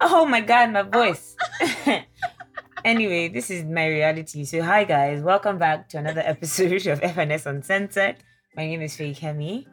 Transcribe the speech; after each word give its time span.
Oh 0.00 0.26
my 0.26 0.40
god, 0.40 0.72
my 0.72 0.82
voice. 0.82 1.36
anyway, 2.84 3.28
this 3.28 3.50
is 3.50 3.64
my 3.64 3.86
reality. 3.86 4.44
So 4.44 4.62
hi 4.62 4.84
guys, 4.84 5.22
welcome 5.22 5.58
back 5.58 5.88
to 5.90 5.98
another 5.98 6.20
episode 6.24 6.86
of 6.86 7.00
FNS 7.00 7.46
Uncensored. 7.46 8.16
My 8.56 8.66
name 8.66 8.82
is 8.82 8.96
Faye 8.96 9.14
Kemi. 9.14 9.66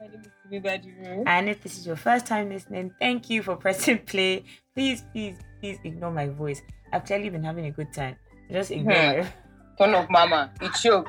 My 0.00 0.06
name 0.06 0.64
is 0.64 1.24
And 1.26 1.48
if 1.48 1.62
this 1.62 1.78
is 1.78 1.86
your 1.86 1.96
first 1.96 2.26
time 2.26 2.50
listening, 2.50 2.94
thank 3.00 3.30
you 3.30 3.42
for 3.42 3.56
pressing 3.56 3.98
play. 4.06 4.44
Please, 4.74 5.02
please, 5.12 5.36
please 5.60 5.78
ignore 5.84 6.10
my 6.12 6.28
voice. 6.28 6.62
I've 6.92 7.04
clearly 7.04 7.30
been 7.30 7.42
having 7.42 7.66
a 7.66 7.70
good 7.70 7.92
time. 7.92 8.16
Just 8.50 8.70
ignore 8.70 9.22
Hmm. 9.22 9.28
Turn 9.78 9.94
off, 9.94 10.06
mama. 10.10 10.52
It 10.60 10.72
choke. 10.74 11.08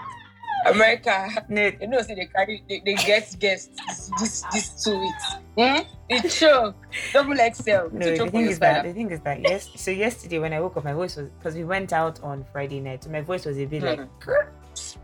America. 0.66 1.46
No, 1.50 1.72
You 1.82 1.88
know, 1.88 2.02
see 2.02 2.16
they 2.16 2.26
carry, 2.28 2.64
they, 2.68 2.82
they 2.86 2.96
get 2.96 3.36
guests 3.40 3.70
this, 3.88 4.10
this, 4.20 4.44
this 4.54 4.84
two 4.84 5.00
weeks. 5.00 5.24
Hmm? 5.58 5.80
It 6.10 6.30
choke. 6.30 6.76
Double 7.12 7.36
XL. 7.36 7.90
no, 7.92 8.16
the 8.16 8.30
thing 8.30 8.48
is 8.48 8.60
that 8.60 8.84
the 8.86 8.94
thing 8.94 9.12
is 9.12 9.20
that 9.22 9.42
yes. 9.42 9.70
So 9.76 9.92
yesterday 9.92 10.40
when 10.40 10.54
I 10.54 10.60
woke 10.60 10.78
up, 10.78 10.84
my 10.84 10.94
voice 10.94 11.16
was 11.16 11.30
because 11.30 11.56
we 11.56 11.64
went 11.64 11.94
out 11.94 12.22
on 12.24 12.46
Friday 12.52 12.80
night, 12.80 13.04
so 13.04 13.10
my 13.10 13.22
voice 13.22 13.46
was 13.46 13.58
a 13.58 13.66
bit 13.66 13.84
like. 13.84 14.00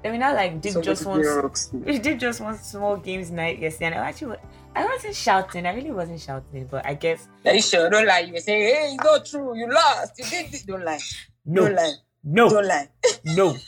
Then 0.02 0.14
we 0.14 0.18
now 0.18 0.34
like 0.34 0.62
did 0.62 0.74
So 0.74 0.82
just 0.82 1.06
one 1.06 1.22
we 1.86 2.00
did 2.08 2.20
just 2.20 2.42
one 2.42 2.58
small 2.58 2.98
games 2.98 3.30
night 3.32 3.60
yesterday, 3.60 3.86
and 3.88 3.96
I 3.96 4.08
actually 4.10 4.38
I 4.76 4.86
wasn't 4.86 5.16
shouting. 5.16 5.66
I 5.66 5.74
really 5.74 5.92
wasn't 5.92 6.22
shouting, 6.22 6.68
but 6.70 6.86
I 6.86 6.94
guess 6.96 7.28
Are 7.46 7.54
you 7.54 7.62
sure? 7.62 7.90
Don't 7.90 8.06
lie. 8.08 8.20
You 8.20 8.34
were 8.34 8.40
saying, 8.40 8.62
hey, 8.62 8.94
it's 8.94 9.04
not 9.04 9.26
true. 9.26 9.56
You 9.58 9.72
lost. 9.72 10.14
You 10.18 10.26
did 10.26 10.52
this. 10.52 10.64
Don't 10.64 10.84
lie. 10.86 11.00
no, 11.46 11.66
Don't 11.68 11.76
lie. 11.76 11.94
no, 12.24 12.50
Don't 12.50 12.68
lie. 12.68 12.90
no. 13.26 13.56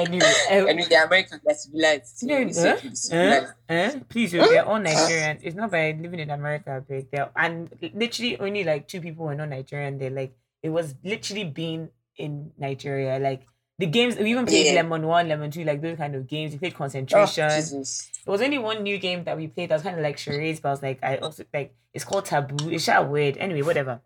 anyway, 0.00 0.32
uh, 0.50 0.64
with 0.66 0.88
the 0.88 1.04
Americans, 1.04 1.40
that's 1.44 1.64
civilized. 1.64 2.22
No, 2.24 2.40
We 2.44 2.52
say 2.52 2.70
huh? 2.70 2.76
to 2.76 2.90
be 2.90 3.16
uh, 3.16 3.74
uh, 3.74 4.00
please, 4.08 4.32
you're 4.32 4.48
they're 4.48 4.64
all 4.66 4.78
Nigerian. 4.80 5.38
It's 5.42 5.56
not 5.56 5.70
by 5.70 5.96
living 6.00 6.20
in 6.20 6.30
America, 6.30 6.82
but 6.88 7.10
they're 7.10 7.30
and 7.36 7.70
literally 7.94 8.38
only 8.38 8.64
like 8.64 8.88
two 8.88 9.00
people 9.00 9.26
were 9.26 9.34
not 9.34 9.48
Nigerian. 9.48 9.98
They 9.98 10.10
like 10.10 10.32
it 10.62 10.70
was 10.70 10.94
literally 11.04 11.44
being 11.44 11.90
in 12.16 12.52
Nigeria. 12.58 13.18
Like 13.18 13.42
the 13.78 13.86
games, 13.86 14.16
we 14.18 14.30
even 14.32 14.44
played 14.46 14.66
Yeah. 14.66 14.82
Lemon 14.82 15.06
One, 15.06 15.28
Lemon 15.28 15.50
Two, 15.50 15.64
like 15.64 15.80
those 15.80 15.96
kind 15.96 16.14
of 16.14 16.26
games. 16.26 16.52
We 16.52 16.58
played 16.58 16.74
Oh, 16.74 16.78
concentration. 16.78 17.50
Jesus. 17.50 18.10
There 18.24 18.32
was 18.32 18.42
only 18.42 18.58
one 18.58 18.82
new 18.82 18.98
game 18.98 19.24
that 19.24 19.36
we 19.38 19.46
played 19.46 19.70
that 19.70 19.76
was 19.76 19.82
kind 19.82 19.96
of 19.96 20.02
like 20.02 20.18
charades, 20.18 20.60
but 20.60 20.68
I 20.68 20.72
was 20.72 20.82
like, 20.82 20.98
I 21.02 21.16
also 21.16 21.44
like 21.54 21.74
it's 21.94 22.04
called 22.04 22.26
Taboo. 22.26 22.70
It's 22.70 22.84
kind 22.84 23.08
weird. 23.08 23.36
Anyway, 23.38 23.62
whatever. 23.62 24.00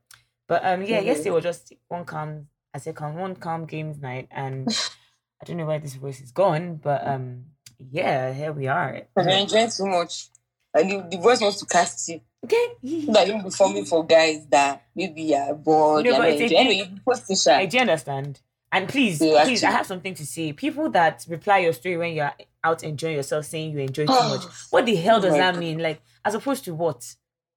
But 0.46 0.64
um, 0.64 0.82
yeah, 0.82 1.00
Mhm. 1.00 1.06
yesterday 1.06 1.30
was 1.30 1.42
just 1.42 1.72
one 1.88 2.04
calm. 2.04 2.48
I 2.72 2.78
said 2.78 2.94
calm, 2.96 3.16
one 3.16 3.34
calm 3.36 3.66
games 3.66 3.98
night, 4.00 4.28
and 4.30 4.68
I 5.44 5.46
don't 5.46 5.58
know 5.58 5.66
where 5.66 5.78
this 5.78 5.94
voice 5.96 6.22
is 6.22 6.32
gone, 6.32 6.76
but 6.76 7.06
um, 7.06 7.44
yeah, 7.78 8.32
here 8.32 8.50
we 8.50 8.66
are. 8.66 9.02
Because 9.14 9.26
you're 9.30 9.38
enjoying 9.40 9.68
too 9.68 9.84
much. 9.84 10.28
And 10.72 10.90
the, 10.90 11.16
the 11.16 11.22
voice 11.22 11.42
wants 11.42 11.60
to 11.60 11.66
cast 11.66 12.08
you. 12.08 12.22
Okay. 12.42 13.04
So 13.06 13.12
that 13.12 13.26
you'll 13.26 13.42
be 13.42 13.50
forming 13.50 13.84
for 13.84 14.06
guys 14.06 14.46
that 14.46 14.84
maybe 14.96 15.34
are 15.36 15.52
bored. 15.54 16.06
No, 16.06 16.10
you're 16.12 16.18
but 16.18 16.30
not 16.30 16.40
it's 16.40 16.50
a 16.50 16.56
Anyway, 16.56 16.90
you 16.90 16.98
post 17.04 17.28
the 17.28 17.52
I 17.54 17.66
do 17.66 17.78
understand. 17.78 18.40
And 18.72 18.88
please, 18.88 19.20
Yeah, 19.20 19.44
please, 19.44 19.62
I 19.62 19.70
have 19.70 19.84
something 19.84 20.14
to 20.14 20.24
say. 20.26 20.54
People 20.54 20.88
that 20.92 21.26
reply 21.28 21.58
your 21.58 21.74
story 21.74 21.98
when 21.98 22.14
you're 22.14 22.32
out 22.64 22.82
enjoying 22.82 23.16
yourself, 23.16 23.44
saying 23.44 23.72
you 23.72 23.80
enjoy 23.80 24.06
too 24.06 24.12
much. 24.12 24.44
What 24.70 24.86
the 24.86 24.96
hell 24.96 25.18
Oh 25.18 25.20
does 25.20 25.32
my 25.32 25.38
that 25.38 25.54
God. 25.54 25.60
mean? 25.60 25.78
Like, 25.78 26.00
as 26.24 26.34
opposed 26.34 26.64
to 26.64 26.74
what? 26.74 27.14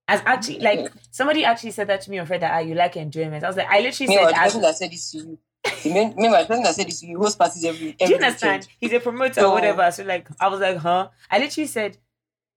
As 0.10 0.22
actually, 0.26 0.60
like, 0.60 0.92
somebody 1.12 1.46
actually 1.46 1.72
said 1.72 1.88
that 1.88 2.02
to 2.02 2.12
me 2.12 2.20
on 2.20 2.26
Friday. 2.26 2.50
Ah, 2.52 2.60
you 2.60 2.76
like 2.76 2.98
enjoyment. 2.98 3.46
I 3.46 3.48
was 3.48 3.56
like, 3.56 3.68
I 3.70 3.80
literally 3.80 4.10
Meanwhile, 4.10 4.28
said, 4.28 4.36
the 4.36 4.40
as, 4.42 4.46
person 4.48 4.62
that 4.62 4.76
said 4.76 4.92
this 4.92 5.12
to 5.12 5.18
you. 5.20 5.40
Meanwhile, 5.86 6.42
the 6.44 6.48
person 6.48 6.64
that 6.64 6.76
said 6.76 6.88
this 6.88 7.00
to 7.02 7.08
you 7.08 7.18
host 7.20 7.38
parties 7.38 7.64
every, 7.66 7.96
every 8.00 8.06
Do 8.16 8.20
you 8.20 8.26
understand? 8.26 8.62
weekend. 8.64 8.78
He's 8.80 8.94
a 8.94 9.00
promoter 9.00 9.34
So- 9.42 9.50
or 9.50 9.54
whatever. 9.54 9.92
So 9.92 10.04
like 10.04 10.28
I 10.40 10.48
was 10.48 10.60
like, 10.60 10.78
huh? 10.78 11.10
I 11.32 11.40
literally 11.40 11.68
said, 11.68 11.98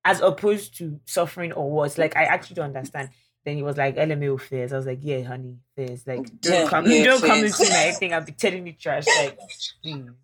as 0.04 0.20
opposed 0.20 0.76
to 0.78 0.98
suffering 1.06 1.52
or 1.52 1.70
what? 1.70 1.96
Like 1.98 2.16
I 2.16 2.24
actually 2.24 2.54
don't 2.56 2.74
understand. 2.76 3.10
Then 3.44 3.56
he 3.56 3.62
was 3.62 3.76
like, 3.78 3.96
LMAO 3.96 4.38
fears. 4.40 4.72
I 4.72 4.76
was 4.76 4.86
like, 4.86 4.98
yeah, 5.02 5.22
honey, 5.22 5.56
fears. 5.74 6.06
Like 6.06 6.40
don't 6.40 6.52
Yeah, 6.64 6.68
come, 6.68 6.86
yeah, 6.90 7.04
don't 7.04 7.20
come 7.24 7.44
into 7.44 7.64
my 7.70 7.90
thing. 7.92 8.12
I'll 8.14 8.20
be 8.24 8.32
telling 8.32 8.66
you 8.66 8.74
trash. 8.74 9.06
Like, 9.06 9.38
please. 9.38 9.74
And 9.84 10.14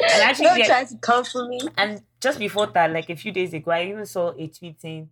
actually, 0.00 0.46
Don't 0.46 0.58
yeah, 0.58 0.66
try 0.66 0.84
to 0.84 0.96
come 0.96 1.24
for 1.24 1.46
me. 1.46 1.60
and 1.76 2.02
just 2.20 2.38
before 2.38 2.66
that, 2.68 2.90
like 2.92 3.08
a 3.10 3.16
few 3.16 3.30
days 3.30 3.52
ago, 3.54 3.70
I 3.70 3.84
even 3.84 4.06
saw 4.06 4.32
a 4.36 4.46
tweet 4.48 4.80
saying, 4.80 5.10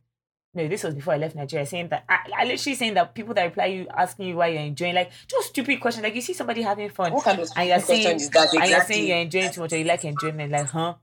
no, 0.53 0.66
this 0.66 0.83
was 0.83 0.94
before 0.94 1.15
I 1.15 1.19
left 1.19 1.37
Nigeria, 1.37 1.65
saying 1.65 1.88
that 1.88 2.05
I, 2.09 2.19
I 2.38 2.44
literally 2.44 2.75
saying 2.75 2.94
that 2.94 3.15
people 3.15 3.34
that 3.34 3.44
reply 3.44 3.66
you 3.66 3.87
asking 3.97 4.27
you 4.27 4.37
why 4.37 4.49
you're 4.49 4.62
enjoying, 4.62 4.94
like 4.94 5.12
just 5.28 5.49
stupid 5.49 5.81
questions. 5.81 6.03
Like 6.03 6.15
you 6.15 6.21
see 6.21 6.33
somebody 6.33 6.62
having 6.62 6.91
fun, 6.91 7.12
What 7.12 7.25
kind 7.25 7.38
of 7.38 7.49
and 7.56 7.69
you're 7.69 7.78
saying, 7.78 8.16
is 8.16 8.31
that 8.31 8.53
and 8.55 8.69
you're 8.69 8.83
saying 8.83 9.06
you're 9.06 9.19
enjoying 9.19 9.53
too 9.53 9.60
much 9.60 9.72
or 9.72 9.77
you 9.77 9.84
like 9.84 10.05
enjoyment, 10.05 10.50
like, 10.50 10.66
huh? 10.66 10.94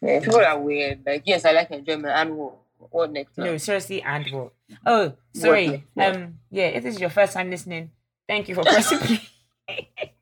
Yeah, 0.00 0.20
people 0.20 0.40
are 0.40 0.60
weird. 0.60 1.00
Like, 1.04 1.22
yes, 1.26 1.44
I 1.44 1.52
like 1.52 1.70
enjoyment. 1.70 2.14
And 2.14 2.36
what? 2.36 2.56
What 2.90 3.12
next? 3.12 3.38
now? 3.38 3.44
No, 3.44 3.56
seriously, 3.56 4.02
and 4.02 4.26
what? 4.30 4.52
Oh, 4.86 5.14
sorry. 5.32 5.84
What? 5.94 6.14
Um, 6.16 6.38
yeah, 6.50 6.66
if 6.66 6.84
this 6.84 6.94
is 6.94 7.00
your 7.00 7.10
first 7.10 7.32
time 7.32 7.50
listening, 7.50 7.90
thank 8.28 8.48
you 8.48 8.54
for 8.54 8.62
pressing 8.62 8.98
play. 9.66 9.90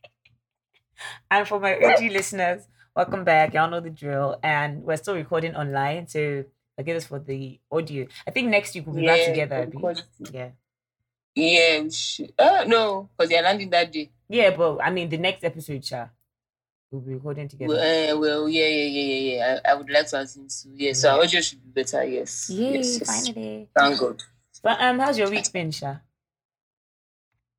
and 1.31 1.47
for 1.47 1.61
my 1.61 1.77
OG 1.77 2.13
listeners, 2.13 2.67
welcome 2.95 3.25
back. 3.25 3.53
Y'all 3.53 3.69
know 3.69 3.81
the 3.81 3.91
drill, 3.91 4.39
and 4.43 4.85
we're 4.85 4.97
still 4.97 5.15
recording 5.15 5.55
online, 5.55 6.07
so 6.07 6.45
forgive 6.77 6.97
us 6.97 7.07
for 7.07 7.19
the 7.19 7.59
audio. 7.71 8.07
I 8.27 8.31
think 8.31 8.49
next 8.49 8.75
week 8.75 8.87
we'll 8.87 8.97
be 8.97 9.07
back 9.07 9.25
together. 9.27 9.63
of 9.63 10.03
Yeah, 10.33 10.51
Yeah, 11.35 11.83
we 11.83 11.91
should. 11.91 12.33
Uh, 12.39 12.65
no, 12.67 13.11
because 13.17 13.31
they're 13.31 13.43
landing 13.43 13.71
that 13.71 13.93
day. 13.93 14.11
yeah, 14.29 14.55
but 14.57 14.79
I 14.79 14.91
mean 14.91 15.09
the 15.09 15.19
next 15.19 15.45
episode, 15.45 15.85
Sha, 15.85 16.07
we'll 16.91 17.03
be 17.03 17.15
recording 17.15 17.49
together. 17.49 17.75
Well, 17.75 18.17
uh, 18.17 18.19
well, 18.19 18.49
yeah, 18.49 18.67
yeah, 18.67 18.85
yeah, 18.85 19.15
yeah, 19.15 19.37
yeah. 19.37 19.61
I, 19.65 19.71
I 19.71 19.75
would 19.75 19.91
like 19.91 20.07
to 20.09 20.19
assume 20.21 20.49
so. 20.49 20.69
Yeah, 20.75 20.93
so 20.93 21.11
our 21.11 21.23
audio 21.23 21.41
should 21.41 21.63
be 21.63 21.83
better. 21.83 22.05
Yes. 22.05 22.51
Yay! 22.51 22.75
yes, 22.75 22.99
yes. 22.99 23.27
Finally. 23.27 23.69
Thank 23.75 24.01
God. 24.01 24.23
But 24.63 24.81
um, 24.81 24.99
how's 24.99 25.19
your 25.19 25.31
week 25.31 25.51
been, 25.53 25.71
Sha? 25.71 25.97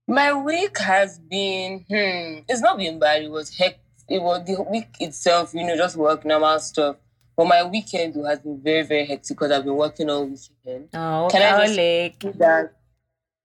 My 0.08 0.34
week 0.34 0.78
has 0.80 1.18
been, 1.18 1.80
hmm, 1.88 2.44
it's 2.48 2.62
not 2.62 2.78
been 2.78 3.00
bad. 3.00 3.24
It 3.24 3.32
was 3.32 3.56
heck. 3.56 3.80
It 4.10 4.22
was 4.22 4.46
the 4.46 4.62
week 4.62 4.90
itself, 5.00 5.54
you 5.54 5.66
know, 5.66 5.78
just 5.78 5.96
work, 5.96 6.26
normal 6.26 6.60
stuff. 6.60 6.98
But 7.36 7.48
my 7.48 7.64
weekend 7.64 8.16
has 8.26 8.40
been 8.40 8.62
very, 8.62 8.84
very 8.84 9.06
hectic 9.06 9.38
because 9.38 9.52
I've 9.52 9.64
been 9.64 9.76
working 9.76 10.10
all 10.10 10.26
weekend. 10.26 10.90
Oh, 10.94 11.28
Can 11.32 11.42
I 11.42 11.66
just- 11.66 11.76
Catholic. 11.76 12.20
People 12.20 12.40
that, 12.40 12.74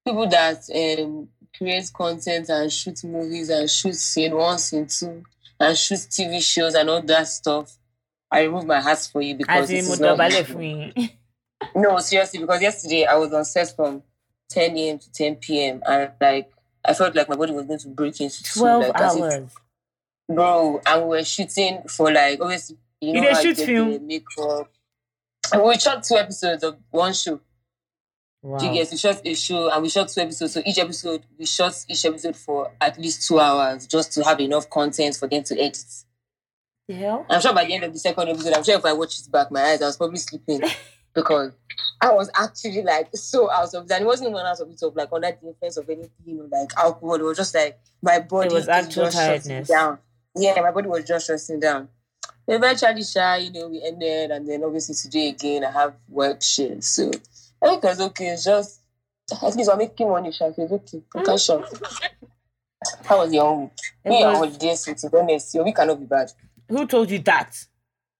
people 0.04 0.28
that 0.28 0.98
um, 1.00 1.28
create 1.56 1.90
content 1.94 2.48
and 2.50 2.72
shoot 2.72 3.02
movies 3.04 3.48
and 3.50 3.68
shoot 3.70 3.94
scene 3.94 4.34
one, 4.36 4.58
scene 4.58 4.86
two, 4.86 5.22
and 5.58 5.76
shoot 5.76 5.98
TV 6.00 6.42
shows 6.42 6.74
and 6.74 6.88
all 6.90 7.02
that 7.02 7.26
stuff. 7.28 7.76
I 8.30 8.42
remove 8.42 8.66
my 8.66 8.80
hat 8.80 9.08
for 9.10 9.22
you 9.22 9.36
because 9.36 9.70
it 9.70 9.78
is 9.78 9.84
in, 9.86 9.90
this 9.90 9.94
is 9.94 10.00
mo 10.00 10.14
not 10.14 10.18
dobale 10.18 10.40
easy. 10.42 10.54
fún 10.54 10.94
yín. 10.94 11.10
No, 11.74 11.98
seriously, 11.98 12.38
because 12.38 12.62
yesterday 12.62 13.04
I 13.04 13.16
was 13.16 13.32
on 13.34 13.44
set 13.44 13.74
from 13.74 14.02
10 14.50 14.76
a.m. 14.76 14.98
to 14.98 15.10
10 15.12 15.36
p.m. 15.36 15.82
and 15.86 16.12
like 16.20 16.52
I 16.84 16.94
felt 16.94 17.16
like 17.16 17.28
my 17.28 17.34
body 17.36 17.52
was 17.52 17.66
going 17.66 17.80
to 17.80 17.88
break 17.88 18.20
into 18.20 18.42
two, 18.44 18.60
12 18.60 18.82
like, 18.82 19.00
hours. 19.00 19.52
bro. 20.28 20.80
And 20.86 21.02
we 21.02 21.08
were 21.08 21.24
shooting 21.24 21.82
for 21.88 22.12
like 22.12 22.40
obviously 22.40 22.76
you 23.00 23.12
know 23.12 23.22
dey 23.22 23.42
shoot 23.42 23.56
film? 23.56 24.06
makeup. 24.06 24.70
We 25.54 25.78
shot 25.78 26.02
two 26.02 26.16
episodes 26.16 26.62
of 26.62 26.76
one 26.90 27.12
show. 27.14 27.40
Wow. 28.42 28.58
Do? 28.58 28.70
We 28.70 28.84
shot 28.84 29.20
a 29.24 29.34
show 29.34 29.70
and 29.70 29.82
we 29.82 29.88
shot 29.88 30.08
two 30.08 30.20
episodes. 30.20 30.52
So 30.52 30.62
each 30.64 30.78
episode 30.78 31.24
we 31.38 31.46
shot 31.46 31.74
each 31.88 32.04
episode 32.04 32.36
for 32.36 32.70
at 32.80 32.98
least 32.98 33.26
two 33.26 33.40
hours 33.40 33.86
just 33.86 34.12
to 34.12 34.24
have 34.24 34.40
enough 34.40 34.68
content 34.70 35.16
for 35.16 35.26
them 35.28 35.42
to 35.44 35.58
edit. 35.58 35.84
the 36.86 36.94
hell? 36.94 37.26
I'm 37.28 37.40
sure 37.40 37.54
by 37.54 37.64
the 37.64 37.74
end 37.74 37.84
of 37.84 37.92
the 37.92 37.98
second 37.98 38.28
episode, 38.28 38.52
I'm 38.52 38.64
sure 38.64 38.78
if 38.78 38.84
I 38.84 38.92
watch 38.92 39.18
it 39.20 39.30
back, 39.30 39.50
my 39.50 39.62
eyes, 39.62 39.82
I 39.82 39.86
was 39.86 39.96
probably 39.96 40.18
sleeping 40.18 40.60
because 41.14 41.52
I 42.00 42.12
was 42.12 42.30
actually 42.34 42.82
like 42.82 43.08
so 43.14 43.50
out 43.50 43.74
of 43.74 43.84
it. 43.86 43.90
And 43.92 44.02
it 44.02 44.06
wasn't 44.06 44.30
even 44.30 44.46
out 44.46 44.60
of 44.60 44.70
it, 44.70 44.82
of 44.82 44.94
like 44.94 45.08
under 45.12 45.32
the 45.40 45.48
influence 45.48 45.76
of 45.76 45.88
anything, 45.88 46.10
you 46.24 46.36
know, 46.36 46.48
like 46.50 46.70
alcohol. 46.76 47.14
It 47.14 47.22
was 47.22 47.36
just 47.36 47.54
like 47.54 47.78
my 48.02 48.20
body 48.20 48.54
was 48.54 48.64
is 48.64 48.68
actual 48.68 49.04
just 49.04 49.16
shutting 49.16 49.40
tiredness. 49.42 49.68
down. 49.68 49.98
Yeah, 50.36 50.60
my 50.60 50.70
body 50.70 50.88
was 50.88 51.04
just 51.04 51.26
shutting 51.26 51.58
down. 51.60 51.88
Eventually, 52.50 53.02
shy, 53.04 53.36
you 53.36 53.52
know, 53.52 53.68
we 53.68 53.82
ended, 53.84 54.30
and 54.30 54.48
then 54.48 54.64
obviously 54.64 54.94
today 54.94 55.28
again, 55.28 55.64
I 55.64 55.70
have 55.70 55.94
work 56.08 56.42
shit. 56.42 56.82
So 56.82 57.10
I 57.62 57.68
think 57.68 57.84
it's 57.84 58.00
okay. 58.00 58.28
It's 58.28 58.44
just 58.44 58.80
at 59.30 59.54
least 59.54 59.70
I'm 59.70 59.76
making 59.78 60.08
money, 60.08 60.32
shy. 60.32 60.46
It's 60.56 60.72
okay. 60.72 61.02
I 61.14 61.22
can 61.22 61.36
shop. 61.36 61.64
How 63.04 63.18
was 63.18 63.32
your 63.34 63.44
own 63.44 63.62
week? 63.62 63.70
It 64.04 64.08
Me, 64.10 64.16
was- 64.24 64.24
on 64.24 64.34
holiday, 64.48 64.74
so 64.76 64.94
to 64.94 65.10
be 65.10 65.18
honest, 65.18 65.54
your 65.54 65.64
week 65.64 65.76
cannot 65.76 66.00
be 66.00 66.06
bad. 66.06 66.30
Who 66.68 66.86
told 66.86 67.10
you 67.10 67.18
that? 67.20 67.54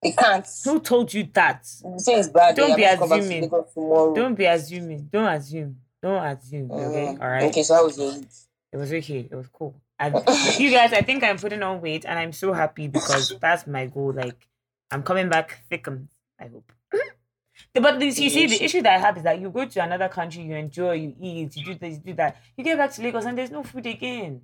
It 0.03 0.17
can't. 0.17 0.47
Who 0.65 0.79
told 0.81 1.13
you 1.13 1.29
that? 1.33 1.67
You 1.85 1.99
say 1.99 2.15
it's 2.15 2.29
bad. 2.29 2.55
Don't 2.55 2.77
be 2.77 2.87
I'm 2.87 2.99
going 2.99 2.99
to 2.99 2.99
come 2.99 3.09
back 3.09 3.19
to 3.19 3.25
assuming. 3.25 4.15
Don't 4.15 4.35
be 4.35 4.45
assuming. 4.45 5.09
Don't 5.13 5.27
assume. 5.27 5.77
Don't 6.03 6.25
assume. 6.25 6.71
Okay. 6.71 6.85
Mm. 7.17 7.21
All 7.21 7.29
right. 7.29 7.43
Okay, 7.45 7.63
so 7.63 7.75
how 7.75 7.85
was 7.85 7.99
your 7.99 8.13
week? 8.13 8.29
It 8.73 8.77
was 8.77 8.93
okay. 8.93 9.29
It 9.31 9.35
was 9.35 9.49
cool. 9.49 9.75
I, 9.99 10.09
you 10.59 10.71
guys, 10.71 10.93
I 10.93 11.03
think 11.03 11.25
I'm 11.25 11.39
putting 11.39 11.63
on 11.63 11.81
weight, 11.81 12.05
and 12.07 12.19
I'm 12.19 12.33
so 12.33 12.53
happy 12.53 12.89
because 12.89 13.33
that's 13.41 13.67
my 13.67 13.87
goal. 13.87 14.13
Like, 14.13 14.47
I'm 14.91 15.03
coming 15.03 15.29
back 15.29 15.65
thickened. 15.69 16.09
I 16.41 16.49
hope. 16.49 16.71
but 17.75 17.99
this, 17.99 18.19
you 18.19 18.31
see, 18.31 18.47
the 18.47 18.63
issue 18.65 18.83
that 18.83 18.95
I 18.95 18.99
have 18.99 19.17
is 19.17 19.25
that 19.25 19.41
you 19.41 19.51
go 19.51 19.65
to 19.65 19.83
another 19.83 20.09
country, 20.09 20.43
you 20.43 20.55
enjoy, 20.55 20.93
you 20.93 21.15
eat, 21.21 21.57
you 21.57 21.65
do 21.65 21.75
this, 21.75 21.95
you 21.95 22.01
do 22.01 22.15
that. 22.15 22.37
You 22.57 22.65
get 22.65 22.79
back 22.79 22.93
to 22.93 23.03
Lagos, 23.03 23.25
and 23.25 23.37
there's 23.37 23.51
no 23.51 23.63
food 23.63 23.87
again. 23.87 24.43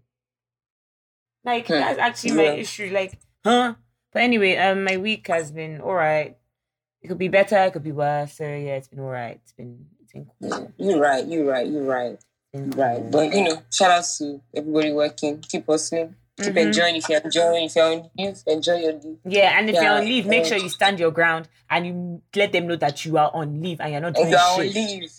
Like 1.45 1.67
Hmm. 1.67 1.75
that's 1.75 1.99
actually 1.99 2.33
my 2.33 2.43
issue. 2.56 2.91
Like, 2.93 3.19
huh? 3.45 3.75
But 4.12 4.23
anyway, 4.23 4.56
um, 4.56 4.85
my 4.85 4.97
week 4.97 5.27
has 5.29 5.51
been 5.53 5.81
all 5.81 5.95
right. 5.95 6.37
it 7.03 7.09
could 7.09 7.19
be 7.19 7.29
better, 7.29 7.56
it 7.59 7.73
could 7.73 7.83
be 7.83 7.93
worse. 7.93 8.35
So 8.35 8.45
yeah, 8.45 8.77
it's 8.77 8.89
been 8.89 9.01
alright. 9.01 9.41
It's 9.43 9.53
been 9.53 9.87
it's 10.03 10.12
been 10.12 10.27
cool. 10.41 10.73
You're 10.79 11.01
right. 11.01 11.27
You're 11.27 11.45
right. 11.45 11.67
You're 11.67 11.85
right. 11.85 12.19
Right. 12.55 13.11
But 13.11 13.35
you 13.35 13.43
know, 13.45 13.62
shout 13.73 13.91
out 13.91 14.05
to 14.19 14.41
everybody 14.55 14.93
working. 14.93 15.41
Keep 15.41 15.67
hustling. 15.67 16.15
Keep 16.41 16.55
Mhm. 16.55 16.67
enjoying. 16.67 16.97
If 16.97 17.09
you're 17.09 17.21
enjoying, 17.21 17.65
if 17.67 17.77
you're 17.77 17.85
on 17.93 18.11
leave, 18.17 18.37
enjoy 18.47 18.77
your 18.77 18.93
leave. 18.95 19.19
Yeah, 19.25 19.59
and 19.59 19.69
if 19.71 19.75
you're 19.81 19.93
on 19.93 20.05
leave, 20.05 20.27
make 20.27 20.45
sure 20.47 20.56
you 20.59 20.69
stand 20.69 20.99
your 21.01 21.11
ground 21.11 21.49
and 21.71 21.87
you 21.87 22.23
let 22.35 22.53
them 22.53 22.67
know 22.69 22.77
that 22.77 23.05
you 23.05 23.19
are 23.19 23.31
on 23.35 23.61
leave 23.62 23.81
and 23.81 23.93
you're 23.93 24.01
not 24.01 24.15
doing 24.15 24.31
you're 24.31 24.39
on 24.39 24.59
leave, 24.61 25.11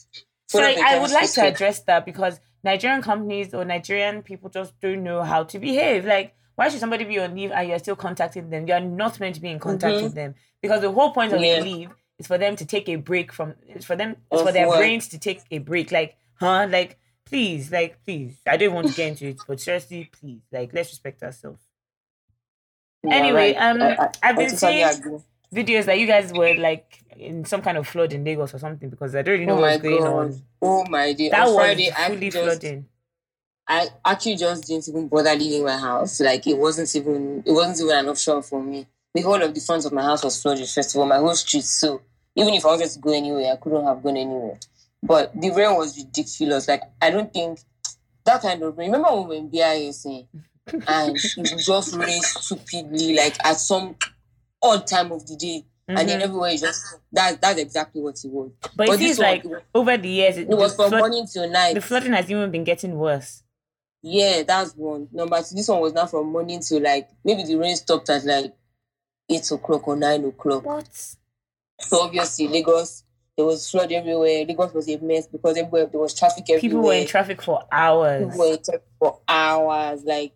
So 0.48 0.60
like, 0.60 0.78
I 0.78 1.00
would 1.00 1.12
like 1.12 1.32
to 1.34 1.46
address 1.46 1.80
that 1.82 2.06
because 2.06 2.40
Nigerian 2.64 3.02
companies 3.02 3.54
or 3.54 3.64
Nigerian 3.66 4.24
people 4.24 4.50
just 4.50 4.80
don't 4.80 5.04
know 5.04 5.24
how 5.24 5.44
to 5.44 5.60
behave. 5.60 6.06
Like, 6.06 6.34
why 6.56 6.70
should 6.70 6.80
somebody 6.80 7.04
be 7.04 7.20
on 7.20 7.36
leave 7.36 7.52
and 7.52 7.68
you're 7.70 7.80
still 7.80 7.96
contacting 7.96 8.50
them? 8.50 8.68
You're 8.68 8.80
not 8.80 9.20
meant 9.20 9.36
to 9.36 9.42
be 9.42 9.50
in 9.50 9.60
contact 9.60 9.98
Mhm. 9.98 10.04
with 10.04 10.16
them 10.16 10.36
because 10.62 10.82
the 10.82 10.92
whole 10.92 11.12
point 11.12 11.34
of 11.34 11.42
Yeah. 11.42 11.60
leave 11.60 11.90
is 12.20 12.28
for 12.28 12.38
them 12.38 12.56
to 12.58 12.66
take 12.66 12.88
a 12.90 12.96
break 12.96 13.32
from. 13.34 13.56
It's 13.68 13.86
for 13.86 13.96
them. 13.96 14.18
It's 14.32 14.42
Of 14.42 14.48
for 14.48 14.52
their 14.54 14.68
brains 14.68 15.08
to 15.10 15.18
take 15.20 15.42
a 15.52 15.58
break. 15.60 15.92
Like, 15.92 16.16
huh? 16.40 16.68
Like, 16.70 16.98
please, 17.26 17.72
like, 17.72 18.04
please. 18.06 18.38
I 18.48 18.58
don't 18.58 18.74
want 18.74 18.88
to 18.88 18.94
get 18.94 19.10
into 19.10 19.28
it, 19.28 19.42
but 19.48 19.60
seriously, 19.60 20.10
please, 20.12 20.42
like, 20.52 20.74
let's 20.74 20.90
respect 20.90 21.22
ourselves. 21.24 21.62
You're 23.04 23.14
Anyway, 23.14 23.54
right. 23.54 23.58
um, 23.58 23.82
I- 23.82 24.10
I've 24.24 24.36
been 24.38 24.50
seeing 24.58 25.22
videos 25.54 25.86
that 25.86 26.00
you 26.00 26.08
guys 26.08 26.34
were 26.34 26.56
like 26.56 27.04
in 27.18 27.46
some 27.46 27.62
kind 27.62 27.78
of 27.78 27.88
flood 27.88 28.12
in 28.14 28.24
Lagos 28.24 28.54
or 28.54 28.60
something 28.60 28.90
because 28.90 29.16
I 29.16 29.22
don't 29.22 29.34
really 29.34 29.46
know 29.46 29.58
Oh 29.58 29.62
what's 29.62 29.82
going 29.82 30.04
god! 30.04 30.14
on. 30.14 30.42
Oh 30.62 30.86
my 30.90 31.14
day! 31.14 31.30
That 31.30 31.42
on 31.48 31.54
was 31.54 31.56
Friday, 31.56 31.92
I 31.92 32.08
fully 32.10 32.30
just 32.30 32.44
flooding. 32.62 32.86
I 33.68 33.88
actually 34.06 34.36
just 34.36 34.68
didn't 34.68 34.88
even 34.90 35.08
bother 35.08 35.36
leaving 35.36 35.64
my 35.66 35.78
house. 35.78 36.20
Like 36.20 36.46
it 36.48 36.58
wasn't 36.58 36.94
even 36.96 37.44
it 37.46 37.52
wasn't 37.52 37.82
even 37.82 37.96
an 37.98 38.10
option 38.10 38.42
for 38.42 38.62
me. 38.62 38.88
The 39.14 39.22
whole 39.22 39.42
of 39.42 39.54
the 39.54 39.62
front 39.62 39.86
of 39.86 39.94
my 39.94 40.02
house 40.04 40.24
was 40.24 40.42
flooded. 40.42 40.68
First 40.68 40.94
of 40.96 41.00
all, 41.02 41.08
my 41.08 41.18
whole 41.18 41.36
street. 41.36 41.64
So 41.64 42.02
even 42.36 42.54
if 42.54 42.66
I 42.66 42.70
wanted 42.70 42.90
to 42.90 43.00
go 43.00 43.14
anywhere, 43.14 43.54
I 43.54 43.56
couldn't 43.56 43.86
have 43.86 44.04
gone 44.04 44.18
anywhere. 44.18 44.60
But 45.04 45.40
the 45.40 45.52
rain 45.52 45.76
was 45.76 45.98
ridiculous. 45.98 46.68
Like 46.68 46.82
I 47.02 47.12
don't 47.12 47.32
think 47.32 47.60
that 48.26 48.42
kind 48.42 48.62
of 48.64 48.78
rain. 48.78 48.92
Remember 48.92 49.22
when 49.22 49.50
we 49.52 49.60
were 49.60 49.74
in 49.74 50.28
and 50.88 51.16
it 51.38 51.58
just 51.66 51.96
rain 51.96 52.22
stupidly, 52.22 53.16
like 53.16 53.36
at 53.46 53.58
some 53.58 53.96
odd 54.62 54.88
time 54.88 55.12
of 55.12 55.26
the 55.28 55.36
day, 55.36 55.64
and 55.88 56.10
then 56.10 56.20
Mhm. 56.20 56.24
everywhere 56.24 56.50
is 56.52 56.62
just 56.62 56.84
that. 57.12 57.40
That's 57.40 57.60
exactly 57.60 58.02
what 58.02 58.16
it 58.24 58.32
was. 58.32 58.52
But 58.76 58.88
it 58.88 58.90
But 58.90 59.00
this 59.00 59.18
one, 59.20 59.28
like 59.28 59.46
over 59.76 59.98
the 59.98 60.10
years, 60.10 60.38
it, 60.38 60.50
It 60.50 60.56
was 60.58 60.76
from 60.76 60.90
flood- 60.90 61.00
morning 61.02 61.28
till 61.32 61.48
night. 61.50 61.76
the 61.76 61.82
flooding 61.82 62.14
has 62.14 62.30
even 62.32 62.50
been 62.50 62.64
getting 62.64 62.98
worse. 62.98 63.44
Yeah, 64.02 64.44
that's 64.44 64.74
one. 64.76 65.08
Number 65.12 65.42
two, 65.44 65.56
this 65.56 65.68
one 65.68 65.82
was 65.82 65.94
not 65.94 66.10
from 66.12 66.32
morning 66.32 66.60
to 66.62 66.80
like 66.80 67.10
maybe 67.24 67.44
the 67.44 67.56
rain 67.56 67.76
stopped 67.76 68.10
at 68.10 68.24
like 68.26 68.54
eight 69.30 69.50
o'clock 69.52 69.88
or 69.88 69.96
nine 69.96 70.26
o'clock. 70.26 70.66
What? 70.66 70.88
So 71.80 72.02
obviously 72.02 72.48
Lagos, 72.48 73.04
there 73.38 73.46
was 73.46 73.70
flood 73.70 73.92
everywhere. 73.92 74.46
Lagos 74.46 74.74
was 74.74 74.88
a 74.90 74.98
mess 74.98 75.28
because 75.28 75.58
everywhere 75.58 75.88
there 75.88 76.00
was 76.00 76.14
traffic 76.14 76.44
everywhere. 76.50 76.60
People 76.62 76.82
were 76.84 76.94
in 76.94 77.08
traffic 77.08 77.42
for 77.42 77.64
hours. 77.72 78.26
People 78.26 78.40
were 78.40 78.54
in 78.54 78.64
traffic 78.64 78.84
for 79.00 79.20
hours, 79.28 80.04
like 80.04 80.34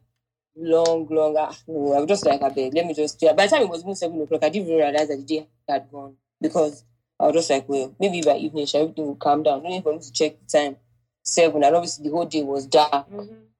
long, 0.55 1.07
long. 1.09 1.35
Ah, 1.37 1.55
no, 1.67 1.93
I 1.93 1.99
was 1.99 2.07
just 2.07 2.25
like, 2.25 2.41
I 2.41 2.49
beg, 2.49 2.73
let 2.73 2.85
me 2.85 2.93
just. 2.93 3.19
By 3.19 3.33
the 3.33 3.47
time 3.47 3.61
it 3.63 3.69
was 3.69 3.81
even 3.81 3.95
seven 3.95 4.21
o'clock, 4.21 4.43
I 4.43 4.49
didn't 4.49 4.67
even 4.67 4.77
realize 4.79 5.07
that 5.07 5.17
the 5.17 5.23
day 5.23 5.47
had 5.67 5.89
gone 5.91 6.15
because 6.41 6.83
I 7.19 7.25
was 7.25 7.35
just 7.35 7.49
like, 7.49 7.67
well, 7.69 7.95
maybe 7.99 8.21
by 8.21 8.37
evening 8.37 8.67
everything 8.73 9.05
will 9.05 9.15
calm 9.15 9.43
down. 9.43 9.63
No 9.63 9.69
need 9.69 9.83
for 9.83 9.93
me 9.93 9.99
to 9.99 10.11
check 10.11 10.35
the 10.39 10.57
time. 10.59 10.77
Seven, 11.21 11.63
and 11.63 11.75
obviously 11.75 12.05
the 12.05 12.11
whole 12.15 12.25
day 12.25 12.41
was 12.43 12.65
dark 12.65 13.07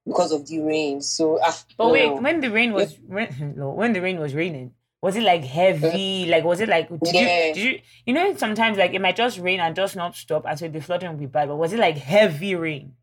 because 0.06 0.32
of 0.32 0.48
the 0.48 0.60
rain. 0.60 1.02
So, 1.02 1.40
ah, 1.44 1.56
But 1.78 1.88
no. 1.88 1.92
wait, 1.92 2.22
when 2.22 2.40
the 2.42 2.50
rain 2.50 2.74
was 2.74 2.98
no, 3.08 3.70
when 3.72 3.94
the 3.94 4.02
rain 4.02 4.20
was 4.20 4.34
raining, 4.34 4.74
was 5.02 5.16
it 5.16 5.24
like 5.24 5.44
heavy? 5.44 6.26
Uh, 6.26 6.32
like 6.32 6.44
was 6.44 6.60
it 6.62 6.70
like 6.70 6.90
did 6.90 7.14
Yeah. 7.14 7.22
you 7.48 7.54
did 7.54 7.58
you 7.64 7.80
you 8.06 8.14
know 8.14 8.36
sometimes 8.36 8.78
like 8.78 8.94
it 8.94 9.02
might 9.02 9.16
just 9.16 9.40
rain 9.40 9.60
and 9.60 9.76
just 9.76 9.96
not 9.96 10.16
stop 10.16 10.46
and 10.48 10.58
so 10.60 10.68
the 10.68 10.82
flooding 10.82 11.10
will 11.10 11.18
be 11.18 11.26
bad. 11.26 11.48
But 11.48 11.56
was 11.58 11.74
it 11.74 11.80
like 11.80 11.98
heavy 11.98 12.56
rain? 12.56 12.94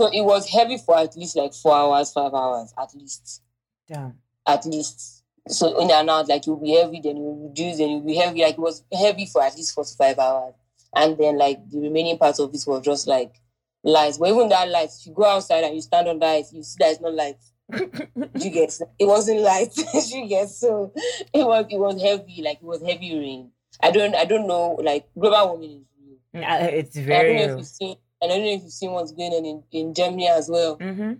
So 0.00 0.08
it 0.12 0.22
was 0.22 0.48
heavy 0.48 0.78
for 0.78 0.98
at 0.98 1.16
least 1.16 1.36
like 1.36 1.54
four 1.54 1.74
hours, 1.74 2.12
five 2.12 2.32
hours, 2.34 2.72
at 2.78 2.94
least. 2.94 3.42
Damn. 3.88 4.14
At 4.46 4.64
least. 4.66 5.22
So 5.48 5.78
in 5.80 5.90
and 5.90 6.08
out, 6.08 6.28
like 6.28 6.46
it 6.46 6.50
will 6.50 6.60
be 6.60 6.72
heavy, 6.74 7.00
then 7.02 7.16
it 7.16 7.20
will 7.20 7.48
reduce, 7.48 7.78
then 7.78 7.88
it 7.90 7.94
will 7.94 8.06
be 8.06 8.16
heavy. 8.16 8.42
Like 8.42 8.54
it 8.54 8.60
was 8.60 8.84
heavy 8.92 9.26
for 9.26 9.42
at 9.42 9.56
least 9.56 9.74
four 9.74 9.84
to 9.84 9.94
five 9.94 10.18
hours. 10.18 10.54
And 10.94 11.16
then 11.18 11.38
like 11.38 11.58
the 11.70 11.80
remaining 11.80 12.18
part 12.18 12.38
of 12.38 12.54
it 12.54 12.64
was 12.66 12.84
just 12.84 13.06
like 13.06 13.34
lights. 13.82 14.18
But 14.18 14.28
even 14.30 14.48
that 14.50 14.68
light, 14.68 14.90
if 14.98 15.06
you 15.06 15.12
go 15.12 15.24
outside 15.24 15.64
and 15.64 15.74
you 15.74 15.82
stand 15.82 16.08
on 16.08 16.18
that, 16.20 16.44
you 16.52 16.62
see 16.62 16.76
that 16.78 16.92
it's 16.92 17.00
not 17.00 17.14
light. 17.14 17.38
You 17.72 18.50
get 18.50 18.78
it 18.98 19.06
wasn't 19.06 19.40
light. 19.40 19.76
you 20.08 20.28
get 20.28 20.48
so 20.48 20.92
it 21.32 21.44
was 21.46 21.66
it 21.70 21.78
was 21.78 22.02
heavy, 22.02 22.42
like 22.42 22.58
it 22.58 22.64
was 22.64 22.82
heavy 22.82 23.18
rain. 23.18 23.50
I 23.82 23.90
don't 23.90 24.14
I 24.14 24.24
don't 24.24 24.46
know, 24.46 24.78
like 24.82 25.08
global 25.18 25.52
warming 25.52 25.70
is 25.80 25.86
real. 26.34 26.44
Uh, 26.44 26.58
it's 26.70 26.96
I 26.96 27.00
don't 27.02 27.36
know 27.36 27.42
if 27.42 27.58
you've 27.58 27.66
seen 27.66 27.96
I 28.22 28.28
don't 28.28 28.40
know 28.40 28.50
if 28.50 28.62
you've 28.62 28.72
seen 28.72 28.92
what's 28.92 29.12
going 29.12 29.32
on 29.32 29.44
in, 29.44 29.62
in 29.72 29.94
Germany 29.94 30.28
as 30.28 30.48
well. 30.48 30.78
Mm-hmm. 30.78 31.14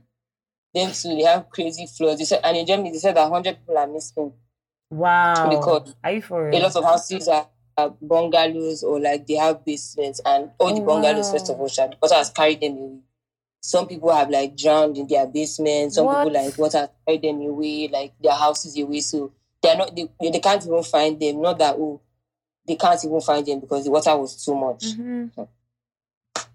Them 0.74 0.92
too, 0.92 1.16
they 1.16 1.24
have 1.24 1.50
crazy 1.50 1.86
floods. 1.86 2.18
They 2.18 2.24
said, 2.24 2.40
and 2.44 2.56
in 2.56 2.66
Germany, 2.66 2.92
they 2.92 2.98
said 2.98 3.16
that 3.16 3.30
100 3.30 3.58
people 3.58 3.76
are 3.76 3.86
missing. 3.86 4.32
Wow. 4.90 5.50
Because 5.50 5.94
Are 6.02 6.12
you 6.12 6.22
for 6.22 6.48
A 6.48 6.58
lot 6.58 6.76
of 6.76 6.84
houses 6.84 7.28
are, 7.28 7.48
are 7.76 7.90
bungalows 8.00 8.82
or 8.82 9.00
like 9.00 9.26
they 9.26 9.34
have 9.34 9.64
basements, 9.64 10.20
and 10.24 10.50
all 10.58 10.74
the 10.74 10.80
Oh, 10.80 10.86
bungalows, 10.86 11.26
wow. 11.26 11.32
first 11.32 11.50
of 11.50 11.56
all, 11.60 11.68
water 12.00 12.14
has 12.14 12.30
carried 12.30 12.60
them 12.60 12.72
away. 12.78 12.98
Some 13.64 13.86
people 13.86 14.12
have 14.12 14.28
like 14.28 14.56
drowned 14.56 14.98
in 14.98 15.06
their 15.06 15.26
basement. 15.26 15.92
Some 15.94 16.06
What? 16.06 16.24
people 16.26 16.42
like 16.42 16.58
water 16.58 16.88
carried 17.06 17.22
them 17.22 17.40
away, 17.42 17.88
like 17.88 18.12
their 18.20 18.32
houses 18.34 18.76
away. 18.78 19.00
So 19.00 19.32
they're 19.62 19.76
not, 19.76 19.94
they, 19.94 20.08
they 20.20 20.40
can't 20.40 20.66
even 20.66 20.82
find 20.82 21.18
them. 21.20 21.40
Not 21.40 21.58
that, 21.60 21.76
oh, 21.78 22.00
they 22.66 22.74
can't 22.74 23.02
even 23.04 23.20
find 23.20 23.46
them 23.46 23.60
because 23.60 23.84
the 23.84 23.90
water 23.92 24.16
was 24.16 24.44
too 24.44 24.54
much. 24.56 24.82
Mhm. 24.96 25.30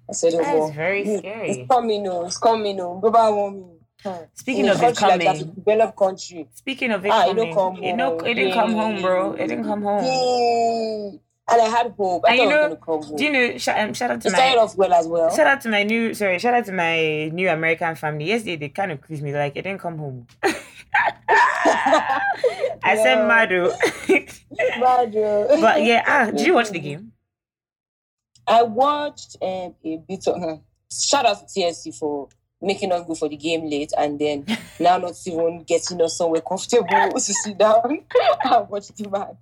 I 0.10 0.14
said, 0.14 0.34
oh, 0.36 0.38
That 0.38 0.56
is 0.58 0.76
very 0.76 1.02
it's 1.08 1.20
scary. 1.20 1.66
coming, 1.70 2.04
no, 2.04 2.26
it's 2.26 2.38
coming, 2.38 2.76
no, 2.76 3.00
global 3.00 3.36
warming. 3.36 3.74
Hmm. 4.04 4.24
Speaking 4.34 4.66
In 4.66 4.72
of 4.72 4.78
it 4.84 4.96
country 4.96 5.08
like 5.08 5.24
coming, 5.40 5.54
developed 5.56 5.98
country. 5.98 6.48
speaking 6.54 6.92
of 6.92 7.06
it 7.06 7.12
Ah, 7.12 7.24
it 7.24 7.28
coming, 7.28 7.54
don't 7.56 7.74
come 7.76 7.84
it, 7.84 7.96
no, 7.96 8.20
it 8.20 8.34
didn't 8.36 8.54
come 8.54 8.74
home, 8.74 9.02
bro. 9.02 9.32
It 9.34 9.48
didn't 9.48 9.64
come 9.66 9.82
home. 9.82 11.20
And 11.50 11.62
I 11.62 11.66
had 11.66 11.94
hope. 11.98 12.26
I 12.28 12.36
And 12.36 12.38
thought 12.38 12.44
you 12.44 12.50
know. 12.50 13.18
Do 13.18 13.24
you 13.24 13.32
know? 13.32 13.58
Sh- 13.58 13.70
um, 13.70 13.94
shout 13.94 14.12
out 14.12 14.22
to 14.22 14.28
it 14.28 14.32
started 14.32 14.58
my 14.58 14.62
off 14.62 14.76
well 14.76 14.94
as 14.94 15.08
well. 15.08 15.34
shout 15.34 15.48
out 15.48 15.62
to 15.62 15.70
my 15.70 15.84
new 15.84 16.14
sorry. 16.14 16.40
Shout 16.40 16.54
out 16.54 16.66
to 16.66 16.74
my 16.74 17.30
new 17.30 17.50
American 17.50 17.96
family. 17.96 18.26
Yesterday 18.26 18.58
they 18.58 18.70
kind 18.70 18.92
of 18.92 19.02
quizzed 19.02 19.24
me 19.24 19.34
like 19.34 19.56
it 19.56 19.62
didn't 19.62 19.80
come 19.80 19.98
home. 19.98 20.28
I 22.84 22.96
said. 22.96 23.28
Mado. 23.28 23.70
Uh, 23.70 23.78
but 25.62 25.84
yeah, 25.84 26.04
ah, 26.06 26.32
did 26.32 26.46
you 26.46 26.54
watch 26.54 26.70
the 26.70 26.80
game? 26.80 27.14
I 28.46 28.64
watched 28.64 29.38
um, 29.42 29.76
a 29.86 30.02
bit 30.08 30.28
of. 30.28 30.42
Uh, 30.42 30.58
shout 30.92 31.26
out 31.26 31.48
to 31.48 31.60
TSC 31.60 31.98
for 31.98 32.30
making 32.62 32.92
us 32.92 33.06
go 33.06 33.14
for 33.16 33.30
the 33.30 33.38
game 33.38 33.70
late 33.70 33.92
and 33.98 34.20
then 34.20 34.46
now 34.80 34.98
not 34.98 35.16
even 35.26 35.64
getting 35.64 36.02
us 36.02 36.18
somewhere 36.18 36.42
comfortable 36.42 36.88
to 37.14 37.20
sit 37.20 37.58
down 37.58 37.82
and 38.44 38.70
watch 38.70 38.88
the 38.90 39.10
match. 39.10 39.36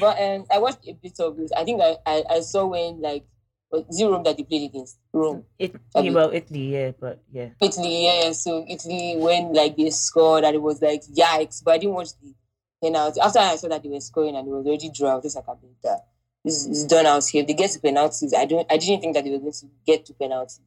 But 0.00 0.20
um, 0.20 0.46
I 0.50 0.58
watched 0.58 0.86
a 0.88 0.92
bit 0.92 1.18
of 1.20 1.38
it. 1.38 1.50
I 1.56 1.64
think 1.64 1.80
I, 1.80 1.96
I, 2.04 2.24
I 2.30 2.40
saw 2.40 2.66
when 2.66 3.00
like 3.00 3.24
it 3.72 4.04
Rome 4.04 4.24
that 4.24 4.36
they 4.36 4.42
played 4.42 4.68
against 4.70 4.98
Rome. 5.12 5.44
It 5.58 5.74
mean- 5.94 6.14
well 6.14 6.30
Italy, 6.32 6.72
yeah, 6.72 6.90
but 6.98 7.22
yeah. 7.32 7.50
Italy, 7.60 8.04
yeah. 8.04 8.32
So 8.32 8.64
Italy 8.68 9.14
when 9.16 9.52
like 9.52 9.76
they 9.76 9.90
scored 9.90 10.44
and 10.44 10.54
it 10.56 10.62
was 10.62 10.82
like 10.82 11.02
yikes. 11.04 11.62
But 11.62 11.74
I 11.74 11.78
didn't 11.78 11.94
watch 11.94 12.08
the 12.20 12.34
penalty. 12.82 13.20
After 13.20 13.38
I 13.38 13.56
saw 13.56 13.68
that 13.68 13.82
they 13.82 13.88
were 13.88 14.00
scoring 14.00 14.36
and 14.36 14.46
it 14.46 14.50
was 14.50 14.66
already 14.66 14.90
draw, 14.90 15.12
I 15.12 15.14
was 15.16 15.24
just 15.24 15.36
like 15.36 15.48
I 15.48 15.52
bet 15.52 15.70
that 15.84 16.06
this 16.44 16.66
is 16.66 16.84
done 16.84 17.06
out 17.06 17.24
here. 17.26 17.42
If 17.42 17.46
they 17.46 17.54
get 17.54 17.70
to 17.70 17.80
penalties, 17.80 18.34
I 18.34 18.44
don't 18.44 18.66
I 18.70 18.76
didn't 18.76 19.02
think 19.02 19.14
that 19.14 19.24
they 19.24 19.30
were 19.30 19.38
going 19.38 19.52
to 19.52 19.66
get 19.86 20.04
to 20.06 20.14
penalties. 20.14 20.60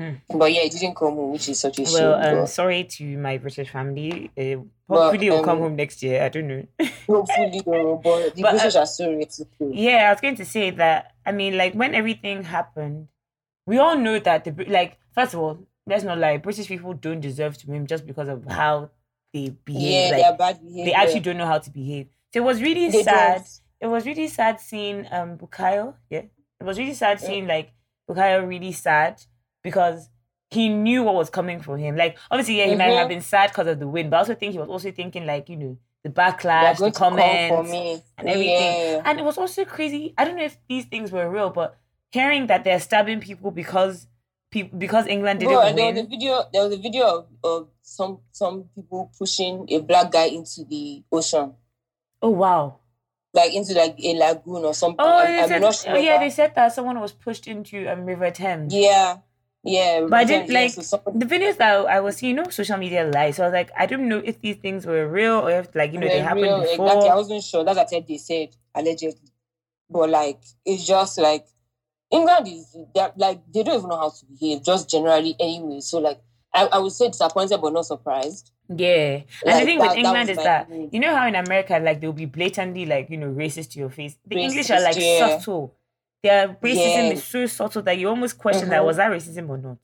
Hmm. 0.00 0.38
But 0.38 0.52
yeah, 0.52 0.62
it 0.62 0.72
didn't 0.72 0.94
come 0.96 1.14
home, 1.14 1.32
which 1.32 1.48
is 1.48 1.60
such 1.60 1.78
a 1.78 1.82
Well, 1.82 1.92
shame. 2.22 2.32
um, 2.34 2.40
but 2.40 2.46
sorry 2.46 2.84
to 2.84 3.04
my 3.18 3.36
British 3.38 3.70
family. 3.70 4.30
Uh, 4.36 4.64
But, 4.88 5.02
hopefully, 5.02 5.26
it'll 5.28 5.44
come 5.44 5.58
um, 5.58 5.62
home 5.64 5.76
next 5.76 6.02
year. 6.02 6.22
I 6.22 6.28
don't 6.28 6.48
know. 6.48 6.64
hopefully, 7.06 7.60
though, 7.64 8.00
but 8.02 8.34
the 8.34 8.42
But, 8.42 8.48
uh, 8.48 8.58
British 8.58 8.76
are 8.76 8.86
so 8.86 9.10
ready. 9.12 9.26
Yeah, 9.86 10.08
I 10.08 10.12
was 10.12 10.20
going 10.20 10.36
to 10.36 10.44
say 10.44 10.70
that. 10.70 11.12
I 11.26 11.32
mean, 11.32 11.56
like 11.56 11.74
when 11.74 11.94
everything 11.94 12.42
happened, 12.44 13.08
we 13.66 13.78
all 13.78 13.96
know 13.96 14.18
that 14.18 14.44
the 14.44 14.52
like 14.66 14.98
first 15.14 15.34
of 15.34 15.40
all, 15.40 15.58
let's 15.86 16.02
not 16.04 16.18
lie, 16.18 16.38
British 16.38 16.66
people 16.68 16.94
don't 16.94 17.20
deserve 17.20 17.56
to 17.58 17.66
win 17.70 17.86
just 17.86 18.06
because 18.06 18.28
of 18.28 18.44
how 18.46 18.90
they 19.34 19.50
behave. 19.50 19.82
Yeah, 19.82 20.10
like 20.10 20.16
they 20.16 20.24
are 20.24 20.36
bad 20.36 20.60
behavior. 20.60 20.84
they 20.86 20.92
actually 20.94 21.20
don't 21.20 21.36
know 21.36 21.46
how 21.46 21.58
to 21.58 21.70
behave. 21.70 22.06
So 22.32 22.40
it 22.40 22.44
was 22.44 22.62
really 22.62 22.88
They 22.90 23.02
sad. 23.02 23.36
don't. 23.36 23.60
It 23.80 23.86
was 23.86 24.06
really 24.06 24.28
sad 24.28 24.60
seeing 24.60 25.06
um 25.12 25.36
Bukayo. 25.38 25.94
Yeah, 26.10 26.24
it 26.60 26.64
was 26.64 26.78
really 26.78 26.94
sad 26.94 27.18
Yeah. 27.20 27.26
seeing 27.28 27.46
like 27.46 27.72
Bukayo 28.08 28.46
really 28.48 28.72
sad 28.72 29.22
because 29.62 30.08
he 30.50 30.68
knew 30.68 31.02
what 31.02 31.14
was 31.14 31.30
coming 31.30 31.60
for 31.60 31.76
him. 31.78 31.96
Like 31.96 32.18
obviously, 32.30 32.58
yeah, 32.58 32.66
he 32.66 32.74
might 32.74 32.90
have 32.90 33.06
Mhm. 33.06 33.10
been 33.10 33.20
sad 33.20 33.50
because 33.50 33.66
of 33.68 33.78
the 33.78 33.86
win, 33.88 34.10
but 34.10 34.16
I 34.16 34.18
also 34.20 34.34
think 34.34 34.52
he 34.52 34.58
was 34.58 34.68
also 34.68 34.90
thinking 34.90 35.26
like 35.26 35.48
you 35.48 35.56
know 35.56 35.76
the 36.02 36.10
backlash, 36.10 36.76
the 36.76 36.80
going 36.80 36.92
come 36.92 37.12
for 37.14 37.18
comments, 37.20 37.70
me 37.70 38.02
and 38.18 38.28
everything. 38.28 38.50
Yeah. 38.80 39.02
and 39.04 39.18
it 39.18 39.24
was 39.24 39.38
also 39.38 39.64
crazy. 39.64 40.14
I 40.18 40.24
don't 40.24 40.36
know 40.36 40.44
if 40.44 40.58
these 40.68 40.86
things 40.86 41.12
were 41.12 41.28
real, 41.30 41.50
but 41.50 41.76
hearing 42.10 42.46
that 42.48 42.64
they're 42.64 42.80
stabbing 42.80 43.20
people 43.20 43.50
because 43.50 44.06
people 44.50 44.76
because 44.78 45.06
England 45.06 45.40
didn't 45.40 45.52
Bro, 45.54 45.62
and 45.62 45.78
there 45.78 45.92
was 45.92 46.02
a 46.02 46.06
video. 46.06 46.42
There 46.52 46.64
was 46.64 46.74
a 46.74 46.78
video 46.78 47.04
of, 47.06 47.26
of 47.44 47.68
some 47.82 48.20
some 48.32 48.64
people 48.74 49.12
pushing 49.16 49.66
a 49.70 49.78
black 49.80 50.10
guy 50.10 50.24
into 50.26 50.64
the 50.64 51.04
ocean. 51.12 51.54
Oh 52.22 52.30
wow! 52.30 52.76
like 53.32 53.54
into 53.54 53.74
like 53.74 53.94
a 54.02 54.14
lagoon 54.16 54.64
or 54.64 54.74
something. 54.74 54.96
Oh, 54.98 55.18
I'm 55.18 55.48
said, 55.48 55.60
not 55.62 55.74
sure. 55.76 55.92
oh 55.92 55.96
yeah, 55.96 56.14
about- 56.14 56.20
they 56.24 56.30
said 56.30 56.54
that 56.56 56.72
someone 56.72 56.98
was 57.00 57.12
pushed 57.12 57.46
into 57.46 57.86
um, 57.86 58.04
River 58.04 58.30
Thames. 58.32 58.74
yeah, 58.74 59.18
yeah. 59.62 60.06
But 60.08 60.20
I 60.20 60.24
didn't 60.24 60.50
like 60.50 60.74
the 60.74 61.26
videos 61.26 61.58
that 61.58 61.86
I 61.86 62.00
was 62.00 62.16
seeing. 62.16 62.36
You 62.36 62.42
know, 62.42 62.50
social 62.50 62.78
media 62.78 63.04
lies. 63.12 63.36
So 63.36 63.44
I 63.44 63.46
was 63.46 63.52
like, 63.52 63.70
I 63.76 63.86
don't 63.86 64.08
know 64.08 64.22
if 64.24 64.40
these 64.40 64.56
things 64.56 64.86
were 64.86 65.06
real 65.08 65.40
or 65.40 65.50
if 65.50 65.74
like 65.74 65.92
you 65.92 65.98
know 65.98 66.08
they 66.08 66.20
happened 66.20 66.44
real, 66.44 66.60
before. 66.60 66.86
Exactly. 66.86 67.08
I 67.10 67.14
wasn't 67.14 67.44
sure. 67.44 67.64
That's 67.64 67.76
what 67.76 67.86
I 67.86 67.90
said 67.90 68.06
they 68.06 68.16
said 68.16 68.48
allegedly. 68.74 69.30
But 69.90 70.10
like 70.10 70.40
it's 70.64 70.86
just 70.86 71.18
like 71.18 71.46
England 72.10 72.48
is 72.48 72.76
they're, 72.94 73.12
like 73.16 73.40
they 73.52 73.62
don't 73.62 73.78
even 73.78 73.90
know 73.90 73.98
how 73.98 74.10
to 74.10 74.26
behave, 74.26 74.62
just 74.64 74.88
generally 74.88 75.36
anyway. 75.38 75.80
So 75.80 75.98
like 75.98 76.20
I, 76.54 76.66
I 76.66 76.78
would 76.78 76.92
say 76.92 77.08
disappointed 77.08 77.60
but 77.60 77.72
not 77.72 77.86
surprised. 77.86 78.50
Yeah, 78.68 79.22
and 79.44 79.60
the 79.60 79.64
thing 79.64 79.78
that- 79.78 79.88
with 79.88 79.98
England 79.98 80.28
was 80.28 80.38
is 80.38 80.44
that 80.44 80.70
you 80.70 81.00
know 81.00 81.14
how 81.14 81.26
in 81.26 81.34
America 81.34 81.78
like 81.82 82.00
they'll 82.00 82.12
be 82.12 82.26
blatantly 82.26 82.86
like 82.86 83.10
you 83.10 83.16
know 83.16 83.28
racist 83.28 83.72
to 83.72 83.78
your 83.78 83.90
face. 83.90 84.16
The 84.26 84.36
English 84.36 84.70
are 84.70 84.80
like 84.80 84.96
yeah. 84.96 85.38
subtle. 85.38 85.74
Their 86.22 86.48
racism 86.62 87.12
is 87.12 87.24
so 87.24 87.46
subtle 87.46 87.82
that 87.82 87.98
you 87.98 88.08
almost 88.08 88.36
question 88.38 88.68
that 88.68 88.82
Mhm. 88.82 88.86
was 88.86 88.96
that 88.96 89.10
racism 89.10 89.48
or 89.48 89.58
not. 89.58 89.78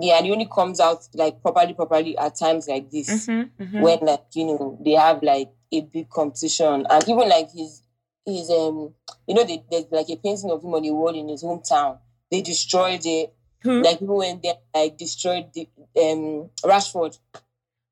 Yeah, 0.00 0.18
and 0.18 0.26
it 0.26 0.30
only 0.32 0.46
comes 0.46 0.80
out 0.80 1.06
like 1.14 1.40
properly, 1.42 1.74
properly 1.74 2.16
at 2.18 2.34
times 2.36 2.66
like 2.66 2.90
this. 2.90 3.26
Mm-hmm, 3.26 3.62
mm-hmm. 3.62 3.80
when 3.80 3.98
like 4.00 4.24
you 4.34 4.46
know 4.46 4.78
they 4.84 4.92
have 4.92 5.22
like 5.22 5.50
a 5.72 5.80
big 5.82 6.08
competition 6.10 6.86
and 6.88 7.08
even 7.08 7.28
like 7.28 7.50
his 7.52 7.82
his 8.24 8.50
um 8.50 8.94
you 9.26 9.34
know 9.34 9.44
they, 9.44 9.62
there's 9.70 9.86
like 9.90 10.08
a 10.10 10.16
painting 10.16 10.50
of 10.50 10.62
him 10.62 10.74
on 10.74 10.82
the 10.82 10.90
wall 10.90 11.14
in 11.14 11.28
his 11.28 11.42
hometown 11.42 11.98
they 12.30 12.40
destroyed 12.42 13.00
it 13.04 13.34
Who? 13.62 13.82
like 13.82 13.98
people 13.98 14.18
went 14.18 14.42
there 14.42 14.54
like 14.74 14.96
destroyed 14.96 15.46
the 15.54 15.68
um 15.96 16.50
rashford 16.62 17.18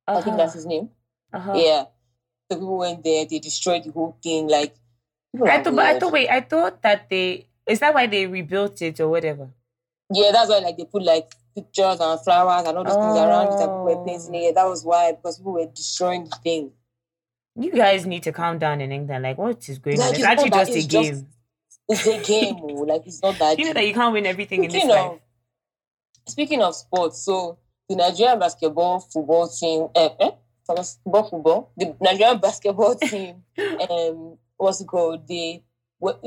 i 0.06 0.20
think 0.20 0.36
that's 0.36 0.54
his 0.54 0.66
name 0.66 0.90
uh-huh. 1.32 1.54
yeah 1.56 1.84
so 2.50 2.58
people 2.58 2.78
went 2.78 3.02
there 3.02 3.24
they 3.24 3.38
destroyed 3.38 3.82
the 3.84 3.90
whole 3.90 4.16
thing 4.22 4.46
like 4.46 4.74
I 5.32 5.62
thought, 5.62 5.76
but 5.76 5.86
I 5.86 5.96
thought, 5.96 6.12
wait, 6.12 6.28
I 6.28 6.40
thought 6.40 6.82
that 6.82 7.08
they 7.08 7.46
is 7.70 7.78
that 7.80 7.94
why 7.94 8.06
they 8.06 8.26
rebuilt 8.26 8.80
it 8.82 9.00
or 9.00 9.08
whatever. 9.08 9.48
yeah 10.12 10.30
that's 10.32 10.50
why 10.50 10.58
like 10.58 10.76
they 10.76 10.84
put 10.84 11.02
like 11.02 11.32
pictures 11.54 11.98
and 12.00 12.20
flowers 12.20 12.66
and 12.66 12.76
all 12.78 12.84
those 12.84 12.94
things 12.94 13.18
around 13.18 13.46
it 13.46 13.52
and 13.52 13.60
people 13.60 13.84
were 13.84 14.00
Oh. 14.00 14.04
painting 14.04 14.34
it 14.34 14.54
that 14.54 14.66
was 14.66 14.84
why 14.84 15.12
because 15.12 15.38
people 15.38 15.52
were 15.52 15.66
destroying 15.66 16.24
the 16.24 16.36
thing 16.44 16.72
You 17.56 17.72
guys 17.72 18.06
need 18.06 18.22
to 18.28 18.32
calm 18.32 18.58
down 18.58 18.80
in 18.80 18.90
England. 18.92 19.24
Like, 19.24 19.36
what 19.36 19.68
is 19.68 19.78
going 19.80 20.00
on? 20.00 20.06
Like, 20.06 20.10
It's 20.10 20.18
it's 20.20 20.28
actually 20.32 20.50
just 20.50 20.70
a 20.70 20.78
it's 20.78 20.86
just- 20.86 21.10
game. 21.10 21.26
it's 21.88 22.06
a 22.06 22.18
game 22.32 22.56
oh, 22.62 22.84
like 22.92 23.02
it's 23.06 23.20
not 23.22 23.36
that 23.40 23.58
you 23.58 23.64
know 23.66 23.72
that 23.78 23.86
you 23.86 23.94
can't 23.94 24.12
win 24.12 24.26
everything 24.26 24.64
in 24.64 24.70
this 24.70 24.80
Speaking 24.82 24.90
life. 24.96 25.12
of, 25.12 25.20
speaking 26.28 26.62
of 26.62 26.74
sports, 26.74 27.22
so 27.24 27.58
the 27.88 27.96
Nigerian 27.96 28.38
basketball 28.38 29.00
football 29.00 29.48
team, 29.48 29.88
eh, 29.96 30.08
eh, 30.20 30.30
basketball 30.68 31.24
football, 31.28 31.72
the 31.76 31.94
Nigerian 32.00 32.38
basketball 32.46 32.94
team, 32.94 33.42
um, 33.90 34.38
what's 34.56 34.80
it 34.80 34.86
called? 34.86 35.26
They 35.26 35.64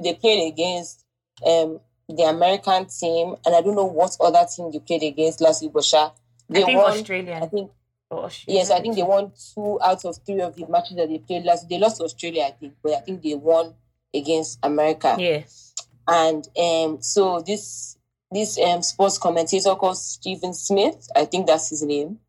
they 0.03 0.13
played 0.15 0.51
against 0.51 1.02
um 1.45 1.79
the 2.09 2.23
American 2.23 2.85
team, 2.87 3.35
and 3.45 3.55
I 3.55 3.61
don't 3.61 3.75
know 3.75 3.85
what 3.85 4.15
other 4.19 4.45
team 4.53 4.71
they 4.71 4.79
played 4.79 5.03
against 5.03 5.41
last 5.41 5.61
week, 5.61 5.71
but 5.73 5.83
sha, 5.85 6.07
I 6.07 6.11
they 6.49 6.63
think 6.63 6.77
won. 6.77 6.91
Australian. 6.91 7.43
I 7.43 7.45
think 7.47 7.71
or 8.11 8.25
Australian. 8.25 8.59
yes, 8.59 8.71
I 8.71 8.79
think 8.81 8.95
they 8.95 9.03
won 9.03 9.31
two 9.53 9.79
out 9.81 10.03
of 10.05 10.17
three 10.25 10.41
of 10.41 10.55
the 10.55 10.67
matches 10.67 10.97
that 10.97 11.07
they 11.09 11.19
played 11.19 11.45
last. 11.45 11.67
They 11.69 11.77
lost 11.79 11.97
to 11.97 12.03
Australia, 12.03 12.43
I 12.47 12.51
think, 12.51 12.73
but 12.83 12.93
I 12.93 12.99
think 12.99 13.23
they 13.23 13.33
won 13.35 13.73
against 14.13 14.59
America 14.61 15.15
Yeah. 15.17 15.41
and 16.07 16.47
um 16.59 17.01
so 17.01 17.41
this 17.41 17.97
this 18.31 18.59
um 18.59 18.81
sports 18.83 19.17
commentator 19.17 19.73
called 19.75 19.97
Stephen 19.97 20.53
Smith, 20.53 21.07
I 21.15 21.25
think 21.25 21.47
that's 21.47 21.69
his 21.69 21.81
name. 21.83 22.19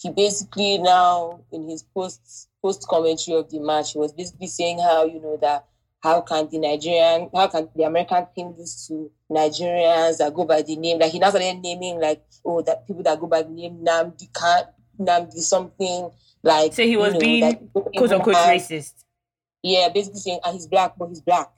He 0.00 0.10
basically 0.10 0.78
now 0.78 1.40
in 1.50 1.68
his 1.68 1.82
post 1.82 2.48
post 2.62 2.86
commentary 2.86 3.38
of 3.38 3.50
the 3.50 3.58
match, 3.60 3.92
he 3.94 3.98
was 3.98 4.12
basically 4.12 4.46
saying 4.48 4.78
how 4.78 5.04
you 5.04 5.20
know 5.20 5.36
that 5.38 5.66
how 6.06 6.20
can 6.20 6.48
the 6.48 6.58
Nigerian 6.58 7.28
how 7.34 7.48
can 7.48 7.68
the 7.74 7.82
American 7.82 8.24
team 8.34 8.54
lose 8.56 8.86
to 8.86 9.10
Nigerians 9.30 10.18
that 10.18 10.32
go 10.32 10.44
by 10.44 10.62
the 10.62 10.76
name 10.76 11.00
like 11.00 11.10
he 11.10 11.18
now 11.18 11.30
started 11.30 11.58
naming 11.60 12.00
like 12.00 12.22
oh 12.44 12.62
that 12.62 12.86
people 12.86 13.02
that 13.02 13.18
go 13.18 13.26
by 13.26 13.42
the 13.42 13.48
name 13.50 13.78
Nnamdi 13.84 14.32
Khan 14.32 14.64
Nnamdi 15.00 15.40
something 15.40 16.10
like 16.44 16.72
So 16.74 16.84
he 16.84 16.96
was 16.96 17.14
know, 17.14 17.18
being 17.18 17.40
don't 17.74 17.92
quote 17.96 18.12
unquote 18.12 18.36
have- 18.36 18.54
racist. 18.54 18.94
Yeah, 19.62 19.88
basically 19.88 20.20
saying 20.20 20.38
and 20.44 20.54
he's 20.54 20.68
black, 20.68 20.94
but 20.96 21.08
he's 21.08 21.20
black. 21.20 21.50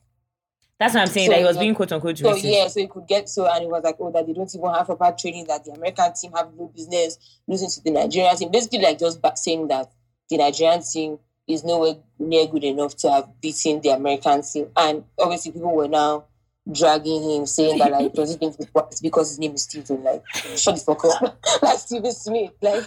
That's 0.81 0.95
what 0.95 1.03
I'm 1.03 1.09
saying. 1.09 1.27
So, 1.27 1.33
that 1.33 1.39
he 1.41 1.45
was 1.45 1.57
yeah. 1.57 1.63
being 1.63 1.75
quote 1.75 1.93
unquote 1.93 2.17
So 2.17 2.33
racist. 2.33 2.41
yeah, 2.45 2.69
so 2.69 2.81
he 2.81 2.87
could 2.87 3.07
get 3.07 3.29
so 3.29 3.47
and 3.47 3.65
it 3.65 3.69
was 3.69 3.85
like, 3.85 3.97
oh, 4.01 4.11
that 4.13 4.27
they 4.27 4.33
don't 4.33 4.55
even 4.55 4.73
have 4.73 4.87
proper 4.87 5.15
training, 5.19 5.47
that 5.49 5.63
the 5.65 5.73
American 5.73 6.15
team 6.15 6.33
have 6.33 6.49
no 6.57 6.69
business 6.75 7.19
losing 7.47 7.69
to 7.69 7.83
the 7.83 7.91
Nigerian 7.91 8.35
team. 8.35 8.51
Basically, 8.51 8.79
like 8.79 8.99
just 8.99 9.21
saying 9.37 9.69
that 9.69 9.93
the 10.31 10.39
Nigerian 10.39 10.81
team 10.83 11.19
is 11.49 11.65
nowhere 11.65 11.97
near 12.19 12.47
good 12.47 12.65
enough 12.65 12.95
to 12.97 13.11
have 13.11 13.41
beaten 13.41 13.81
the 13.81 13.91
American 13.91 14.43
team. 14.43 14.69
And 14.77 15.05
obviously, 15.19 15.53
people 15.53 15.75
were 15.75 15.89
now 15.89 16.27
dragging 16.71 17.23
him, 17.23 17.47
saying 17.47 17.79
that 17.79 17.91
like, 17.91 18.13
does 18.13 18.31
he 18.31 18.37
think 18.37 18.57
it's 18.59 19.01
because 19.01 19.31
his 19.31 19.39
name 19.39 19.55
is 19.55 19.63
Stephen? 19.63 20.05
Like, 20.05 20.23
shut 20.57 20.75
the 20.75 20.81
fuck 20.81 21.05
up, 21.05 21.39
like 21.63 21.79
Stephen 21.79 22.13
Smith, 22.13 22.53
like. 22.61 22.87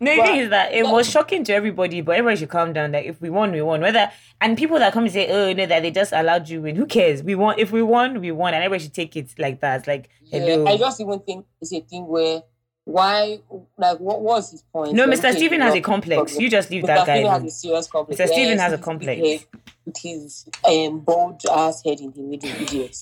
No, 0.00 0.16
the 0.16 0.22
thing 0.22 0.36
is 0.36 0.50
that 0.50 0.72
it 0.72 0.84
was 0.86 1.08
shocking 1.08 1.44
to 1.44 1.52
everybody, 1.52 2.00
but 2.00 2.12
everybody 2.16 2.36
should 2.38 2.48
calm 2.48 2.72
down. 2.72 2.92
Like 2.92 3.04
if 3.04 3.20
we 3.20 3.28
won, 3.28 3.52
we 3.52 3.60
won. 3.60 3.80
Whether 3.80 4.10
and 4.40 4.56
people 4.56 4.78
that 4.78 4.92
come 4.92 5.04
and 5.04 5.12
say, 5.12 5.28
"Oh 5.30 5.52
no, 5.52 5.66
that 5.66 5.82
they 5.82 5.90
just 5.90 6.12
allowed 6.12 6.48
you 6.48 6.62
win," 6.62 6.76
who 6.76 6.86
cares? 6.86 7.22
We 7.22 7.34
won. 7.34 7.56
If 7.58 7.70
we 7.70 7.82
won, 7.82 8.20
we 8.20 8.32
won, 8.32 8.54
and 8.54 8.64
everybody 8.64 8.84
should 8.84 8.94
take 8.94 9.16
it 9.16 9.34
like 9.38 9.60
that. 9.60 9.86
Like, 9.86 10.08
hello. 10.30 10.66
I 10.66 10.78
just 10.78 11.00
even 11.00 11.20
think 11.20 11.46
it's 11.60 11.72
a 11.72 11.80
thing 11.80 12.06
where 12.06 12.42
why 12.90 13.38
like 13.78 13.98
what 13.98 14.20
was 14.20 14.50
his 14.50 14.62
point? 14.62 14.94
no, 14.94 15.06
Mr. 15.06 15.32
Stephen 15.32 15.60
has 15.60 15.74
a 15.74 15.80
complex. 15.80 16.32
problem. 16.32 16.42
You 16.42 16.50
just 16.50 16.70
leave 16.70 16.82
Mr. 16.84 16.86
that 16.88 17.06
guy. 17.06 17.16
Stephen 17.18 17.30
has 17.32 17.44
a 17.44 17.50
serious 17.50 17.86
complex. 17.86 18.20
Mr. 18.20 18.26
Stephen 18.26 18.58
has 18.58 18.72
a 18.72 18.78
complex. 18.78 19.46
With 19.86 19.96
his 19.96 20.48
um, 20.68 21.00
bold 21.00 21.40
ass 21.50 21.82
head 21.84 22.00
in 22.00 22.12
the 22.12 22.20
middle, 22.20 22.50
idiot. 22.62 22.96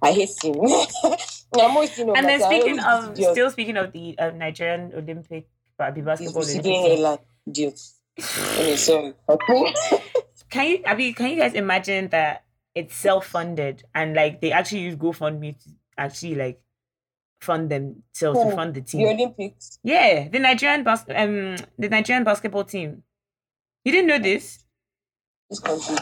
I 0.00 0.12
hate 0.12 0.30
him. 0.42 0.54
I'm 1.54 1.76
always 1.76 1.90
thinking 1.90 2.10
of 2.10 2.16
And 2.16 2.26
then 2.26 2.40
speaking 2.40 2.78
of, 2.80 3.12
idiot. 3.12 3.32
still 3.32 3.50
speaking 3.50 3.76
of 3.76 3.92
the 3.92 4.18
uh, 4.18 4.30
Nigerian 4.30 4.92
Olympic 4.94 5.46
He's 5.94 6.04
basketball 6.04 6.42
Olympic 6.42 6.98
like 7.00 7.20
idiot. 7.46 7.80
Okay, 8.18 8.76
sorry. 8.76 9.14
Can 10.50 10.68
you, 10.68 10.82
I 10.86 10.94
mean, 10.94 11.14
can 11.14 11.30
you 11.30 11.36
guys 11.36 11.54
imagine 11.54 12.08
that 12.08 12.44
it's 12.74 12.94
self-funded 12.94 13.84
and 13.94 14.14
like 14.14 14.42
they 14.42 14.52
actually 14.52 14.82
use 14.82 14.96
GoFundMe 14.96 15.58
to 15.64 15.70
actually 15.96 16.34
like 16.34 16.60
fund 17.42 17.70
themselves 17.70 18.40
to 18.42 18.50
fund 18.54 18.74
the 18.74 18.80
team. 18.80 19.06
The? 19.06 19.12
Olympics. 19.14 19.78
Yeah, 19.82 20.28
the 20.28 20.38
Nigerian 20.38 20.84
bas- 20.84 21.04
um 21.14 21.56
the 21.78 21.88
Nigerian 21.88 22.24
basketball 22.24 22.64
team. 22.64 23.02
You 23.84 23.92
didn't 23.92 24.08
know 24.08 24.18
this? 24.18 24.64
This 25.50 25.60
country. 25.60 25.96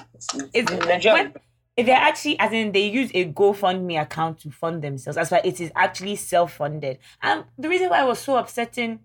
It's 0.53 0.71
the 0.71 0.77
Nigerian. 0.87 1.35
they're 1.77 1.97
actually 1.97 2.39
as 2.39 2.53
in 2.53 2.73
they 2.73 2.87
use 2.89 3.11
a 3.15 3.25
GoFundMe 3.33 4.01
account 4.01 4.41
to 4.41 4.51
fund 4.51 4.83
themselves. 4.83 5.17
That's 5.17 5.31
why 5.31 5.41
it 5.45 5.61
is 5.61 5.73
actually 5.75 6.17
self-funded. 6.17 6.99
And 7.23 7.45
the 7.57 7.69
reason 7.69 7.89
why 7.89 8.03
it 8.03 8.07
was 8.07 8.19
so 8.19 8.37
upsetting 8.37 9.01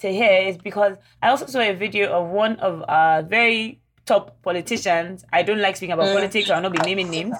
to 0.00 0.12
hear 0.12 0.48
is 0.48 0.58
because 0.58 0.96
I 1.22 1.28
also 1.28 1.46
saw 1.46 1.60
a 1.60 1.72
video 1.72 2.10
of 2.12 2.28
one 2.30 2.56
of 2.56 2.84
our 2.88 3.22
very 3.22 3.80
top 4.04 4.42
politicians. 4.42 5.24
I 5.32 5.42
don't 5.42 5.60
like 5.60 5.76
speaking 5.76 5.92
about 5.94 6.06
Mm. 6.08 6.14
politics, 6.14 6.48
so 6.48 6.54
I'll 6.54 6.62
not 6.62 6.72
be 6.72 6.78
naming 6.78 7.10
names. 7.10 7.36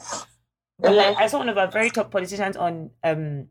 But 0.78 0.94
like 0.94 1.16
I 1.16 1.26
saw 1.26 1.38
one 1.38 1.48
of 1.48 1.58
our 1.58 1.70
very 1.70 1.90
top 1.90 2.10
politicians 2.10 2.56
on 2.56 2.90
um 3.02 3.48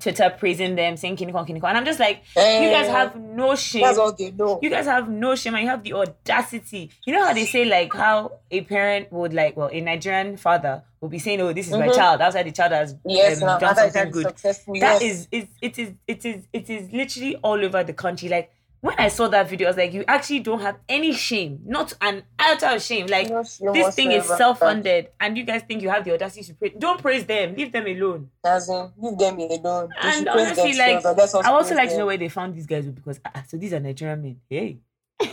Twitter 0.00 0.30
praising 0.38 0.74
them, 0.76 0.96
saying 0.96 1.16
Kiniko 1.16 1.46
Kiniko. 1.46 1.64
And 1.64 1.76
I'm 1.78 1.84
just 1.84 1.98
like, 2.00 2.22
you 2.36 2.42
guys 2.70 2.86
Eh, 2.88 2.92
have 2.92 3.16
no 3.16 3.54
shame. 3.56 3.82
That's 3.82 3.98
all 3.98 4.12
they 4.12 4.30
know. 4.30 4.58
You 4.62 4.70
guys 4.70 4.86
have 4.86 5.08
no 5.08 5.34
shame 5.34 5.54
and 5.54 5.64
you 5.64 5.70
have 5.70 5.82
the 5.82 5.92
audacity. 5.94 6.90
You 7.04 7.14
know 7.14 7.24
how 7.26 7.32
they 7.32 7.46
say 7.46 7.64
like 7.64 7.92
how 7.92 8.32
a 8.50 8.60
parent 8.62 9.12
would 9.12 9.32
like, 9.34 9.56
well, 9.56 9.70
a 9.72 9.80
Nigerian 9.80 10.36
father 10.36 10.82
will 11.00 11.08
be 11.08 11.18
saying, 11.18 11.40
"Oh, 11.40 11.52
this 11.52 11.68
is 11.68 11.72
my 11.74 11.88
Mhm. 11.88 11.94
child." 11.94 12.20
Outside 12.20 12.44
the 12.44 12.52
child 12.52 12.72
has 12.72 12.96
Yes, 13.04 13.42
um, 13.42 13.58
done 13.60 13.76
something 13.76 14.10
good. 14.10 14.26
That 14.26 14.60
yes. 14.74 15.02
is, 15.02 15.28
is 15.30 15.46
it 15.62 15.78
is 15.78 15.92
it 16.06 16.24
is 16.24 16.44
it 16.52 16.70
is 16.70 16.92
literally 16.92 17.36
all 17.36 17.64
over 17.64 17.84
the 17.84 17.92
country. 17.92 18.28
Like 18.28 18.50
when 18.80 18.94
I 18.98 19.08
saw 19.08 19.26
that 19.28 19.48
video, 19.48 19.66
I 19.66 19.70
was 19.70 19.76
like, 19.76 19.92
you 19.92 20.04
actually 20.06 20.40
don't 20.40 20.60
have 20.60 20.78
any 20.88 21.12
shame, 21.12 21.60
not 21.64 21.94
an 22.00 22.22
iota 22.38 22.76
of 22.76 22.82
shame. 22.82 23.06
Like 23.06 23.28
No 23.28 23.42
shame 23.42 23.72
this 23.72 23.94
thing 23.94 24.12
is 24.12 24.24
self-funded, 24.26 25.08
and 25.18 25.36
you 25.36 25.44
guys 25.44 25.62
think 25.62 25.82
you 25.82 25.88
have 25.90 26.04
the 26.04 26.12
audacity 26.12 26.44
to 26.44 26.54
praise. 26.54 26.72
Don't 26.78 27.00
praise 27.00 27.26
them. 27.26 27.56
Leave 27.56 27.72
them 27.72 27.86
alone. 27.86 28.30
Leave 28.44 29.18
them 29.18 29.38
alone. 29.38 29.88
They 30.00 30.08
And 30.08 30.28
honestly, 30.28 30.74
like, 30.74 31.04
I 31.04 31.50
also 31.50 31.74
like 31.74 31.90
to 31.90 31.98
know 31.98 32.06
where 32.06 32.16
they 32.16 32.28
found 32.28 32.54
these 32.54 32.66
guys 32.66 32.86
because 32.86 33.20
ah, 33.24 33.42
so 33.48 33.56
these 33.56 33.72
are 33.72 33.80
Nigerian 33.80 34.22
men. 34.22 34.40
Hey, 34.48 34.78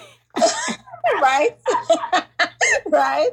right? 1.22 1.56
right? 2.88 3.30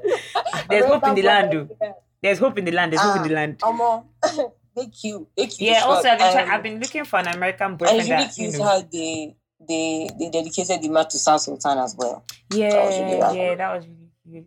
there's 0.69 0.85
hope 0.85 1.07
in 1.07 1.15
the 1.15 1.23
land, 1.23 1.53
though. 1.53 1.97
There's 2.23 2.39
hope 2.39 2.59
in 2.59 2.65
the 2.67 2.73
land. 2.73 2.93
There's 2.93 3.03
hope 3.03 3.17
in 3.17 3.23
the 3.23 3.35
land. 3.35 3.63
Um, 3.63 4.05
they 4.77 4.87
cute. 4.87 5.27
They 5.37 5.47
cute. 5.47 5.71
Yeah. 5.71 5.85
Also. 5.85 6.09
I've 6.09 6.19
been, 6.19 6.33
try- 6.33 6.43
Um, 6.45 6.51
I've 6.51 6.63
been 6.63 6.81
looking 6.81 7.05
for 7.05 7.19
an 7.19 7.29
American 7.29 7.77
boyfriend 7.77 8.01
it's 8.01 8.09
really 8.09 8.25
that 8.25 8.39
you 8.39 8.59
know. 8.59 8.65
how 8.65 8.81
they 8.83 9.37
they 9.69 10.09
they 10.19 10.31
dedicated 10.31 10.83
the 10.83 10.89
match 10.89 11.11
to 11.11 11.19
Sound 11.19 11.41
Sultan 11.41 11.79
as 11.79 11.95
well. 11.97 12.25
Yeah, 12.53 12.85
was 12.85 12.99
really 12.99 13.19
nice. 13.19 13.35
yeah, 13.35 13.55
that 13.55 13.75
was 13.77 13.87
really 13.87 14.11
cute. 14.25 14.47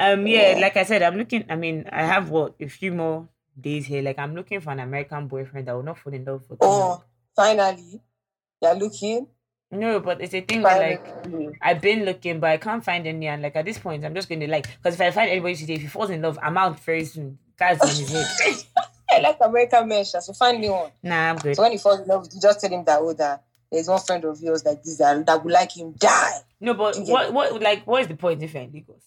Um, 0.00 0.26
yeah, 0.26 0.52
Yeah. 0.54 0.58
like 0.60 0.76
I 0.76 0.84
said, 0.84 1.02
I'm 1.02 1.16
looking. 1.16 1.44
I 1.48 1.56
mean, 1.56 1.88
I 1.90 2.04
have 2.04 2.30
what 2.30 2.54
a 2.60 2.68
few 2.68 2.92
more 2.92 3.28
days 3.60 3.86
here. 3.86 4.02
Like, 4.02 4.18
I'm 4.18 4.34
looking 4.34 4.60
for 4.60 4.70
an 4.70 4.80
American 4.80 5.26
boyfriend 5.26 5.66
that 5.66 5.74
will 5.74 5.82
not 5.82 5.98
fall 5.98 6.12
in 6.14 6.24
love 6.24 6.44
long. 6.48 6.58
Oh, 6.60 7.02
finally, 7.34 8.00
you're 8.62 8.74
looking. 8.74 9.26
No, 9.70 10.00
but 10.00 10.20
it's 10.22 10.32
a 10.32 10.40
thing 10.40 10.62
where 10.62 10.78
like 10.80 11.04
I've 11.60 11.80
been 11.82 12.04
looking, 12.06 12.40
but 12.40 12.50
I 12.50 12.56
can't 12.56 12.82
find 12.82 13.06
any. 13.06 13.26
And 13.26 13.42
like 13.42 13.54
at 13.56 13.64
this 13.66 13.78
point, 13.78 14.04
I'm 14.04 14.14
just 14.14 14.28
going 14.28 14.40
to 14.40 14.48
like 14.48 14.66
because 14.78 14.94
if 14.94 15.00
I 15.00 15.10
find 15.10 15.30
anybody 15.30 15.56
today, 15.56 15.74
if 15.74 15.82
he 15.82 15.88
falls 15.88 16.08
in 16.10 16.22
love, 16.22 16.38
I'm 16.42 16.56
out 16.56 16.80
very 16.80 17.04
soon. 17.04 17.38
That's 17.58 17.82
on 17.82 17.88
his 17.88 18.08
head. 18.10 18.56
I 19.10 19.20
like 19.20 19.36
American 19.42 19.88
men, 19.88 20.04
so 20.04 20.20
find 20.32 20.60
me 20.60 20.70
one. 20.70 20.90
nah, 21.02 21.30
I'm 21.30 21.36
good. 21.36 21.56
So 21.56 21.62
when 21.62 21.72
he 21.72 21.78
falls 21.78 22.00
in 22.00 22.06
love 22.06 22.22
with 22.22 22.34
you, 22.34 22.40
just 22.40 22.60
tell 22.60 22.70
him 22.70 22.84
that, 22.84 22.98
oh, 23.00 23.12
that 23.14 23.42
there's 23.70 23.88
one 23.88 24.00
friend 24.00 24.24
of 24.24 24.40
yours 24.40 24.64
like 24.64 24.82
this 24.82 24.98
that, 24.98 25.24
that 25.26 25.44
would 25.44 25.52
like 25.52 25.76
him 25.76 25.92
die. 25.92 26.38
No, 26.60 26.74
but 26.74 26.96
what 27.00 27.32
what 27.32 27.62
like 27.62 27.86
what 27.86 28.02
is 28.02 28.08
the 28.08 28.16
point 28.16 28.42
if 28.42 28.54
you're 28.54 28.62
in 28.62 28.72
Lagos? 28.72 29.02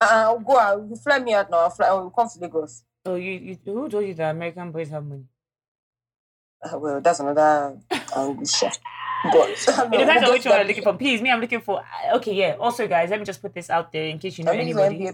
Uh, 0.00 0.08
I'll 0.10 0.38
go 0.38 0.58
out. 0.58 0.86
You 0.88 0.96
fly 0.96 1.18
me 1.18 1.34
out 1.34 1.50
now. 1.50 1.58
I'll 1.58 1.70
fly. 1.70 1.86
I'll 1.86 2.10
come 2.10 2.28
to 2.28 2.38
Lagos. 2.38 2.84
Oh, 3.04 3.14
you, 3.14 3.32
you 3.32 3.58
who 3.64 3.88
told 3.88 4.04
you 4.04 4.14
that 4.14 4.30
American 4.30 4.70
boys 4.70 4.90
have 4.90 5.04
money? 5.04 5.24
Uh, 6.62 6.78
well, 6.78 7.00
that's 7.00 7.20
another 7.20 7.78
angle. 8.14 8.44
But 8.44 8.78
It 9.22 9.90
depends 9.90 10.24
on 10.24 10.32
which 10.32 10.44
one 10.44 10.56
you're 10.56 10.64
looking 10.64 10.82
for. 10.82 10.94
Please, 10.94 11.20
me, 11.20 11.30
I'm 11.30 11.40
looking 11.40 11.60
for. 11.60 11.82
Okay, 12.14 12.34
yeah. 12.34 12.56
Also, 12.58 12.86
guys, 12.86 13.10
let 13.10 13.18
me 13.18 13.26
just 13.26 13.42
put 13.42 13.54
this 13.54 13.68
out 13.70 13.92
there 13.92 14.06
in 14.06 14.18
case 14.18 14.38
you 14.38 14.44
know 14.44 14.52
I'm 14.52 14.60
anybody. 14.60 15.10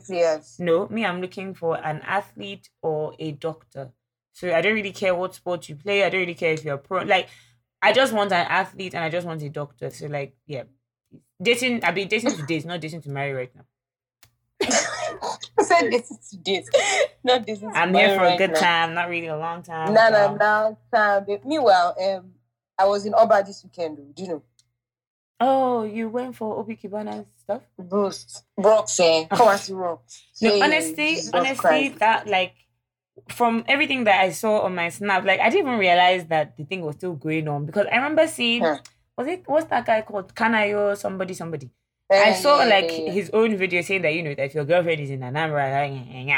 No, 0.59 0.88
me, 0.88 1.04
I'm 1.04 1.21
looking 1.21 1.54
for 1.54 1.76
an 1.76 2.02
athlete 2.02 2.68
or 2.83 3.14
a 3.18 3.33
doctor. 3.33 3.90
So 4.33 4.54
I 4.54 4.61
don't 4.61 4.75
really 4.75 4.92
care 4.92 5.14
what 5.14 5.35
sport 5.35 5.68
you 5.68 5.76
play. 5.76 6.04
I 6.04 6.11
don't 6.11 6.21
really 6.21 6.35
care 6.35 6.52
if 6.52 6.64
you're 6.64 6.75
a 6.75 6.78
pro. 6.78 7.02
Like, 7.02 7.28
I 7.86 7.92
just 7.92 8.12
want 8.12 8.32
an 8.32 8.44
athlete 8.48 8.94
and 8.94 9.04
I 9.04 9.08
just 9.08 9.24
want 9.24 9.42
a 9.42 9.48
doctor. 9.48 9.90
So, 9.90 10.06
like, 10.08 10.34
yeah. 10.44 10.64
Dating, 11.40 11.84
I've 11.84 11.94
been 11.94 12.08
dating 12.08 12.32
to 12.32 12.42
date, 12.42 12.64
not 12.64 12.80
dating 12.80 13.02
to 13.02 13.10
marry 13.10 13.32
right 13.32 13.52
now. 13.54 13.64
I 15.58 15.62
said 15.62 15.92
this 15.92 16.10
is 16.10 16.30
today. 16.30 16.64
Not 17.22 17.46
this 17.46 17.58
is 17.58 17.68
I'm 17.72 17.94
here 17.94 18.18
for 18.18 18.24
a 18.24 18.36
good 18.36 18.54
now. 18.54 18.60
time, 18.60 18.94
not 18.94 19.08
really 19.08 19.28
a 19.28 19.38
long 19.38 19.62
time. 19.62 19.94
No, 19.94 20.10
no, 20.10 20.34
no, 20.34 20.78
time. 20.92 21.26
Meanwhile, 21.44 21.94
um, 22.02 22.32
I 22.76 22.86
was 22.86 23.06
in 23.06 23.14
Oba 23.14 23.44
this 23.46 23.62
weekend. 23.62 23.98
Do 24.16 24.22
you 24.22 24.28
know? 24.30 24.42
Oh, 25.38 25.84
you 25.84 26.08
went 26.08 26.34
for 26.34 26.58
Obi 26.58 26.74
Cubana 26.74 27.24
stuff? 27.36 27.62
Boost. 27.78 28.42
Rocks, 28.56 28.98
eh? 28.98 29.26
Come. 29.30 29.60
No, 29.68 30.62
honestly, 30.62 31.14
Jesus 31.14 31.30
honestly, 31.32 31.56
Christ. 31.56 31.98
that 32.00 32.26
like 32.26 32.54
from 33.28 33.64
everything 33.66 34.04
that 34.04 34.20
I 34.20 34.30
saw 34.30 34.61
on 34.61 34.75
my 34.75 34.88
snap, 34.88 35.25
like 35.25 35.40
I 35.40 35.50
didn't 35.50 35.66
even 35.68 35.78
realize 35.78 36.26
that 36.26 36.56
the 36.56 36.64
thing 36.64 36.82
was 36.82 36.96
still 36.96 37.14
going 37.14 37.49
on 37.49 37.66
because 37.66 37.87
I 37.90 37.96
remember 37.96 38.26
seeing 38.26 38.62
Huh. 38.62 38.78
was 39.16 39.26
it 39.26 39.42
what's 39.46 39.66
that 39.66 39.87
guy 39.87 40.02
called 40.02 40.35
Kanayo 40.35 40.96
somebody 40.96 41.35
somebody. 41.35 41.70
Eh, 42.11 42.23
I 42.23 42.32
saw 42.35 42.56
like 42.64 42.90
his 42.90 43.30
own 43.32 43.56
video 43.56 43.82
saying 43.82 44.02
that 44.02 44.14
you 44.14 44.23
know 44.23 44.35
that 44.35 44.44
if 44.44 44.54
your 44.54 44.64
girlfriend 44.64 45.00
is 45.00 45.11
in 45.11 45.20
Anambra, 45.20 45.66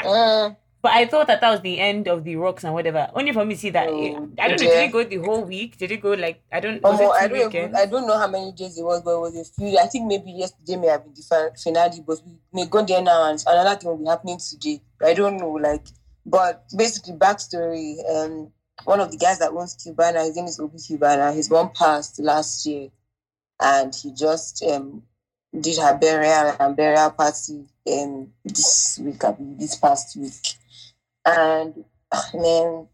Uh, 0.05 0.53
but 0.81 0.91
I 0.93 1.05
thought 1.05 1.27
that 1.27 1.41
that 1.41 1.51
was 1.51 1.61
the 1.61 1.77
end 1.79 2.07
of 2.07 2.23
the 2.23 2.37
rocks 2.37 2.63
and 2.63 2.73
whatever. 2.73 3.09
Only 3.13 3.33
for 3.33 3.43
me 3.43 3.53
to 3.55 3.59
see 3.59 3.69
that 3.71 3.89
Oh, 3.89 4.29
I 4.39 4.47
don't 4.47 4.61
know. 4.61 4.67
yeah. 4.67 4.79
Did 4.79 4.89
it 4.89 4.91
go 4.93 5.03
the 5.03 5.17
whole 5.17 5.43
week? 5.43 5.77
Did 5.77 5.91
it 5.91 6.01
go 6.01 6.13
like 6.13 6.41
I 6.51 6.59
don't? 6.61 6.81
Omo, 6.81 7.11
I 7.11 7.27
don't 7.27 7.37
weekends? 7.37 7.77
I 7.77 7.85
don't 7.85 8.07
know 8.07 8.17
how 8.17 8.27
many 8.27 8.53
days 8.53 8.77
it 8.79 8.83
was, 8.83 9.01
but 9.01 9.11
it 9.15 9.19
was 9.19 9.35
a 9.35 9.43
few. 9.43 9.77
I 9.77 9.87
think 9.87 10.07
maybe 10.07 10.31
yesterday 10.31 10.77
may 10.77 10.87
have 10.87 11.03
been 11.03 11.13
the 11.13 11.21
fin- 11.21 11.51
finale, 11.61 12.01
but 12.07 12.17
we 12.25 12.31
may 12.53 12.65
go 12.65 12.81
there 12.83 13.01
now 13.01 13.29
and 13.29 13.43
another 13.45 13.75
thing 13.77 13.89
will 13.89 13.97
be 13.97 14.05
happening 14.05 14.39
today. 14.39 14.81
I 15.05 15.13
don't 15.13 15.37
know, 15.37 15.51
like, 15.51 15.83
but 16.25 16.65
basically 16.75 17.13
backstory. 17.13 17.97
Um, 18.09 18.51
one 18.85 18.99
of 18.99 19.11
the 19.11 19.17
guys 19.17 19.39
that 19.39 19.51
owns 19.51 19.75
Cubana, 19.75 20.25
his 20.25 20.35
name 20.35 20.45
is 20.45 20.59
Obi 20.59 20.77
Cubana. 20.77 21.33
His 21.33 21.49
mom 21.49 21.71
passed 21.71 22.19
last 22.19 22.65
year, 22.65 22.89
and 23.59 23.93
he 23.93 24.13
just 24.13 24.63
um 24.63 25.03
did 25.59 25.77
her 25.77 25.97
burial 25.97 26.55
and 26.59 26.75
burial 26.75 27.09
party 27.11 27.65
um 27.91 28.31
this 28.45 28.99
week, 29.01 29.23
I 29.23 29.31
believe, 29.31 29.59
this 29.59 29.75
past 29.75 30.15
week, 30.15 30.55
and 31.25 31.83
man. 32.33 32.87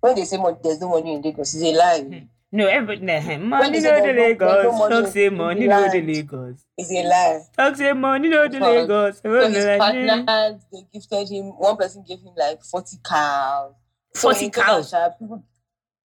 When 0.00 0.16
they 0.16 0.24
say 0.24 0.36
there's 0.64 0.80
no 0.80 0.88
money 0.88 1.14
in 1.14 1.22
Lagos, 1.22 1.54
it's 1.54 1.62
a 1.62 1.72
lie. 1.78 2.00
Hmm. 2.00 2.24
No, 2.54 2.66
everybody 2.66 3.00
nah, 3.00 3.38
money 3.38 3.80
they 3.80 3.88
no 3.88 3.98
say 3.98 4.00
the 4.00 4.12
there's 4.12 4.38
no- 4.38 4.46
there's 4.46 4.64
no 4.64 4.70
Lagos. 4.70 4.78
money 4.78 5.02
Talk 5.02 5.12
say 5.12 5.24
in 5.26 5.36
money 5.36 5.60
the 5.60 5.66
no 5.68 5.80
the 5.80 5.86
land. 6.00 6.06
Lagos. 6.08 6.64
It's 6.76 6.90
a 6.92 7.02
lie. 7.08 7.40
Talk 7.56 7.76
say 7.76 7.92
money 7.94 8.28
no 8.28 8.42
the 8.42 8.48
Because- 8.50 8.74
Lagos. 8.88 9.20
So 9.22 9.48
his 9.50 9.78
partners, 9.78 10.62
they 10.70 10.82
gifted 10.92 11.28
him, 11.30 11.44
one 11.58 11.76
person 11.78 12.04
gave 12.06 12.18
him 12.20 12.34
like 12.36 12.62
40 12.62 12.98
cows. 13.02 13.72
40 14.14 14.44
in 14.44 14.50
total, 14.50 14.84
cows. 14.84 14.94
people- 15.18 15.42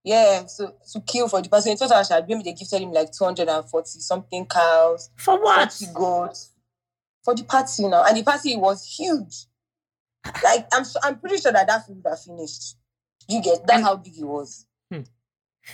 yeah, 0.05 0.45
so 0.45 0.73
to 0.93 1.01
kill 1.01 1.27
for 1.27 1.41
the 1.41 1.49
person. 1.49 1.73
In 1.73 1.77
total, 1.77 2.01
sha, 2.03 2.21
maybe 2.25 2.43
they 2.43 2.53
gifted 2.53 2.81
him 2.81 2.91
like 2.93 3.12
240 3.12 3.99
something 3.99 4.45
cows, 4.45 5.10
For 5.17 5.41
what? 5.43 5.73
40 5.73 5.93
goats 5.93 6.51
for 7.25 7.36
the 7.36 7.43
party 7.43 7.83
you 7.83 7.89
now. 7.89 8.05
And 8.05 8.15
the 8.15 8.23
party 8.23 8.55
was 8.55 8.86
huge. 8.86 9.47
Like, 10.43 10.65
I'm, 10.71 10.86
I'm 11.03 11.19
pretty 11.19 11.38
sure 11.41 11.51
that 11.51 11.67
that 11.67 11.86
food 11.86 11.97
would 12.01 12.10
have 12.10 12.21
finished. 12.21 12.77
You 13.27 13.41
get 13.41 13.67
that's 13.67 13.83
how 13.83 13.97
big 13.97 14.17
it 14.17 14.23
was. 14.23 14.65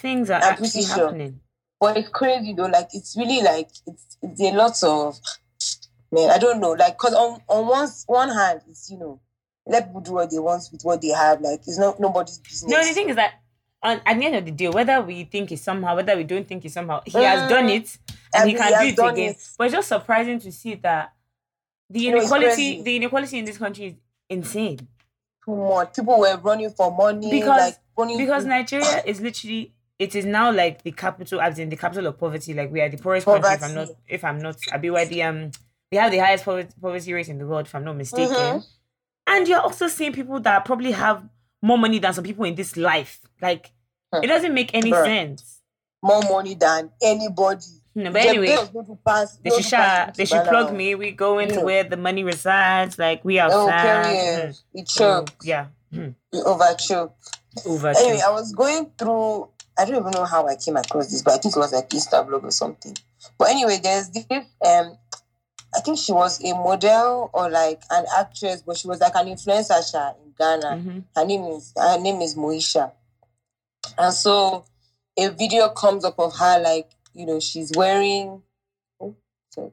Things 0.02 0.30
are 0.30 0.42
I'm 0.42 0.54
actually 0.54 0.84
sure. 0.84 1.06
happening. 1.06 1.40
But 1.80 1.98
it's 1.98 2.10
crazy 2.10 2.54
though. 2.54 2.66
Like 2.68 2.90
it's 2.94 3.16
really 3.18 3.42
like 3.42 3.70
it's, 3.88 4.18
it's 4.22 4.42
a 4.42 4.52
lot 4.52 4.82
of 4.84 5.20
man. 6.12 6.30
I 6.32 6.38
don't 6.38 6.60
know. 6.60 6.72
Like 6.72 6.94
because 6.98 7.14
on 7.14 7.42
on 7.48 7.68
one 7.68 7.90
one 8.08 8.30
hand, 8.30 8.62
it's 8.70 8.90
you 8.90 8.98
know 8.98 9.20
let 9.66 9.88
people 9.88 10.02
do 10.02 10.14
what 10.14 10.30
they 10.32 10.40
want 10.40 10.64
with 10.72 10.82
what 10.84 11.02
they 11.02 11.10
have. 11.10 11.42
Like 11.42 11.60
it's 11.68 11.78
not 11.78 12.00
nobody's 12.00 12.40
business. 12.40 12.72
No, 12.72 12.84
the 12.86 12.94
thing 12.94 13.10
is 13.10 13.16
that 13.18 13.34
on, 13.82 14.00
at 14.06 14.18
the 14.18 14.26
end 14.26 14.36
of 14.36 14.46
the 14.46 14.52
day, 14.52 14.70
whether 14.70 15.02
we 15.02 15.26
think 15.26 15.52
it's 15.52 15.62
somehow, 15.62 15.96
whether 15.96 16.16
we 16.16 16.24
don't 16.24 16.48
think 16.48 16.64
it's 16.64 16.74
somehow, 16.74 17.02
he 17.06 17.12
has 17.22 17.50
done 17.50 17.68
Mm. 17.68 17.76
it 17.82 17.98
and 18.34 18.46
he 18.50 18.52
He 18.56 18.58
can 18.58 18.74
has 18.74 18.96
do 18.96 19.06
it 19.06 19.12
again. 19.12 19.30
it. 19.32 19.50
But 19.58 19.66
it's 19.66 19.74
just 19.74 19.88
surprising 19.90 20.40
to 20.40 20.52
see 20.54 20.76
that 20.76 21.14
the 21.90 22.08
inequality, 22.08 22.82
the 22.82 22.96
inequality 22.96 23.40
in 23.40 23.46
this 23.46 23.58
country 23.58 23.86
is 23.88 23.94
insane. 24.30 24.88
too 25.44 25.54
much. 25.56 25.94
People 25.98 26.18
were 26.20 26.38
running 26.38 26.70
for 26.70 26.90
money 26.96 27.30
Because- 27.30 27.60
like 27.60 27.78
running 27.98 28.18
Because 28.18 28.46
Nigeria 28.46 29.04
is 29.06 29.20
literally 29.20 29.74
it 30.00 30.16
is 30.16 30.26
now 30.26 30.52
like 30.52 30.84
the 30.84 30.92
capital 30.92 31.40
as 31.42 31.60
in 31.60 31.70
the 31.70 31.76
capital 31.78 32.08
of 32.08 32.18
poverty. 32.20 32.54
Like 32.54 32.72
we 32.72 32.82
are 32.82 32.90
the 32.90 32.98
poorest 32.98 33.26
country 33.26 33.52
if 33.54 33.64
I'm 33.64 33.74
not 33.76 33.88
if 34.08 34.24
I'm 34.24 34.38
not 34.40 34.58
I 34.72 34.78
be 34.78 34.90
where 34.90 35.06
the 35.06 35.24
um 35.24 35.52
we 35.92 35.98
have 35.98 36.12
the 36.12 36.18
highest 36.18 36.46
poverty, 36.46 36.70
poverty 36.82 37.14
rate 37.14 37.30
in 37.30 37.38
the 37.38 37.46
world, 37.46 37.68
if 37.68 37.76
I'm 37.76 37.84
not 37.84 37.96
mistaken. 37.96 38.34
Mhm. 38.36 38.66
And 39.28 39.48
you're 39.48 39.62
also 39.62 39.88
seeing 39.88 40.12
people 40.12 40.40
that 40.42 40.66
probably 40.66 40.92
have 40.92 41.24
more 41.62 41.78
money 41.78 42.00
than 42.00 42.14
some 42.14 42.24
people 42.24 42.46
in 42.46 42.56
this 42.56 42.76
life. 42.76 43.20
Like 43.42 43.72
it 44.22 44.28
doesn't 44.28 44.54
make 44.54 44.72
any 44.74 44.92
Bruh. 44.92 45.06
sense. 45.06 45.60
more 46.06 46.22
money 46.24 46.54
than 46.56 46.92
anybody. 47.02 47.66
No, 47.96 48.12
but 48.12 48.24
anyway, 48.26 48.48
Bezos 48.48 48.74
go 48.74 48.82
to 48.84 48.98
pass- 49.06 49.38
they 49.38 49.52
should 49.62 49.72
pass 49.72 50.18
they 50.18 50.26
should 50.26 50.44
plug 50.44 50.74
me. 50.74 50.96
We 50.96 51.12
go 51.12 51.40
into 51.40 51.56
Yeah. 51.60 51.64
where 51.64 51.84
the 51.86 51.96
money 51.96 52.24
resides. 52.26 53.00
Like 53.00 53.24
we 53.24 53.40
Oh, 53.40 53.44
outside. 53.46 54.04
period. 54.04 54.50
Mhm. 54.50 54.64
It 54.74 54.88
choked. 54.90 55.36
yeah. 55.46 55.68
Mhm. 55.94 56.16
It 56.34 56.44
overchoked. 56.46 57.14
Over. 57.66 57.90
Anyway, 57.90 58.20
I 58.20 58.32
was 58.32 58.52
going 58.52 58.92
through. 58.98 59.48
I 59.78 59.86
don't 59.86 59.96
even 59.98 60.12
know 60.12 60.26
how 60.26 60.48
I 60.48 60.56
came 60.56 60.78
across 60.78 61.10
this, 61.10 61.22
but 61.22 61.34
I 61.34 61.38
think 61.38 61.56
it 61.56 61.60
was 61.60 61.74
like 61.74 61.90
Insta 61.90 62.28
blog 62.28 62.44
or 62.46 62.52
something. 62.52 62.96
But 63.38 63.50
anyway, 63.50 63.80
there's 63.82 64.10
this. 64.10 64.26
Um, 64.32 64.98
I 65.76 65.80
think 65.84 65.98
she 65.98 66.12
was 66.12 66.44
a 66.44 66.54
model 66.54 67.32
or 67.34 67.50
like 67.50 67.82
an 67.90 68.06
actress, 68.18 68.62
but 68.62 68.78
she 68.78 68.88
was 68.88 69.00
like 69.02 69.16
an 69.16 69.28
influencer 69.28 69.90
sha, 69.92 70.12
in 70.24 70.34
Ghana. 70.38 70.78
hmm 70.78 71.00
Her 71.16 71.26
name 71.26 71.44
is 71.46 71.74
her 71.76 72.00
name 72.00 72.22
is 72.22 72.36
Moesha, 72.36 72.92
and 73.98 74.14
so 74.14 74.66
a 75.18 75.30
video 75.30 75.70
comes 75.70 76.06
up 76.06 76.20
of 76.20 76.36
her 76.36 76.60
like 76.60 76.92
you 77.14 77.26
know 77.26 77.40
she's 77.40 77.72
wearing. 77.76 78.42
oh, 79.02 79.16
sorry. 79.50 79.72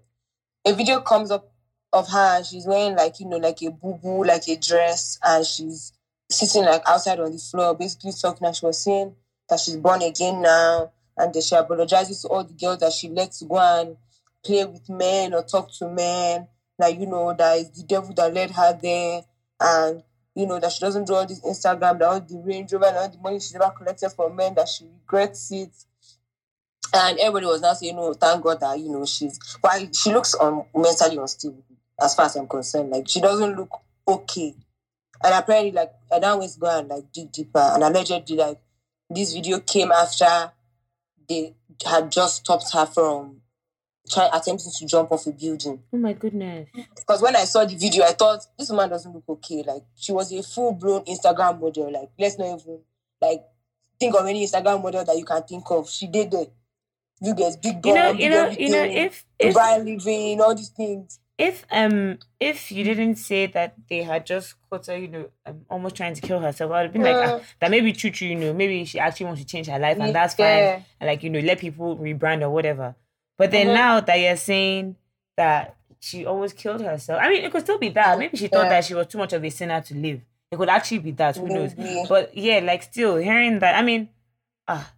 A 0.66 0.72
video 0.74 1.00
comes 1.00 1.30
up 1.30 1.52
of 1.92 2.08
her 2.08 2.36
and 2.36 2.46
she's 2.46 2.66
wearing 2.66 2.96
like 2.96 3.20
you 3.20 3.26
know 3.26 3.36
like 3.36 3.60
a 3.62 3.70
boo 3.70 3.98
boo 4.02 4.24
like 4.24 4.48
a 4.48 4.56
dress 4.56 5.18
and 5.24 5.44
she's 5.44 5.92
sitting 6.30 6.64
like 6.64 6.82
outside 6.86 7.18
on 7.18 7.32
the 7.32 7.38
floor 7.38 7.74
basically 7.74 8.12
talking 8.12 8.46
and 8.46 8.54
she 8.54 8.64
was 8.64 8.78
saying 8.78 9.14
that 9.50 9.60
she's 9.60 9.76
born 9.76 10.02
again 10.02 10.40
now 10.40 10.90
and 11.16 11.34
that 11.34 11.42
she 11.42 11.54
apologizes 11.54 12.22
to 12.22 12.28
all 12.28 12.44
the 12.44 12.54
girls 12.54 12.78
that 12.78 12.92
she 12.92 13.08
lets 13.08 13.42
go 13.42 13.58
and 13.58 13.96
play 14.44 14.64
with 14.64 14.88
men 14.88 15.34
or 15.34 15.42
talk 15.42 15.70
to 15.72 15.88
men 15.88 16.46
that 16.78 16.98
you 16.98 17.06
know 17.06 17.34
that 17.34 17.58
it's 17.58 17.82
the 17.82 17.86
devil 17.86 18.14
that 18.14 18.32
led 18.32 18.50
her 18.50 18.78
there 18.80 19.22
and 19.60 20.02
you 20.34 20.46
know 20.46 20.58
that 20.58 20.72
she 20.72 20.80
doesn't 20.80 21.06
do 21.06 21.14
all 21.14 21.26
this 21.26 21.40
Instagram 21.44 21.98
that 21.98 22.02
all 22.02 22.20
the 22.20 22.42
Range 22.44 22.72
Rover 22.72 22.86
and 22.86 22.96
all 22.96 23.08
the 23.10 23.18
money 23.18 23.38
she's 23.38 23.54
ever 23.54 23.70
collected 23.76 24.10
from 24.10 24.34
men 24.36 24.54
that 24.54 24.68
she 24.68 24.84
regrets 24.84 25.52
it 25.52 25.72
and 26.92 27.18
everybody 27.18 27.46
was 27.46 27.60
now 27.60 27.72
saying, 27.74 27.96
"No, 27.96 28.12
thank 28.14 28.42
God 28.42 28.60
that 28.60 28.78
you 28.78 28.90
know 28.90 29.04
she's." 29.04 29.38
But 29.62 29.94
she 29.94 30.12
looks 30.12 30.34
um, 30.40 30.64
mentally 30.74 31.16
unstable, 31.16 31.62
as 32.00 32.14
far 32.14 32.26
as 32.26 32.36
I'm 32.36 32.48
concerned. 32.48 32.90
Like 32.90 33.08
she 33.08 33.20
doesn't 33.20 33.56
look 33.56 33.70
okay. 34.06 34.54
And 35.22 35.34
apparently, 35.34 35.72
like 35.72 35.92
I 36.12 36.18
now 36.18 36.38
went 36.38 36.52
to 36.52 36.60
go 36.60 36.78
and 36.78 36.88
like 36.88 37.12
dig 37.12 37.30
deeper, 37.32 37.60
and 37.60 37.82
allegedly, 37.82 38.36
like 38.36 38.58
this 39.10 39.34
video 39.34 39.60
came 39.60 39.92
after 39.92 40.52
they 41.28 41.54
had 41.84 42.10
just 42.10 42.36
stopped 42.36 42.72
her 42.72 42.86
from 42.86 43.40
trying 44.10 44.30
attempting 44.32 44.72
to 44.76 44.86
jump 44.86 45.12
off 45.12 45.26
a 45.26 45.32
building. 45.32 45.82
Oh 45.92 45.98
my 45.98 46.12
goodness. 46.12 46.68
Because 46.96 47.22
when 47.22 47.36
I 47.36 47.44
saw 47.44 47.64
the 47.64 47.76
video, 47.76 48.04
I 48.04 48.12
thought 48.12 48.46
this 48.58 48.70
woman 48.70 48.90
doesn't 48.90 49.12
look 49.12 49.24
okay. 49.28 49.62
Like 49.66 49.82
she 49.96 50.12
was 50.12 50.32
a 50.32 50.42
full 50.42 50.72
blown 50.72 51.04
Instagram 51.04 51.60
model. 51.60 51.92
Like 51.92 52.10
let's 52.18 52.38
not 52.38 52.60
even 52.60 52.80
like 53.20 53.42
think 53.98 54.14
of 54.14 54.26
any 54.26 54.46
Instagram 54.46 54.82
model 54.82 55.04
that 55.04 55.16
you 55.16 55.24
can 55.24 55.42
think 55.42 55.64
of. 55.70 55.88
She 55.88 56.06
did 56.06 56.32
it. 56.34 56.52
You 57.20 57.34
guys 57.34 57.56
big 57.56 57.84
You 57.84 57.94
know, 57.94 58.12
you 58.12 58.30
know, 58.30 58.48
you 58.48 58.70
know, 58.70 58.78
everything, 58.78 59.06
if 59.06 59.26
if 59.38 59.54
Dubai 59.54 59.84
living, 59.84 60.40
all 60.40 60.54
these 60.54 60.70
things. 60.70 61.20
if 61.38 61.64
um 61.70 62.18
if 62.38 62.70
you 62.70 62.84
didn't 62.84 63.16
say 63.16 63.46
that 63.46 63.74
they 63.88 64.02
had 64.02 64.26
just 64.26 64.54
her, 64.70 64.96
you 64.96 65.08
know, 65.08 65.28
I'm 65.44 65.64
almost 65.68 65.96
trying 65.96 66.14
to 66.14 66.20
kill 66.20 66.38
herself, 66.40 66.70
I 66.70 66.74
would 66.76 66.82
have 66.84 66.92
been 66.92 67.02
like, 67.02 67.16
ah, 67.16 67.38
Mm. 67.38 67.42
that 67.60 67.70
maybe 67.70 67.92
true, 67.92 68.10
true, 68.10 68.28
you 68.28 68.36
know, 68.36 68.52
maybe 68.52 68.84
she 68.84 68.98
actually 68.98 69.26
wants 69.26 69.40
to 69.40 69.46
change 69.46 69.66
her 69.66 69.78
life, 69.78 69.98
and 69.98 70.14
that's 70.14 70.34
fine, 70.34 70.58
Yeah. 70.58 70.80
and 71.00 71.08
like 71.08 71.22
you 71.22 71.30
know, 71.30 71.40
let 71.40 71.58
people 71.58 71.96
rebrand 71.96 72.42
or 72.42 72.50
whatever. 72.50 72.94
But 73.36 73.50
then 73.50 73.68
Mhm. 73.68 73.74
now 73.74 74.00
that 74.00 74.16
you're 74.16 74.36
saying 74.36 74.96
that 75.36 75.76
she 75.98 76.24
almost 76.26 76.56
killed 76.56 76.80
herself, 76.82 77.20
I 77.22 77.28
mean, 77.28 77.44
it 77.44 77.50
could 77.50 77.62
still 77.62 77.78
be 77.78 77.88
that. 77.90 78.18
Maybe 78.18 78.36
she 78.36 78.48
thought 78.48 78.64
Yeah. 78.64 78.68
that 78.70 78.84
she 78.84 78.94
was 78.94 79.06
too 79.08 79.18
much 79.18 79.32
of 79.32 79.44
a 79.44 79.50
sinner 79.50 79.80
to 79.80 79.94
live. 79.94 80.20
It 80.52 80.56
could 80.56 80.68
actually 80.68 80.98
be 80.98 81.10
that. 81.12 81.36
Who 81.36 81.48
knows? 81.48 81.76
Maybe. 81.76 82.04
But 82.08 82.36
yeah, 82.36 82.58
like 82.60 82.82
still 82.82 83.16
hearing 83.16 83.58
that, 83.60 83.74
I 83.76 83.82
mean, 83.82 84.08
ah, 84.68 84.92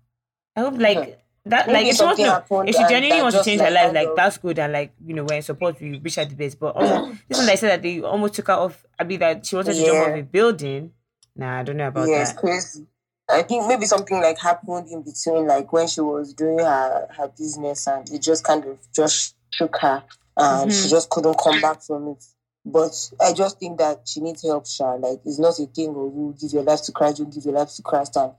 I 0.56 0.61
hope 0.61 0.78
like. 0.78 1.18
That 1.44 1.66
Maybe 1.66 1.78
like 1.78 1.87
if 1.88 1.96
she 1.96 2.05
wants 2.05 2.20
to, 2.22 2.64
if 2.68 2.76
she 2.76 2.83
genuinely 2.88 3.22
wants 3.22 3.38
to 3.38 3.44
change 3.44 3.61
her 3.61 3.70
life, 3.70 3.92
like 3.92 4.14
that's 4.14 4.38
good 4.38 4.59
and 4.61 4.72
like 4.72 4.92
you 5.05 5.12
know 5.14 5.24
we're 5.24 5.37
in 5.37 5.42
support. 5.42 5.81
We 5.81 5.98
wish 5.98 6.14
her 6.14 6.24
the 6.24 6.37
best. 6.37 6.61
But 6.61 6.76
almost, 6.76 7.20
this 7.28 7.38
one 7.38 7.46
that 7.46 7.59
said 7.59 7.70
that 7.70 7.83
they 7.83 8.00
almost 8.00 8.35
took 8.35 8.46
her 8.46 8.52
off. 8.55 8.87
I 8.98 9.02
mean 9.05 9.18
that 9.20 9.44
she 9.44 9.57
wanted 9.57 9.74
to 9.74 9.85
jump 9.85 9.94
Yeah. 9.98 10.12
off 10.12 10.18
a 10.18 10.22
building. 10.22 10.92
Nah, 11.35 11.59
I 11.59 11.62
don't 11.64 11.78
know 11.78 11.88
about 11.88 12.09
yeah, 12.09 12.20
it's 12.22 12.33
that. 12.33 12.38
crazy. 12.40 12.87
I 13.28 13.42
think 13.42 13.66
maybe 13.66 13.87
something 13.87 14.20
like 14.20 14.38
happened 14.38 14.88
in 14.88 15.02
between, 15.02 15.48
like 15.48 15.72
when 15.72 15.88
she 15.88 16.00
was 16.00 16.33
doing 16.33 16.61
her 16.61 17.09
her 17.16 17.28
business, 17.37 17.88
and 17.88 18.09
it 18.11 18.22
just 18.22 18.44
kind 18.44 18.64
of 18.64 18.78
just 18.94 19.35
shook 19.50 19.76
her, 19.78 20.05
and 20.37 20.70
Mhm. 20.70 20.83
she 20.83 20.88
just 20.90 21.11
couldn't 21.11 21.38
come 21.38 21.61
back 21.61 21.83
from 21.83 22.09
it. 22.09 22.24
But 22.64 22.92
I 23.20 23.33
just 23.33 23.59
think 23.59 23.78
that 23.78 24.02
she 24.07 24.20
needs 24.20 24.44
help, 24.44 24.66
Sha. 24.68 24.92
Like 24.94 25.18
it's 25.24 25.40
not 25.40 25.59
a 25.59 25.66
thing 25.66 25.88
of 25.88 25.96
you 26.14 26.37
give 26.40 26.52
your 26.52 26.62
life 26.62 26.83
to 26.83 26.92
Christ, 26.92 27.18
you 27.18 27.24
give 27.24 27.44
your 27.44 27.55
life 27.55 27.74
to 27.74 27.83
Christ, 27.83 28.16
and 28.16 28.33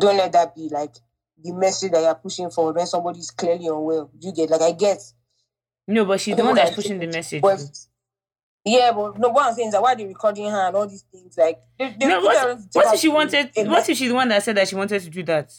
don't 0.00 0.18
let 0.18 0.32
that 0.32 0.54
be 0.54 0.68
like 0.68 0.96
the 1.42 1.52
message 1.52 1.92
that 1.92 2.00
you're 2.02 2.14
pushing 2.14 2.50
for 2.50 2.72
when 2.72 2.86
somebody's 2.86 3.30
clearly 3.30 3.66
unwell. 3.66 4.10
You 4.20 4.32
get 4.32 4.50
like 4.50 4.60
I 4.62 4.72
get, 4.72 5.00
No, 5.86 6.04
but 6.04 6.20
she's 6.20 6.36
the 6.36 6.44
one 6.44 6.54
that's 6.54 6.74
pushing 6.74 6.98
the 6.98 7.06
message. 7.06 7.42
but 7.42 7.60
yeah, 8.64 8.92
but 8.92 9.18
no, 9.18 9.30
what 9.30 9.46
I'm 9.48 9.54
saying 9.54 9.68
is 9.68 9.72
that 9.74 9.82
why 9.82 9.94
they 9.94 10.06
recording 10.06 10.48
her 10.50 10.66
and 10.68 10.76
all 10.76 10.86
these 10.86 11.02
things, 11.10 11.36
like 11.36 11.60
they, 11.78 11.96
they 11.98 12.06
No, 12.06 12.20
what, 12.20 12.58
what 12.72 12.94
if 12.94 13.00
she 13.00 13.08
wanted? 13.08 13.50
What 13.56 13.88
if 13.88 13.96
she's 13.96 14.08
the 14.08 14.14
one 14.14 14.28
that 14.28 14.42
said 14.42 14.56
that 14.56 14.68
she 14.68 14.76
wanted 14.76 15.02
to 15.02 15.10
do 15.10 15.22
that? 15.24 15.52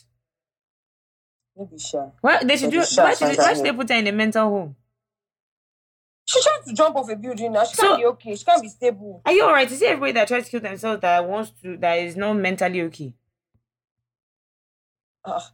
Maybe 1.57 1.77
Sha. 1.77 2.07
Why 2.21 2.43
they 2.43 2.57
should 2.57 2.71
do? 2.71 2.77
Why 2.79 3.13
should, 3.13 3.37
why 3.37 3.53
should 3.53 3.65
they 3.65 3.71
put 3.73 3.89
her 3.89 3.95
in 3.95 4.07
a 4.07 4.11
mental 4.11 4.49
home? 4.49 4.75
She 6.25 6.41
tried 6.41 6.61
to 6.65 6.73
jump 6.73 6.95
off 6.95 7.09
a 7.09 7.15
building 7.17 7.51
now. 7.51 7.65
She 7.65 7.75
So- 7.75 7.83
can't 7.83 7.99
be 7.99 8.05
okay. 8.05 8.35
She 8.35 8.45
can't 8.45 8.61
be 8.61 8.69
stable. 8.69 9.21
Are 9.25 9.33
you 9.33 9.43
alright? 9.43 9.69
Is 9.69 9.81
it 9.81 9.85
everybody 9.87 10.13
that 10.13 10.27
tries 10.29 10.45
to 10.45 10.51
kill 10.51 10.61
themselves 10.61 11.01
that 11.01 11.27
wants 11.27 11.51
to 11.61 11.75
that 11.77 11.95
is 11.99 12.15
not 12.15 12.33
mentally 12.35 12.81
okay? 12.83 13.13
Ah. 15.25 15.51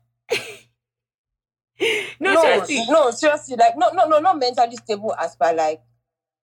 No, 2.20 2.34
no, 2.34 2.42
seriously. 2.42 2.86
no, 2.90 3.12
seriously, 3.12 3.56
like 3.58 3.78
no, 3.78 3.90
no, 3.92 4.06
no, 4.08 4.20
not 4.20 4.38
mentally 4.38 4.76
stable 4.76 5.16
as 5.18 5.36
per 5.36 5.54
like. 5.54 5.82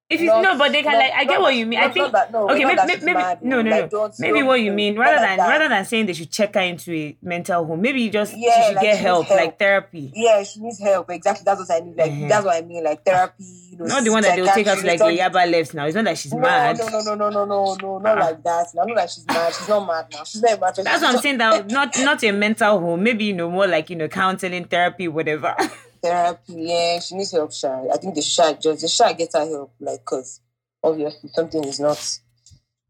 If 0.08 0.20
not- 0.20 0.40
no, 0.40 0.56
but 0.56 0.70
they 0.70 0.84
can 0.84 0.92
not- 0.92 0.98
like 1.00 1.12
I 1.16 1.24
get 1.24 1.32
not 1.32 1.40
what 1.42 1.54
you 1.56 1.66
mean. 1.66 1.80
I 1.80 1.88
think 1.88 1.96
not 1.96 2.12
that- 2.12 2.32
no, 2.32 2.48
okay, 2.48 2.64
maybe, 2.64 2.76
that 2.76 2.86
maybe, 2.86 3.04
maybe 3.06 3.18
mad, 3.18 3.38
no, 3.42 3.60
no, 3.60 3.70
like, 3.70 3.92
no. 3.92 4.10
Maybe 4.20 4.42
what 4.44 4.60
you 4.60 4.70
mean, 4.70 4.96
rather 4.96 5.18
than 5.26 5.36
that. 5.38 5.48
rather 5.48 5.68
than 5.68 5.84
saying 5.84 6.06
they 6.06 6.12
should 6.12 6.30
check 6.30 6.54
her 6.54 6.60
into 6.60 6.92
a 6.94 7.16
mental 7.22 7.64
home, 7.64 7.80
maybe 7.82 8.02
you 8.02 8.10
just 8.10 8.32
Yeah, 8.36 8.54
she 8.54 8.66
should 8.68 8.74
like, 8.76 8.84
get 8.84 8.96
she 8.98 9.02
help, 9.02 9.26
help. 9.26 9.40
like 9.40 9.58
therapy. 9.58 10.12
Yeah, 10.14 10.44
she 10.44 10.60
needs 10.60 10.78
help. 10.80 11.10
Exactly, 11.10 11.42
that's 11.44 11.58
what 11.58 11.70
I 11.76 11.80
mean. 11.84 11.96
Like 11.96 12.12
Mhm. 12.12 12.28
that's 12.28 12.44
what 12.44 12.54
I 12.54 12.60
mean. 12.62 12.84
Like 12.84 13.04
therapy. 13.04 13.44
You 13.72 13.78
know, 13.78 13.84
Not 13.86 14.04
the 14.04 14.10
one 14.12 14.22
that 14.22 14.36
they'll 14.36 14.46
take 14.46 14.68
her 14.68 14.76
to 14.76 14.86
like 14.86 15.00
a 15.00 15.04
Yaba 15.04 15.50
Left 15.50 15.74
now. 15.74 15.86
It's 15.86 15.96
not 15.96 16.04
that 16.04 16.18
she's 16.18 16.32
No, 16.32 16.38
mad. 16.38 16.78
no, 16.78 16.86
no, 16.88 17.00
no, 17.00 17.14
no, 17.16 17.28
no, 17.30 17.44
no, 17.44 17.74
no, 17.82 17.98
not 17.98 18.16
Ah. 18.18 18.20
like 18.26 18.42
that. 18.44 18.66
No, 18.74 18.84
not 18.84 18.96
like 18.96 19.08
she's 19.08 19.26
mad. 19.26 19.52
She's 19.54 19.68
not 19.68 19.86
mad 19.88 20.06
now. 20.12 20.22
She's 20.22 20.40
not 20.40 20.60
mad. 20.60 20.74
That's 20.76 21.02
what 21.02 21.14
I'm 21.16 21.20
saying. 21.20 21.38
That 21.38 21.68
not 21.68 21.98
not 21.98 22.22
a 22.22 22.30
mental 22.30 22.78
home. 22.78 23.02
Maybe 23.02 23.24
you 23.24 23.32
know 23.32 23.50
more 23.50 23.66
like 23.66 23.90
you 23.90 23.96
know 23.96 24.06
counseling, 24.06 24.66
therapy, 24.66 25.08
whatever. 25.08 25.56
Therapy. 26.02 26.54
Yeah, 26.56 27.00
she 27.00 27.14
needs 27.16 27.32
help. 27.32 27.52
Sha. 27.52 27.84
I 27.92 27.96
think 27.98 28.14
the 28.14 28.22
should 28.22 28.60
just 28.60 28.80
the 28.82 28.88
should 28.88 29.16
get 29.16 29.32
her 29.34 29.46
help. 29.46 29.74
Like, 29.80 30.04
cause 30.04 30.40
obviously 30.82 31.30
something 31.34 31.64
is 31.64 31.80
not 31.80 32.18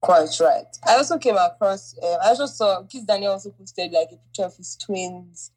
quite 0.01 0.29
right. 0.41 0.67
I 0.87 0.97
also 0.97 1.19
came 1.19 1.37
across. 1.37 1.97
Uh, 2.03 2.17
I 2.23 2.29
also 2.29 2.47
saw 2.47 2.83
Kizz 2.83 3.07
Daniel 3.07 3.33
also 3.33 3.51
posted 3.51 3.93
like 3.93 4.09
a 4.13 4.17
picture 4.17 4.45
of 4.45 4.57
his 4.57 4.77
twins, 4.77 5.51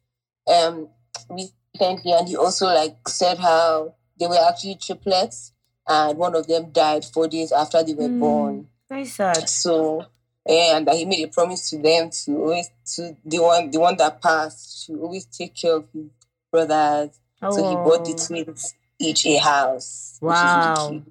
um, 0.46 0.88
recently, 1.28 2.12
and 2.12 2.28
he 2.28 2.36
also 2.36 2.66
like 2.66 3.08
said 3.08 3.38
how 3.38 3.94
they 4.18 4.26
were 4.26 4.38
actually 4.48 4.74
triplets, 4.76 5.52
and 5.88 6.18
one 6.18 6.34
of 6.34 6.46
them 6.46 6.70
died 6.72 7.04
four 7.04 7.28
days 7.28 7.52
after 7.52 7.82
they 7.82 7.94
were 7.94 8.08
Mm. 8.08 8.20
born. 8.20 8.68
Very 8.88 9.04
sad. 9.04 9.48
So 9.48 10.06
and 10.46 10.86
that 10.88 10.96
he 10.96 11.04
made 11.04 11.22
a 11.22 11.28
promise 11.28 11.68
to 11.70 11.78
them 11.78 12.10
to 12.10 12.36
always 12.38 12.70
to 12.96 13.16
the 13.24 13.38
one 13.38 13.70
the 13.70 13.78
one 13.78 13.96
that 13.98 14.20
passed 14.22 14.86
to 14.86 15.00
always 15.02 15.26
take 15.26 15.54
care 15.54 15.76
of 15.76 15.86
his 15.92 16.06
brothers. 16.50 17.19
So 17.42 17.56
he 17.68 17.74
bought 17.76 18.04
the 18.04 18.12
Oh. 18.12 18.26
twins 18.26 18.74
each 18.98 19.26
a 19.26 19.36
house. 19.38 20.18
which 20.20 20.36
is 20.36 20.42
really 20.42 20.66
Wow. 20.68 21.02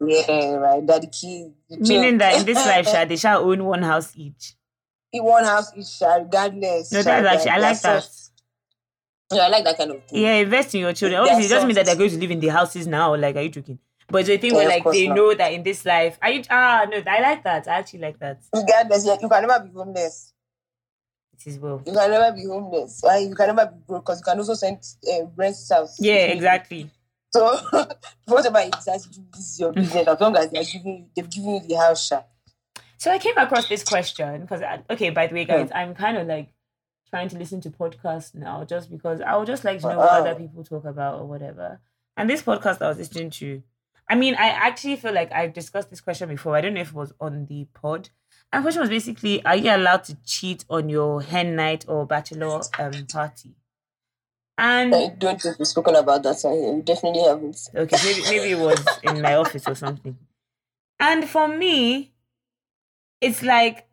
Yeah, 0.00 0.52
right. 0.56 0.86
That 0.86 1.02
the 1.02 1.52
the 1.70 1.76
Meaning 1.78 2.18
that 2.18 2.38
in 2.40 2.44
this 2.44 2.56
life, 2.56 2.86
Sha, 2.90 3.04
they 3.04 3.16
shall 3.16 3.42
own 3.48 3.64
one 3.64 3.82
house 3.82 4.12
each. 4.16 4.54
in 5.12 5.24
one 5.24 5.44
house 5.44 5.72
each, 5.76 5.86
sha, 5.86 6.16
regardless. 6.16 6.92
No, 6.92 7.02
that's 7.02 7.26
actually 7.26 7.50
I 7.50 7.58
like 7.58 7.80
that. 7.80 8.02
soft. 8.04 8.30
Yeah, 9.32 9.42
I 9.42 9.48
like 9.48 9.64
that 9.64 9.76
kind 9.78 9.90
of 9.92 10.04
thing. 10.04 10.22
Yeah, 10.22 10.34
invest 10.34 10.74
in 10.74 10.80
your 10.82 10.92
children. 10.92 11.22
They're 11.22 11.32
Obviously, 11.32 11.46
it 11.46 11.48
doesn't 11.56 11.66
mean 11.68 11.74
that 11.76 11.86
they're 11.86 11.96
going 11.96 12.10
to 12.10 12.18
live 12.18 12.30
in 12.30 12.40
the 12.40 12.48
houses 12.48 12.86
now. 12.86 13.14
Like, 13.16 13.36
are 13.36 13.42
you 13.42 13.48
joking? 13.48 13.78
But 14.08 14.28
a 14.28 14.36
thing 14.38 14.52
Yeah, 14.52 14.56
where 14.58 14.68
like 14.68 14.84
they 14.84 15.08
not. 15.08 15.16
know 15.16 15.34
that 15.34 15.52
in 15.52 15.62
this 15.64 15.84
life, 15.84 16.18
are 16.22 16.30
you? 16.30 16.42
Ah, 16.50 16.86
no, 16.88 17.02
I 17.06 17.20
like 17.20 17.42
that. 17.44 17.66
I 17.66 17.78
actually 17.78 18.00
like 18.00 18.18
that. 18.20 18.40
Regardless, 18.52 19.04
yeah, 19.06 19.16
you 19.20 19.28
can 19.28 19.46
never 19.46 19.64
be 19.64 19.72
homeless. 19.72 20.32
It 21.38 21.46
is 21.50 21.58
well. 21.58 21.82
You 21.86 21.92
can 21.92 22.10
never 22.10 22.34
be 22.34 22.44
homeless. 22.44 23.00
Right? 23.04 23.28
You 23.28 23.34
can 23.34 23.54
never 23.54 23.70
be 23.70 23.78
broke 23.86 24.06
because 24.06 24.20
you 24.20 24.24
can 24.24 24.38
also 24.38 24.54
send 24.54 24.78
uh, 25.08 25.26
rent 25.36 25.56
house. 25.70 25.96
Yeah, 25.98 26.26
exactly. 26.26 26.90
So 27.32 27.58
whatever 28.24 28.64
you 28.64 28.70
decide 28.70 29.00
this 29.00 29.18
is 29.38 29.60
your 29.60 29.72
business. 29.72 30.08
As 30.08 30.20
long 30.20 30.36
as 30.36 30.50
they're 30.50 30.64
giving, 30.64 31.10
they've 31.14 31.28
given 31.28 31.50
you 31.54 31.60
the 31.60 31.74
house. 31.76 32.12
So 32.98 33.10
I 33.10 33.18
came 33.18 33.36
across 33.36 33.68
this 33.68 33.84
question 33.84 34.40
because, 34.42 34.62
okay, 34.90 35.10
by 35.10 35.26
the 35.26 35.34
way, 35.34 35.44
guys, 35.44 35.70
I'm 35.74 35.94
kind 35.94 36.16
of 36.16 36.26
like 36.26 36.48
trying 37.10 37.28
to 37.28 37.38
listen 37.38 37.60
to 37.62 37.70
podcasts 37.70 38.34
now 38.34 38.64
just 38.64 38.90
because 38.90 39.20
I 39.20 39.36
would 39.36 39.46
just 39.46 39.64
like 39.64 39.80
to 39.80 39.88
know 39.88 39.98
what 39.98 40.10
other 40.10 40.34
people 40.34 40.64
talk 40.64 40.84
about 40.84 41.20
or 41.20 41.26
whatever. 41.26 41.80
And 42.16 42.28
this 42.30 42.42
podcast 42.42 42.80
I 42.80 42.88
was 42.88 42.98
listening 42.98 43.30
to, 43.30 43.62
I 44.08 44.14
mean, 44.14 44.34
I 44.34 44.48
actually 44.48 44.96
feel 44.96 45.12
like 45.12 45.30
I've 45.32 45.52
discussed 45.52 45.90
this 45.90 46.00
question 46.00 46.28
before. 46.28 46.56
I 46.56 46.62
don't 46.62 46.74
know 46.74 46.80
if 46.80 46.88
it 46.88 46.94
was 46.94 47.12
on 47.20 47.46
the 47.46 47.66
pod. 47.74 48.08
And 48.52 48.62
question 48.62 48.80
was 48.80 48.90
basically, 48.90 49.44
are 49.44 49.56
you 49.56 49.74
allowed 49.74 50.04
to 50.04 50.16
cheat 50.24 50.64
on 50.70 50.88
your 50.88 51.20
hen 51.22 51.56
night 51.56 51.84
or 51.88 52.06
bachelor 52.06 52.60
um, 52.78 53.06
party? 53.06 53.54
And 54.58 54.94
I 54.94 55.08
don't 55.08 55.40
think 55.40 55.58
we've 55.58 55.68
spoken 55.68 55.96
about 55.96 56.22
that. 56.22 56.38
So 56.38 56.54
we 56.54 56.82
definitely 56.82 57.22
haven't. 57.22 57.68
Okay, 57.74 57.96
maybe 58.04 58.22
maybe 58.22 58.50
it 58.52 58.58
was 58.58 58.82
in 59.02 59.20
my 59.20 59.34
office 59.42 59.68
or 59.68 59.74
something. 59.74 60.16
And 60.98 61.28
for 61.28 61.46
me, 61.46 62.12
it's 63.20 63.42
like 63.42 63.86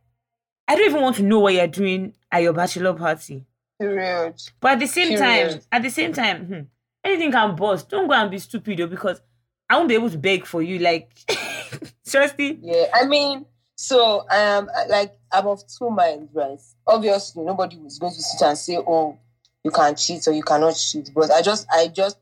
I 0.67 0.75
don't 0.75 0.85
even 0.89 1.01
want 1.01 1.17
to 1.17 1.23
know 1.23 1.39
what 1.39 1.53
you're 1.53 1.67
doing 1.67 2.13
at 2.31 2.43
your 2.43 2.53
bachelor 2.53 2.93
party. 2.93 3.45
Period. 3.79 4.41
But 4.61 4.73
at 4.73 4.79
the 4.79 4.87
same 4.87 5.17
time, 5.17 5.59
at 5.71 5.83
the 5.83 5.89
same 5.89 6.13
time, 6.13 6.45
hmm, 6.45 6.59
anything 7.03 7.31
can 7.31 7.55
bust. 7.55 7.89
Don't 7.89 8.07
go 8.07 8.13
and 8.13 8.31
be 8.31 8.39
stupid 8.39 8.77
though, 8.77 8.87
because 8.87 9.21
I 9.69 9.75
won't 9.75 9.89
be 9.89 9.95
able 9.95 10.09
to 10.11 10.17
beg 10.17 10.45
for 10.45 10.61
you. 10.61 10.79
Like 10.79 11.09
seriously. 12.03 12.59
Yeah, 12.61 12.85
I 12.93 13.05
mean, 13.05 13.45
so 13.75 14.25
um, 14.29 14.69
like 14.89 15.13
I'm 15.31 15.47
of 15.47 15.63
two 15.67 15.89
minds, 15.89 16.29
right? 16.33 16.59
Obviously, 16.87 17.43
nobody 17.43 17.77
was 17.77 17.99
going 17.99 18.13
to 18.13 18.21
sit 18.21 18.41
and 18.45 18.57
say, 18.57 18.77
"Oh, 18.77 19.17
you 19.63 19.71
can 19.71 19.95
cheat 19.95 20.27
or 20.27 20.33
you 20.33 20.43
cannot 20.43 20.75
cheat." 20.75 21.11
But 21.13 21.31
I 21.31 21.41
just, 21.41 21.67
I 21.71 21.87
just, 21.87 22.17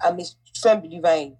I'm 0.00 0.18
a 0.18 0.24
firm 0.60 0.80
believer 0.80 1.08
in 1.08 1.36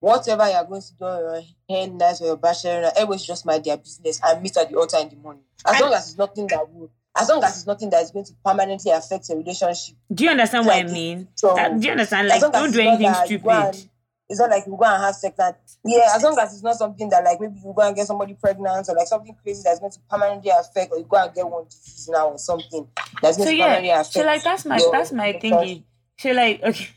whatever 0.00 0.48
you're 0.50 0.64
going 0.64 0.82
to 0.82 0.92
do 0.98 1.04
on 1.04 1.18
your 1.20 1.42
hen 1.68 1.96
night 1.96 2.20
or 2.20 2.26
your 2.26 2.36
bachelor 2.36 2.90
everybody 2.94 3.22
just 3.24 3.46
mind 3.46 3.64
their 3.64 3.78
business 3.78 4.20
and 4.22 4.42
meet 4.42 4.54
at 4.56 4.68
the 4.70 4.76
altar 4.76 4.98
in 5.00 5.08
the 5.08 5.16
morning. 5.16 5.42
As 5.66 5.80
long 5.80 5.94
as 5.94 6.08
it's 6.10 6.18
nothing 6.18 6.46
that 6.48 6.70
will, 6.70 6.90
as 7.16 7.28
long 7.28 7.42
as 7.42 7.56
it's 7.56 7.66
nothing 7.66 7.88
that 7.90 8.02
is 8.02 8.10
going 8.10 8.26
to 8.26 8.32
permanently 8.44 8.92
affect 8.92 9.28
your 9.30 9.38
relationship. 9.38 9.96
Do 10.12 10.24
you 10.24 10.30
understand 10.30 10.66
what 10.66 10.76
I 10.76 10.82
mean? 10.82 11.28
So 11.36 11.54
That- 11.54 11.80
do 11.80 11.86
you 11.86 11.92
understand? 11.92 12.28
Like, 12.28 12.40
don't 12.40 12.70
do 12.72 12.80
anything 12.80 13.02
that 13.12 13.28
go 13.42 13.50
and- 13.50 13.74
stupid. 13.74 13.90
It's 14.28 14.40
not 14.40 14.50
like 14.50 14.64
you 14.66 14.76
go 14.78 14.84
and 14.86 15.02
have 15.02 15.14
sex 15.14 15.36
that 15.36 15.60
yeah, 15.84 16.12
as 16.14 16.22
long 16.22 16.38
as 16.38 16.52
it's 16.54 16.62
not 16.62 16.76
something 16.76 17.08
that 17.10 17.24
like 17.24 17.40
maybe 17.40 17.56
you 17.58 17.72
go 17.76 17.86
and 17.86 17.94
get 17.96 18.06
somebody 18.06 18.34
pregnant 18.34 18.88
or 18.88 18.94
like 18.96 19.06
something 19.06 19.34
crazy 19.42 19.62
that's 19.64 19.80
going 19.80 19.92
to 19.92 19.98
permanently 20.08 20.50
affect 20.50 20.92
or 20.92 20.98
you 20.98 21.04
go 21.04 21.16
and 21.22 21.34
get 21.34 21.46
one 21.48 21.64
disease 21.64 22.08
now 22.10 22.28
or 22.28 22.38
something 22.38 22.88
that's 23.20 23.36
going 23.36 23.46
So 23.46 23.50
to 23.50 23.56
yeah, 23.56 23.64
permanently 23.64 23.90
affect. 23.90 24.12
so 24.12 24.24
like 24.24 24.42
that's 24.42 24.64
my 24.64 24.78
your 24.78 24.92
that's 24.92 25.12
my 25.12 25.32
thingy. 25.34 25.84
So 26.18 26.32
like 26.32 26.62
okay, 26.64 26.88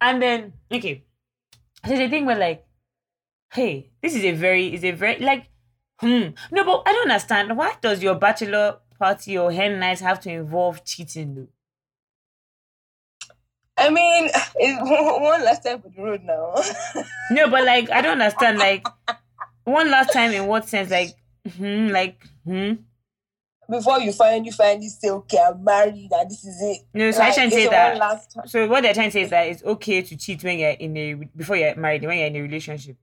and 0.00 0.22
then 0.22 0.52
okay, 0.72 1.04
so 1.86 1.96
the 1.96 2.08
thing 2.08 2.26
where 2.26 2.38
like, 2.38 2.66
hey, 3.52 3.90
this 4.02 4.14
is 4.14 4.24
a 4.24 4.32
very 4.32 4.72
is 4.74 4.84
a 4.84 4.92
very 4.92 5.18
like, 5.20 5.48
hmm, 5.98 6.28
no, 6.52 6.64
but 6.64 6.82
I 6.86 6.92
don't 6.92 7.10
understand 7.10 7.56
why 7.56 7.74
does 7.80 8.02
your 8.02 8.14
bachelor 8.14 8.78
party 8.98 9.36
or 9.36 9.50
hen 9.52 9.78
night 9.80 10.00
have 10.00 10.20
to 10.20 10.30
involve 10.30 10.84
cheating 10.84 11.34
though? 11.34 11.48
I 13.86 13.90
mean, 13.90 14.30
it's 14.56 14.80
one 15.30 15.44
last 15.44 15.62
time 15.64 15.80
for 15.82 15.88
the 15.88 16.02
road 16.02 16.22
now. 16.24 16.54
No, 17.30 17.48
but 17.50 17.64
like 17.72 17.90
I 17.90 18.00
don't 18.00 18.20
understand 18.20 18.58
like, 18.58 18.86
one 19.64 19.90
last 19.90 20.12
time 20.12 20.32
in 20.32 20.46
what 20.46 20.68
sense 20.68 20.90
like, 20.90 21.10
hmm, 21.56 21.88
like 21.88 22.22
hmm. 22.44 22.72
Before 23.70 23.98
you 23.98 24.12
finally 24.12 24.50
finally 24.50 24.88
say, 24.88 25.08
okay, 25.08 25.38
I'm 25.38 25.64
married 25.64 26.10
and 26.12 26.30
this 26.30 26.44
is 26.44 26.60
it. 26.62 26.82
No, 26.92 27.10
so 27.10 27.22
I 27.22 27.26
Like, 27.28 27.34
trying 27.34 27.48
to 27.50 27.56
it's 27.56 27.64
say 27.64 27.70
that. 27.70 27.88
one 27.92 27.98
last 27.98 28.30
time. 28.34 28.46
So 28.46 28.68
what 28.68 28.82
they're 28.82 28.92
trying 28.92 29.08
to 29.08 29.12
say 29.12 29.22
is 29.22 29.30
that 29.30 29.46
it's 29.46 29.62
okay 29.64 30.02
to 30.02 30.16
cheat 30.18 30.44
when 30.44 30.58
you're 30.58 30.70
in 30.70 30.94
a 30.98 31.14
before 31.34 31.56
you're 31.56 31.74
married 31.76 32.04
when 32.04 32.18
you're 32.18 32.26
in 32.26 32.36
a 32.36 32.42
relationship. 32.42 32.96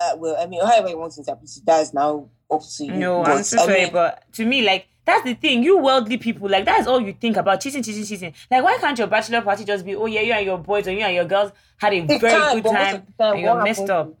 uh, 0.00 0.14
well, 0.18 0.36
I 0.38 0.46
mean, 0.46 0.60
however 0.60 0.90
you 0.90 0.98
want 0.98 1.14
to 1.14 1.20
interpret 1.20 1.48
it, 1.56 1.62
that's 1.64 1.94
now 1.94 2.28
up 2.50 2.60
to 2.76 2.84
you. 2.84 2.92
No, 2.92 3.22
But, 3.22 3.30
I'm 3.38 3.42
so 3.44 3.62
I 3.62 3.64
sorry, 3.64 3.82
mean, 3.84 3.92
but 3.92 4.30
to 4.34 4.44
me, 4.44 4.60
like 4.62 4.88
that's 5.08 5.24
the 5.24 5.34
thing. 5.34 5.62
You 5.62 5.78
worldly 5.78 6.18
people, 6.18 6.48
like 6.48 6.64
that's 6.64 6.86
all 6.86 7.00
you 7.00 7.12
think 7.14 7.36
about 7.36 7.60
cheating, 7.60 7.82
cheating, 7.82 8.04
cheating. 8.04 8.34
Like, 8.50 8.62
why 8.62 8.78
can't 8.78 8.98
your 8.98 9.06
bachelor 9.08 9.40
party 9.40 9.64
just 9.64 9.84
be, 9.84 9.96
oh 9.96 10.06
yeah, 10.06 10.20
you 10.20 10.32
and 10.32 10.44
your 10.46 10.58
boys 10.58 10.86
or 10.86 10.92
you 10.92 11.00
and 11.00 11.14
your 11.14 11.24
girls 11.24 11.50
had 11.78 11.92
a 11.92 11.96
it 11.96 12.06
very 12.06 12.20
can, 12.20 12.60
good 12.62 12.70
time 12.70 13.06
time, 13.18 13.32
and 13.34 13.40
you're 13.40 13.62
messed 13.62 13.88
up? 13.90 14.14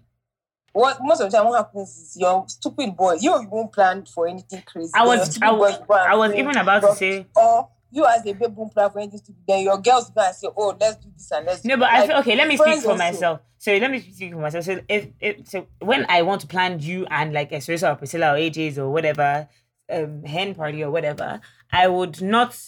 What 0.72 0.98
most 1.00 1.20
of 1.20 1.30
the 1.30 1.36
time, 1.36 1.46
what 1.46 1.56
happens 1.56 1.88
is 1.90 2.16
your 2.18 2.44
stupid 2.48 2.96
boy, 2.96 3.14
you 3.20 3.32
won't 3.50 3.72
plan 3.72 4.04
for 4.04 4.28
anything 4.28 4.62
crazy. 4.62 4.92
I 4.94 5.04
was, 5.04 5.40
I 5.42 5.50
was, 5.50 5.78
I 5.90 6.14
was 6.14 6.32
even 6.34 6.56
about 6.56 6.80
to 6.82 6.94
say. 6.94 7.26
or 7.36 7.68
you 7.90 8.04
as 8.06 8.24
a 8.26 8.32
babe 8.32 8.54
won't 8.54 8.72
plan 8.72 8.90
for 8.90 8.98
anything 8.98 9.18
stupid. 9.18 9.42
Then 9.46 9.64
your 9.64 9.78
girls 9.78 10.10
go 10.10 10.20
and 10.20 10.34
say, 10.34 10.48
oh, 10.56 10.76
let's 10.78 10.96
do 10.96 11.08
this 11.16 11.30
and 11.32 11.46
let's. 11.46 11.64
No, 11.64 11.76
but 11.76 11.86
that. 11.86 11.92
I 11.92 11.98
Like, 12.00 12.08
feel 12.08 12.18
okay. 12.18 12.36
Let 12.36 12.48
me 12.48 12.56
speak 12.56 12.80
for 12.80 12.90
also. 12.90 12.96
myself. 12.96 13.40
So 13.58 13.76
let 13.76 13.90
me 13.90 14.00
speak 14.00 14.32
for 14.32 14.38
myself. 14.40 14.64
So 14.64 14.80
if, 14.88 15.08
if 15.20 15.48
so, 15.48 15.66
when 15.80 16.06
I 16.08 16.22
want 16.22 16.42
to 16.42 16.46
plan 16.46 16.80
you 16.80 17.06
and 17.10 17.32
like 17.32 17.50
a 17.52 17.56
Sarissa 17.56 17.92
or 17.92 17.96
Priscilla 17.96 18.34
or 18.34 18.36
AJ's 18.36 18.78
or 18.78 18.90
whatever, 18.90 19.48
um, 19.90 20.22
hen 20.24 20.54
party 20.54 20.82
or 20.82 20.90
whatever, 20.90 21.40
I 21.72 21.88
would 21.88 22.20
not 22.22 22.58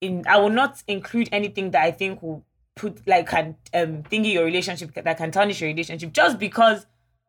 in. 0.00 0.24
I 0.26 0.38
will 0.38 0.50
not 0.50 0.82
include 0.86 1.28
anything 1.32 1.70
that 1.72 1.82
I 1.82 1.90
think 1.90 2.22
will 2.22 2.44
put 2.76 3.06
like 3.06 3.28
can 3.28 3.56
um 3.72 4.02
thingy 4.02 4.32
your 4.32 4.44
relationship 4.44 4.92
that 4.94 5.16
can 5.16 5.30
tarnish 5.30 5.60
your 5.60 5.68
relationship 5.70 6.12
just 6.12 6.38
because. 6.38 6.86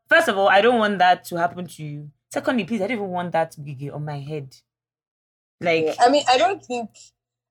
First 0.07 0.27
of 0.27 0.37
all, 0.37 0.47
I 0.47 0.61
don't 0.61 0.77
want 0.77 0.99
that 0.99 1.25
to 1.25 1.37
happen 1.37 1.65
to 1.65 1.83
you. 1.83 2.11
Secondly, 2.31 2.63
please, 2.63 2.79
I 2.81 2.87
don't 2.87 2.97
even 2.97 3.09
want 3.09 3.31
that 3.31 3.51
to 3.53 3.61
be 3.61 3.89
on 3.89 4.05
my 4.05 4.19
head. 4.19 4.55
Like. 5.59 5.95
I 5.99 6.09
mean, 6.09 6.23
I 6.29 6.37
don't 6.37 6.63
think. 6.63 6.89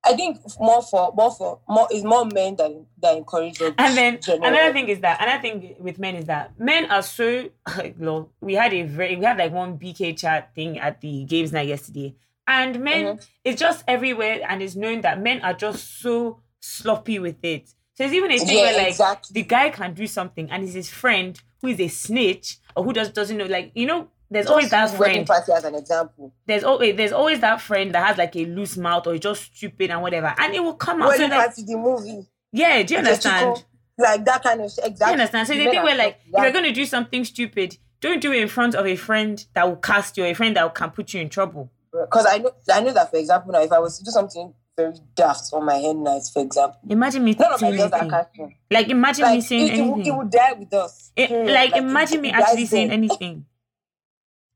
I 0.07 0.15
think 0.15 0.39
more 0.61 0.83
for 0.83 1.13
more 1.17 1.31
for 1.33 1.61
more 1.69 1.89
is 1.93 2.05
more 2.05 2.25
men 2.27 2.57
than 2.57 2.87
that 3.01 3.17
encourage 3.17 3.61
us. 3.63 3.73
And 3.79 3.97
then 3.97 4.21
generally. 4.21 4.49
another 4.49 4.73
thing 4.73 4.89
is 4.89 5.01
that 5.01 5.21
another 5.23 5.41
thing 5.43 5.77
with 5.79 5.99
men 5.99 6.17
is 6.17 6.27
that 6.27 6.59
men 6.59 6.91
are 6.91 7.03
so 7.03 7.49
low. 7.99 8.31
We 8.41 8.55
had 8.55 8.73
a 8.75 8.83
very 8.83 9.17
we 9.17 9.25
had 9.25 9.39
like 9.39 9.53
one 9.53 9.79
BK 9.79 10.17
chat 10.19 10.55
thing 10.55 10.79
at 10.79 11.01
the 11.01 11.25
games 11.25 11.53
night 11.53 11.69
yesterday, 11.69 12.15
and 12.47 12.81
men 12.81 13.05
Mm-hmm. 13.05 13.25
it's 13.45 13.61
just 13.61 13.85
everywhere, 13.89 14.41
and 14.49 14.63
it's 14.63 14.77
known 14.77 15.01
that 15.03 15.21
men 15.21 15.41
are 15.41 15.55
just 15.55 16.01
so 16.01 16.41
sloppy 16.61 17.19
with 17.19 17.43
it. 17.43 17.69
So 17.95 18.05
it's 18.05 18.13
even 18.13 18.31
a 18.33 18.39
thing 18.39 18.59
Yeah, 18.59 18.63
where 18.63 18.77
like 18.77 18.89
exactly. 18.89 19.33
the 19.43 19.43
guy 19.47 19.71
can 19.71 19.95
do 19.95 20.07
something, 20.07 20.51
and 20.51 20.65
it's 20.65 20.75
his 20.75 20.91
friend 20.91 21.41
who 21.63 21.69
is 21.69 21.81
a 21.81 21.89
snitch 21.89 22.59
or 22.77 22.85
who 22.85 22.93
just 22.93 23.15
doesn't 23.15 23.37
know. 23.37 23.47
Like 23.47 23.73
you 23.75 23.87
know, 23.87 24.09
there's 24.31 24.47
always 24.47 24.71
that 24.71 24.91
friend 24.97 25.27
party 25.27 25.53
as 25.53 25.65
an 25.65 25.75
example. 25.75 26.33
there's 26.47 26.65
always 26.65 26.93
eh, 26.93 26.97
there's 26.97 27.13
always 27.13 27.41
that 27.41 27.61
friend 27.61 27.95
that 27.95 28.07
has 28.07 28.19
like 28.19 28.35
a 28.37 28.45
loose 28.47 28.77
mouth 28.77 29.07
or 29.07 29.17
just 29.19 29.55
stupid 29.57 29.91
and 29.91 30.03
whatever, 30.03 30.35
and 30.39 30.55
it 30.55 30.63
will 30.63 30.75
come 30.75 31.03
out. 31.03 31.15
So 31.15 31.23
like, 31.23 31.33
party, 31.33 31.65
the 31.65 31.77
movie. 31.77 32.27
yeah, 32.53 32.83
do 32.83 32.95
you 32.95 32.99
understand? 32.99 33.65
Like 33.97 34.25
that 34.25 34.43
kind 34.43 34.61
of. 34.61 34.67
Exactly. 34.67 35.07
you 35.07 35.13
understand? 35.13 35.47
So 35.47 35.55
the 35.55 35.65
thing 35.71 35.83
where 35.83 35.97
like 35.97 36.21
if 36.27 36.43
you're 36.43 36.53
gonna 36.53 36.73
do 36.73 36.85
something 36.85 37.25
stupid, 37.25 37.77
don't 38.01 38.21
do 38.21 38.33
it 38.33 38.43
in 38.43 38.49
front 38.49 38.75
of 38.75 38.87
a 38.87 38.97
friend 38.97 39.45
that 39.55 39.69
will 39.69 39.77
cast 39.77 40.17
you, 40.17 40.25
a 40.25 40.35
friend 40.35 40.57
that 40.57 40.75
can 40.75 40.91
put 40.91 41.15
you 41.15 41.21
in 41.21 41.29
trouble. 41.29 41.71
because 41.93 42.27
I 42.27 42.39
know 42.39 42.51
I 42.73 42.81
know 42.81 42.93
that 42.93 43.11
for 43.11 43.19
example 43.19 43.53
now 43.53 43.63
if 43.63 43.71
I 43.73 43.79
was 43.79 43.99
to 43.99 44.05
do 44.05 44.11
something 44.11 44.53
very 44.77 44.95
daft 45.15 45.51
on 45.53 45.65
my 45.65 45.75
hen 45.75 46.03
nights, 46.03 46.31
for 46.31 46.43
example, 46.43 46.81
Imagine 46.89 47.25
me 47.25 47.37
none 47.39 47.53
of 47.53 47.63
my 47.63 47.69
saying 47.71 47.77
girls 47.79 47.93
are 47.93 48.11
catching. 48.11 48.57
Like 48.71 48.89
imagine 48.89 49.31
me 49.31 49.41
saying 49.41 49.69
it, 49.69 49.75
it, 49.75 49.79
anything. 49.79 50.07
it 50.07 50.11
will 50.17 50.25
die 50.25 50.53
with 50.55 50.75
us. 50.75 51.13
Eh, 51.17 51.27
hmm, 51.27 51.33
it- 51.33 51.37
Period. 51.37 51.55
like, 51.55 51.77
imagine 51.77 52.19
it 52.19 52.23
me 52.23 52.31
actually 52.33 52.67
saying 52.67 52.91
anything. 52.91 53.47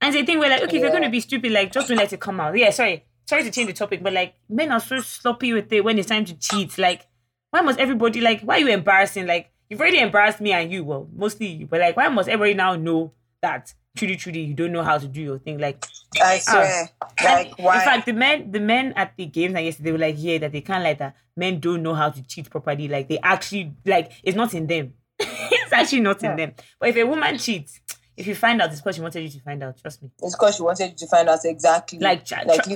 And 0.01 0.15
the 0.15 0.25
thing 0.25 0.39
where 0.39 0.51
like, 0.51 0.63
okay, 0.63 0.77
if 0.77 0.83
you're 0.83 0.93
gonna 0.93 1.11
be 1.11 1.21
stupid, 1.21 1.53
like 1.53 1.73
just 1.73 1.89
don't 1.89 1.97
let 1.97 2.13
it 2.13 2.21
come 2.21 2.41
out. 2.41 2.57
Yeah, 2.57 2.71
sorry. 2.71 3.05
Sorry 3.27 3.43
to 3.43 3.51
change 3.51 3.67
the 3.67 3.75
topic, 3.75 4.03
but 4.03 4.13
like 4.13 4.35
men 4.49 4.73
are 4.73 4.81
so 4.81 5.01
sloppy 5.01 5.53
with 5.53 5.73
it 5.73 5.85
when 5.85 5.99
it's 5.99 6.09
time 6.09 6.25
to 6.25 6.39
cheat. 6.39 6.79
Like, 6.79 7.07
why 7.51 7.61
must 7.61 7.79
everybody 7.79 8.21
like 8.21 8.43
why 8.43 8.57
are 8.57 8.61
you 8.61 8.69
embarrassing? 8.69 9.27
Like, 9.27 9.51
you've 9.69 9.81
already 9.81 9.99
embarrassed 9.99 10.41
me 10.41 10.53
and 10.53 10.73
you, 10.73 10.85
well, 10.85 11.09
mostly 11.15 11.47
you, 11.47 11.67
but 11.67 11.81
like 11.81 11.97
why 11.97 12.09
must 12.09 12.29
everybody 12.29 12.55
now 12.55 12.77
know 12.77 13.13
that 13.43 13.75
truly, 13.97 14.17
truly 14.17 14.41
you 14.41 14.55
don't 14.55 14.73
know 14.73 14.83
how 14.83 14.99
to 14.99 15.09
do 15.09 15.21
your 15.21 15.39
thing? 15.39 15.59
Like 15.59 15.85
I 16.21 16.41
ah. 16.47 16.51
swear. 16.51 16.91
like 17.25 17.59
why? 17.59 17.77
In 17.77 17.81
fact, 17.81 18.07
the 18.07 18.13
men, 18.13 18.51
the 18.51 18.61
men 18.61 18.93
at 18.97 19.17
the 19.17 19.27
games, 19.27 19.55
I 19.55 19.65
guess 19.65 19.77
they 19.77 19.93
were 19.93 19.99
like, 19.99 20.15
yeah, 20.19 20.39
that 20.39 20.53
they 20.53 20.61
can't 20.61 20.85
like 20.85 20.99
that. 20.99 21.17
Men 21.37 21.61
don't 21.61 21.83
know 21.83 21.95
how 21.95 22.11
to 22.11 22.23
cheat 22.23 22.49
properly. 22.49 22.89
Like 22.89 23.09
they 23.09 23.19
actually, 23.19 23.75
like 23.85 24.13
it's 24.23 24.37
not 24.37 24.55
in 24.55 24.67
them. 24.67 24.95
it's 25.19 25.73
actually 25.73 26.01
not 26.01 26.23
in 26.23 26.37
them. 26.37 26.53
But 26.79 26.91
if 26.91 26.97
a 26.97 27.05
woman 27.05 27.39
cheats, 27.39 27.81
if 28.18 28.26
you 28.26 28.35
find 28.35 28.61
out, 28.61 28.70
it's 28.70 28.81
because 28.81 28.96
she 28.96 29.00
wanted 29.00 29.22
you 29.22 29.31
to 29.31 29.40
find 29.40 29.62
out. 29.62 29.81
Trust 29.81 30.02
me. 30.02 30.11
it's 30.20 30.35
because 30.35 30.57
she 30.57 30.62
wanted 30.62 30.90
you 30.90 30.96
to 30.96 31.07
find 31.07 31.28
out 31.28 31.38
exactly. 31.44 32.00
Like 32.00 32.26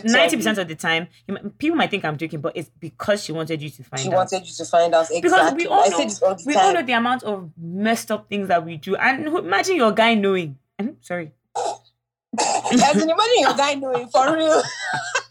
ninety 0.05 0.37
percent 0.37 0.59
of 0.59 0.69
the 0.69 0.77
time, 0.77 1.09
you 1.27 1.37
people 1.59 1.77
might 1.77 1.91
think 1.91 2.05
I'm 2.05 2.17
joking, 2.17 2.41
but 2.41 2.57
it's 2.57 2.71
because 2.79 3.25
she 3.25 3.33
wanted 3.33 3.61
you 3.61 3.69
to 3.71 3.83
find 3.83 4.01
out. 4.01 4.03
she 4.05 4.09
out. 4.09 4.15
wanted 4.15 4.47
you 4.47 4.55
to 4.55 4.65
find 4.65 4.95
out 4.95 5.11
exactly. 5.11 5.21
because 5.21 5.55
we 5.55 5.67
all 5.67 5.91
know, 5.91 5.97
all 5.99 6.35
the 6.37 6.43
we 6.47 6.55
all 6.55 6.73
know 6.73 6.83
the 6.83 6.93
amount 6.93 7.25
of 7.25 7.51
messed 7.61 8.13
up 8.13 8.29
things 8.29 8.49
that 8.49 8.65
we 8.65 8.77
do, 8.77 8.95
and 8.95 9.27
imagine 9.27 9.77
your 9.77 9.93
guy 9.93 10.15
knowing. 10.15 10.59
Mhm, 10.81 10.97
Sorry, 11.01 11.33
As 12.41 13.03
in, 13.03 13.11
imagine 13.11 13.41
your 13.41 13.55
guy 13.55 13.75
knowing 13.75 14.09
for 14.09 14.35
real. 14.35 14.63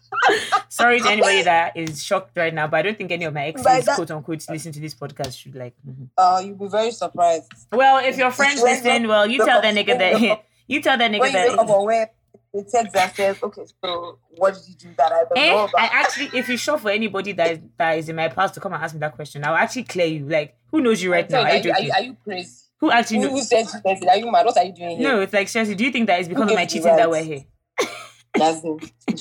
sorry 0.69 0.99
to 0.99 1.09
anybody 1.09 1.41
that 1.43 1.75
is 1.75 2.03
shocked 2.03 2.37
right 2.37 2.53
now, 2.53 2.67
but 2.67 2.77
I 2.77 2.81
don't 2.83 2.97
think 2.97 3.11
any 3.11 3.25
of 3.25 3.33
my 3.33 3.45
exes, 3.47 3.85
that- 3.85 3.95
quote 3.95 4.11
unquote, 4.11 4.45
listen 4.49 4.71
to 4.71 4.79
this 4.79 4.93
podcast 4.95 5.37
should 5.37 5.55
like. 5.55 5.73
mhm. 5.87 6.09
Uh, 6.17 6.41
you'll 6.45 6.55
be 6.55 6.67
very 6.67 6.91
surprised. 6.91 7.51
Well, 7.71 8.03
if 8.03 8.17
your 8.17 8.31
friends 8.31 8.61
When 8.61 8.73
listen, 8.73 9.03
you 9.03 9.07
well, 9.09 9.27
you 9.27 9.43
tell 9.45 9.61
that 9.61 9.75
nigga 9.75 9.87
when 9.97 9.97
that 10.21 10.43
you 10.67 10.81
tell 10.81 10.97
that 10.97 11.11
nigga 11.11 11.19
When 11.19 11.33
you 11.33 11.55
that. 11.55 11.81
where 11.83 12.11
the 12.53 12.63
text 12.63 12.93
that 12.93 13.15
says, 13.15 13.37
okay, 13.41 13.63
so 13.83 14.19
what 14.35 14.53
did 14.55 14.67
you 14.67 14.75
do 14.75 14.89
that 14.97 15.11
I 15.11 15.19
don't 15.23 15.37
Eh, 15.37 15.49
know 15.51 15.69
I 15.77 15.85
actually, 15.93 16.37
if 16.37 16.49
you 16.49 16.57
sure 16.57 16.77
for 16.77 16.89
anybody 16.91 17.31
that 17.31 17.51
is, 17.51 17.59
that 17.77 17.97
is 17.97 18.09
in 18.09 18.15
my 18.17 18.27
past 18.27 18.53
to 18.55 18.59
come 18.59 18.73
and 18.73 18.83
ask 18.83 18.93
me 18.93 18.99
that 18.99 19.15
question, 19.15 19.45
I'll 19.45 19.55
actually 19.55 19.83
clear 19.83 20.07
you. 20.07 20.27
Like, 20.27 20.57
who 20.69 20.81
knows 20.81 21.01
you 21.01 21.11
right 21.13 21.29
now? 21.29 21.41
Are, 21.43 21.47
Are 21.47 21.55
you 21.55 21.63
you, 21.63 21.71
are, 21.71 21.81
you, 21.81 21.91
are 21.93 22.01
you 22.01 22.17
crazy? 22.23 22.49
Who 22.79 22.91
actually 22.91 23.17
Who, 23.19 23.23
knows? 23.29 23.31
who 23.31 23.41
said 23.43 23.65
you 23.73 23.81
crazy? 23.81 24.09
Are 24.09 24.17
you 24.17 24.29
mad? 24.31 24.45
What 24.45 24.57
are 24.57 24.65
you 24.65 24.73
doing 24.73 24.97
here? 24.97 25.07
No, 25.07 25.21
it's 25.21 25.31
like 25.31 25.47
seriously. 25.47 25.75
Do 25.75 25.85
you 25.85 25.91
think 25.91 26.07
that 26.07 26.19
it's 26.19 26.27
because 26.27 26.49
of 26.49 26.55
my 26.55 26.63
you 26.63 26.67
cheating 26.67 26.95
that 26.95 27.09
we're 27.09 27.23
here? 27.23 27.45
That's. 28.33 28.63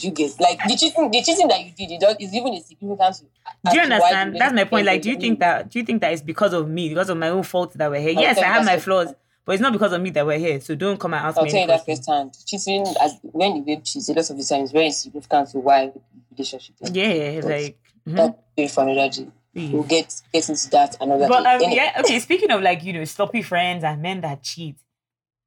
You 0.05 0.11
guess. 0.12 0.38
like 0.38 0.59
the 0.62 0.77
cheating. 0.77 1.11
The 1.11 1.23
cheating 1.23 1.49
that 1.49 1.64
you 1.64 1.73
did, 1.73 1.90
it 1.92 2.01
does, 2.01 2.16
is 2.20 2.33
even 2.35 2.55
a 2.55 2.61
significant. 2.61 3.23
Do 3.70 3.75
you 3.77 3.81
understand? 3.83 4.37
That's 4.38 4.55
my 4.55 4.64
point. 4.64 4.87
Like, 4.87 5.03
do 5.03 5.11
you 5.11 5.16
think 5.16 5.40
that? 5.40 5.68
Do 5.70 5.79
you 5.79 5.85
think 5.85 6.01
that 6.03 6.12
it's 6.12 6.23
because 6.23 6.53
of 6.53 6.68
me, 6.68 6.88
because 6.88 7.11
of 7.11 7.18
my 7.18 7.29
own 7.29 7.42
fault 7.42 7.73
that 7.75 7.90
we're 7.90 8.01
here? 8.01 8.14
I'll 8.16 8.23
Yes, 8.23 8.38
I 8.38 8.44
have 8.44 8.64
my 8.64 8.79
flaws, 8.79 9.12
but 9.44 9.53
it's 9.53 9.61
not 9.62 9.73
because 9.73 9.92
of 9.92 10.01
me 10.01 10.11
that 10.11 10.25
we're 10.25 10.38
here. 10.38 10.61
So 10.61 10.75
don't 10.77 10.99
come 11.01 11.14
and 11.14 11.27
ask 11.27 11.37
I'll 11.38 11.44
me. 11.44 11.51
tell 11.51 11.61
you 11.62 11.66
that 11.66 11.85
questions. 11.85 12.07
firsthand. 12.07 12.37
Cheating, 12.46 12.87
as 13.03 13.18
when 13.23 13.57
you 13.57 13.62
babe 13.62 13.83
cheats, 13.85 14.09
a 14.09 14.12
lot 14.12 14.31
of 14.31 14.37
the 14.37 14.44
time 14.44 14.62
is 14.62 14.70
very 14.73 14.90
significant 14.92 15.49
to 15.51 15.59
why 15.59 15.87
the 15.87 16.01
relationship. 16.31 16.77
is. 16.81 16.90
Yeah, 16.92 17.05
it's 17.05 17.46
like. 17.46 17.79
mhm, 18.09 18.35
That's 18.57 18.75
for 18.75 18.85
another 18.88 19.09
day. 19.11 19.27
please. 19.53 19.73
We'll 19.73 19.83
get 19.83 20.23
get 20.33 20.49
into 20.49 20.70
that 20.70 20.96
another 21.01 21.27
But 21.27 21.42
day. 21.42 21.49
um, 21.57 21.62
Anyway, 21.62 21.75
yeah, 21.75 22.01
okay. 22.01 22.20
Speaking 22.20 22.53
of 22.53 22.62
like 22.62 22.85
you 22.85 22.92
know 22.92 23.05
sloppy 23.05 23.42
friends 23.42 23.83
and 23.83 24.01
men 24.01 24.20
that 24.20 24.42
cheat, 24.44 24.77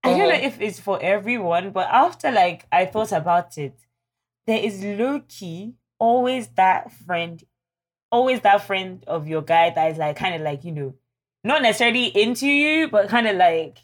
I 0.04 0.10
don't 0.10 0.20
know 0.20 0.26
Uh-huh. 0.36 0.46
if 0.46 0.60
it's 0.62 0.80
for 0.80 1.00
everyone, 1.02 1.72
but 1.72 1.88
after 1.90 2.32
like 2.32 2.66
I 2.72 2.86
thought 2.86 3.12
about 3.12 3.58
it, 3.58 3.78
there 4.48 4.60
is 4.60 4.84
low 4.84 5.22
key 5.28 5.76
always 6.00 6.48
that 6.56 6.92
friend, 6.92 7.42
always 8.12 8.42
that 8.42 8.66
friend 8.68 9.04
of 9.08 9.28
your 9.28 9.42
guy 9.42 9.70
that 9.70 9.92
is 9.92 9.98
like 9.98 10.18
kind 10.18 10.36
of 10.36 10.42
like 10.42 10.64
you 10.66 10.72
know, 10.74 10.94
not 11.44 11.62
necessarily 11.62 12.08
into 12.08 12.48
you, 12.48 12.90
but 12.90 13.08
kind 13.10 13.28
of 13.28 13.38
like 13.38 13.78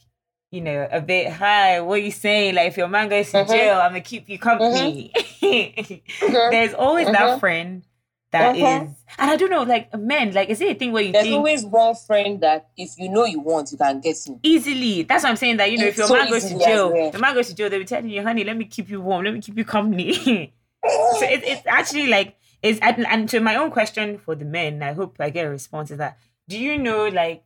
you 0.51 0.61
know 0.61 0.87
a 0.91 0.99
bit. 0.99 1.31
Hi, 1.31 1.79
what 1.81 2.03
you 2.03 2.11
saying? 2.11 2.55
Like 2.55 2.67
if 2.67 2.77
your 2.77 2.87
man 2.89 3.07
goes 3.07 3.31
to 3.31 3.37
Mhm. 3.45 3.47
jail, 3.49 3.79
I'm 3.79 3.91
gonna 3.91 4.01
keep 4.01 4.27
you 4.29 4.37
company. 4.39 5.11
Mhm. 5.15 6.01
There's 6.51 6.73
always 6.73 7.07
that 7.07 7.39
friend 7.39 7.83
that 8.31 8.55
is, 8.55 8.61
Mhm. 8.61 8.95
and 9.17 9.31
I 9.31 9.35
don't 9.35 9.49
know, 9.49 9.63
like 9.63 9.93
men, 9.97 10.33
like 10.33 10.49
is 10.49 10.61
it 10.61 10.75
a 10.75 10.79
thing 10.79 10.91
where 10.91 11.01
you 11.03 11.11
there's 11.11 11.23
think 11.25 11.35
always 11.37 11.65
one 11.65 11.95
friend 11.95 12.39
that 12.41 12.69
if 12.77 12.91
you 12.97 13.09
know 13.09 13.25
you 13.25 13.39
want, 13.39 13.71
you 13.71 13.77
can 13.77 13.99
get 14.01 14.17
him. 14.25 14.39
easily. 14.43 15.03
That's 15.03 15.23
what 15.23 15.29
I'm 15.31 15.35
saying. 15.35 15.57
That 15.57 15.71
you 15.71 15.77
know, 15.79 15.85
if 15.87 15.97
your 15.97 16.07
so 16.07 16.15
man 16.15 16.29
goes 16.29 16.45
to 16.45 16.59
jail, 16.59 16.91
well. 16.93 17.11
the 17.11 17.19
man 17.19 17.33
goes 17.33 17.47
to 17.47 17.55
jail, 17.55 17.69
they'll 17.69 17.79
be 17.79 17.85
telling 17.85 18.09
you, 18.09 18.21
honey, 18.21 18.43
let 18.43 18.55
me 18.57 18.65
keep 18.65 18.89
you 18.89 19.01
warm, 19.01 19.25
let 19.25 19.33
me 19.33 19.41
keep 19.41 19.57
you 19.57 19.65
company. 19.65 20.13
so 20.85 21.25
it, 21.25 21.43
it's 21.43 21.65
actually 21.67 22.07
like 22.07 22.35
it's 22.61 22.79
and, 22.81 23.05
and 23.07 23.27
to 23.29 23.39
my 23.39 23.55
own 23.55 23.71
question 23.71 24.17
for 24.19 24.35
the 24.35 24.45
men, 24.45 24.83
I 24.83 24.93
hope 24.93 25.15
I 25.19 25.29
get 25.31 25.45
a 25.45 25.49
response 25.49 25.91
is 25.91 25.97
that 25.97 26.17
do 26.47 26.59
you 26.59 26.77
know 26.77 27.07
like 27.07 27.43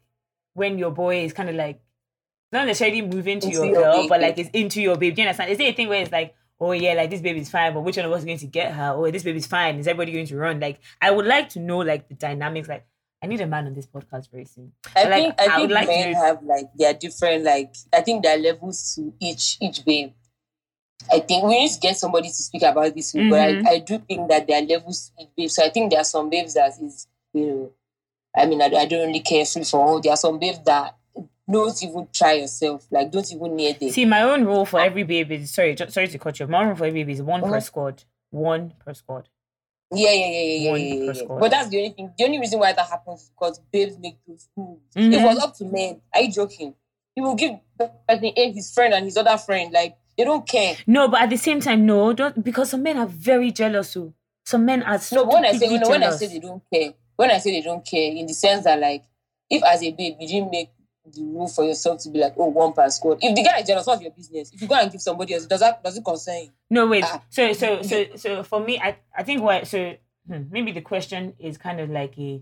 when 0.53 0.77
your 0.77 0.91
boy 0.91 1.23
is 1.23 1.33
kind 1.33 1.49
of 1.49 1.55
like 1.55 1.79
not 2.51 2.67
necessarily 2.67 3.01
moving 3.01 3.39
to 3.39 3.47
Into 3.47 3.57
your 3.57 3.65
your 3.67 3.81
girl, 3.83 4.01
babe. 4.01 4.09
but 4.09 4.21
like 4.21 4.37
it's 4.37 4.49
into 4.53 4.81
your 4.81 4.97
babe. 4.97 5.15
Do 5.15 5.21
you 5.21 5.27
understand? 5.27 5.49
Is 5.51 5.59
it 5.59 5.63
a 5.63 5.73
thing 5.73 5.87
where 5.89 6.01
it's 6.01 6.11
like, 6.11 6.35
oh 6.59 6.71
yeah, 6.71 6.93
like 6.93 7.09
this 7.09 7.21
baby's 7.21 7.49
fine, 7.49 7.73
but 7.73 7.81
which 7.81 7.97
one 7.97 8.05
of 8.05 8.11
us 8.11 8.19
is 8.19 8.25
going 8.25 8.37
to 8.37 8.47
get 8.47 8.73
her? 8.73 8.93
Oh, 8.95 9.09
this 9.11 9.23
baby's 9.23 9.47
fine, 9.47 9.77
is 9.79 9.87
everybody 9.87 10.11
going 10.13 10.27
to 10.27 10.37
run? 10.37 10.59
Like 10.59 10.79
I 11.01 11.11
would 11.11 11.25
like 11.25 11.49
to 11.49 11.59
know 11.59 11.79
like 11.79 12.07
the 12.07 12.15
dynamics. 12.15 12.67
Like 12.67 12.85
I 13.21 13.27
need 13.27 13.41
a 13.41 13.47
man 13.47 13.65
on 13.67 13.73
this 13.73 13.85
podcast 13.87 14.29
very 14.31 14.45
soon. 14.45 14.73
I 14.95 15.03
Like, 15.05 15.13
think 15.13 15.35
I, 15.39 15.43
I 15.43 15.47
think 15.47 15.61
would 15.61 15.71
like 15.71 15.87
men 15.87 16.13
have 16.13 16.43
like 16.43 16.65
their 16.75 16.93
different 16.93 17.43
like 17.43 17.73
I 17.93 18.01
think 18.01 18.23
there 18.23 18.35
are 18.37 18.41
levels 18.41 18.95
to 18.95 19.13
each 19.19 19.57
each 19.61 19.83
babe. 19.85 20.11
I 21.11 21.19
think 21.19 21.43
we 21.43 21.59
need 21.59 21.71
to 21.71 21.79
get 21.79 21.97
somebody 21.97 22.29
to 22.29 22.33
speak 22.35 22.61
about 22.63 22.95
this, 22.95 23.11
but 23.11 23.21
Mhm. 23.21 23.67
I, 23.67 23.71
I 23.71 23.79
do 23.79 23.97
think 23.97 24.29
that 24.29 24.47
there 24.47 24.61
are 24.61 24.65
levels 24.65 25.11
to 25.17 25.23
each 25.23 25.29
babe. 25.35 25.49
So 25.49 25.63
I 25.65 25.69
think 25.69 25.89
there 25.91 25.99
are 25.99 26.05
some 26.05 26.29
babes 26.29 26.53
that 26.53 26.71
is 26.81 27.07
you 27.33 27.47
know, 27.47 27.71
I 28.37 28.45
mean 28.45 28.61
I, 28.61 28.65
I 28.65 28.85
don't 28.85 29.07
really 29.07 29.19
care 29.19 29.45
for 29.45 29.85
all. 29.85 29.99
There 29.99 30.13
are 30.13 30.17
some 30.17 30.39
babes 30.39 30.59
that 30.65 30.95
don't 31.51 31.83
even 31.83 32.07
try 32.13 32.33
yourself, 32.33 32.87
like 32.91 33.11
don't 33.11 33.31
even 33.31 33.55
near 33.55 33.73
them. 33.73 33.89
See, 33.89 34.05
my 34.05 34.21
own 34.21 34.45
rule 34.45 34.65
for 34.65 34.79
every 34.79 35.03
baby 35.03 35.35
is 35.35 35.51
sorry, 35.53 35.75
ju- 35.75 35.89
sorry 35.89 36.07
to 36.07 36.17
cut 36.19 36.39
you. 36.39 36.45
off. 36.45 36.49
My 36.49 36.59
own 36.59 36.67
rule 36.67 36.75
for 36.75 36.85
every 36.85 37.01
baby 37.01 37.13
is 37.13 37.21
one 37.21 37.41
per 37.41 37.49
Mhm. 37.59 37.63
squad, 37.63 38.03
one 38.29 38.73
per 38.83 38.93
squad. 38.93 39.29
Yeah, 39.95 40.09
yeah, 40.11 40.25
yeah, 40.25 40.39
yeah, 40.41 40.57
yeah, 40.65 40.71
One 40.71 40.79
yeah, 40.81 40.93
yeah, 40.95 41.03
yeah. 41.05 41.13
squad. 41.13 41.39
But 41.39 41.51
that's 41.51 41.69
the 41.69 41.77
only 41.77 41.89
thing. 41.91 42.13
The 42.17 42.23
only 42.25 42.39
reason 42.39 42.59
why 42.59 42.73
that 42.73 42.87
happens 42.87 43.23
is 43.23 43.29
because 43.29 43.59
babes 43.71 43.97
make 43.99 44.17
those 44.27 44.47
moves. 44.55 44.81
Mhm. 44.95 45.13
it 45.13 45.23
was 45.23 45.37
up 45.39 45.55
to 45.57 45.65
men, 45.65 46.01
are 46.13 46.21
you 46.21 46.31
joking? 46.31 46.75
he 47.15 47.21
will 47.21 47.35
give 47.35 47.59
the 47.77 47.91
person 48.07 48.31
A 48.35 48.51
his 48.51 48.73
friend 48.73 48.91
and 48.91 49.05
his 49.05 49.15
other 49.17 49.37
friend. 49.37 49.71
Like 49.71 49.95
they 50.17 50.23
don't 50.23 50.47
care. 50.47 50.75
No, 50.87 51.07
but 51.09 51.21
at 51.21 51.29
the 51.29 51.37
same 51.37 51.59
time, 51.59 51.85
no, 51.85 52.11
don't 52.13 52.43
because 52.43 52.71
some 52.71 52.81
men 52.81 52.97
are 52.97 53.05
very 53.05 53.51
jealous. 53.51 53.91
So 53.91 54.13
some 54.45 54.65
men 54.65 54.81
are 54.81 54.99
No, 55.11 55.25
but 55.25 55.33
when 55.35 55.45
I 55.45 55.51
say 55.51 55.69
you 55.71 55.77
know, 55.77 55.89
when 55.89 56.01
I 56.03 56.09
say 56.09 56.25
they 56.27 56.39
don't 56.39 56.63
care, 56.73 56.93
when 57.15 57.29
I 57.29 57.37
say 57.37 57.51
they 57.51 57.61
don't 57.61 57.85
care, 57.85 58.11
in 58.13 58.25
the 58.25 58.33
sense 58.33 58.63
that 58.63 58.79
like, 58.79 59.03
if 59.47 59.61
as 59.63 59.83
a 59.83 59.91
babe 59.91 60.15
you 60.19 60.27
didn't 60.27 60.49
make 60.49 60.69
the 61.05 61.21
rule 61.23 61.47
for 61.47 61.63
yourself 61.65 62.01
to 62.03 62.09
be 62.09 62.19
like, 62.19 62.33
oh, 62.37 62.47
one 62.47 62.73
per 62.73 62.89
squad. 62.89 63.19
If 63.21 63.35
the 63.35 63.43
guy 63.43 63.59
is 63.59 63.67
jealous, 63.67 63.85
what's 63.85 64.01
your 64.01 64.11
business? 64.11 64.51
If 64.53 64.61
you 64.61 64.67
go 64.67 64.75
and 64.75 64.91
give 64.91 65.01
somebody 65.01 65.33
else, 65.33 65.45
does 65.45 65.59
that 65.59 65.83
does 65.83 65.97
it 65.97 66.05
concern 66.05 66.43
you? 66.43 66.49
No, 66.69 66.87
wait. 66.87 67.03
Ah. 67.05 67.21
So, 67.29 67.51
so, 67.53 67.81
so, 67.81 68.05
so 68.15 68.43
for 68.43 68.59
me, 68.61 68.79
I, 68.79 68.97
I 69.17 69.23
think 69.23 69.41
what. 69.41 69.67
So 69.67 69.95
hmm, 70.27 70.43
maybe 70.49 70.71
the 70.71 70.81
question 70.81 71.33
is 71.39 71.57
kind 71.57 71.79
of 71.81 71.89
like 71.89 72.17
a, 72.17 72.41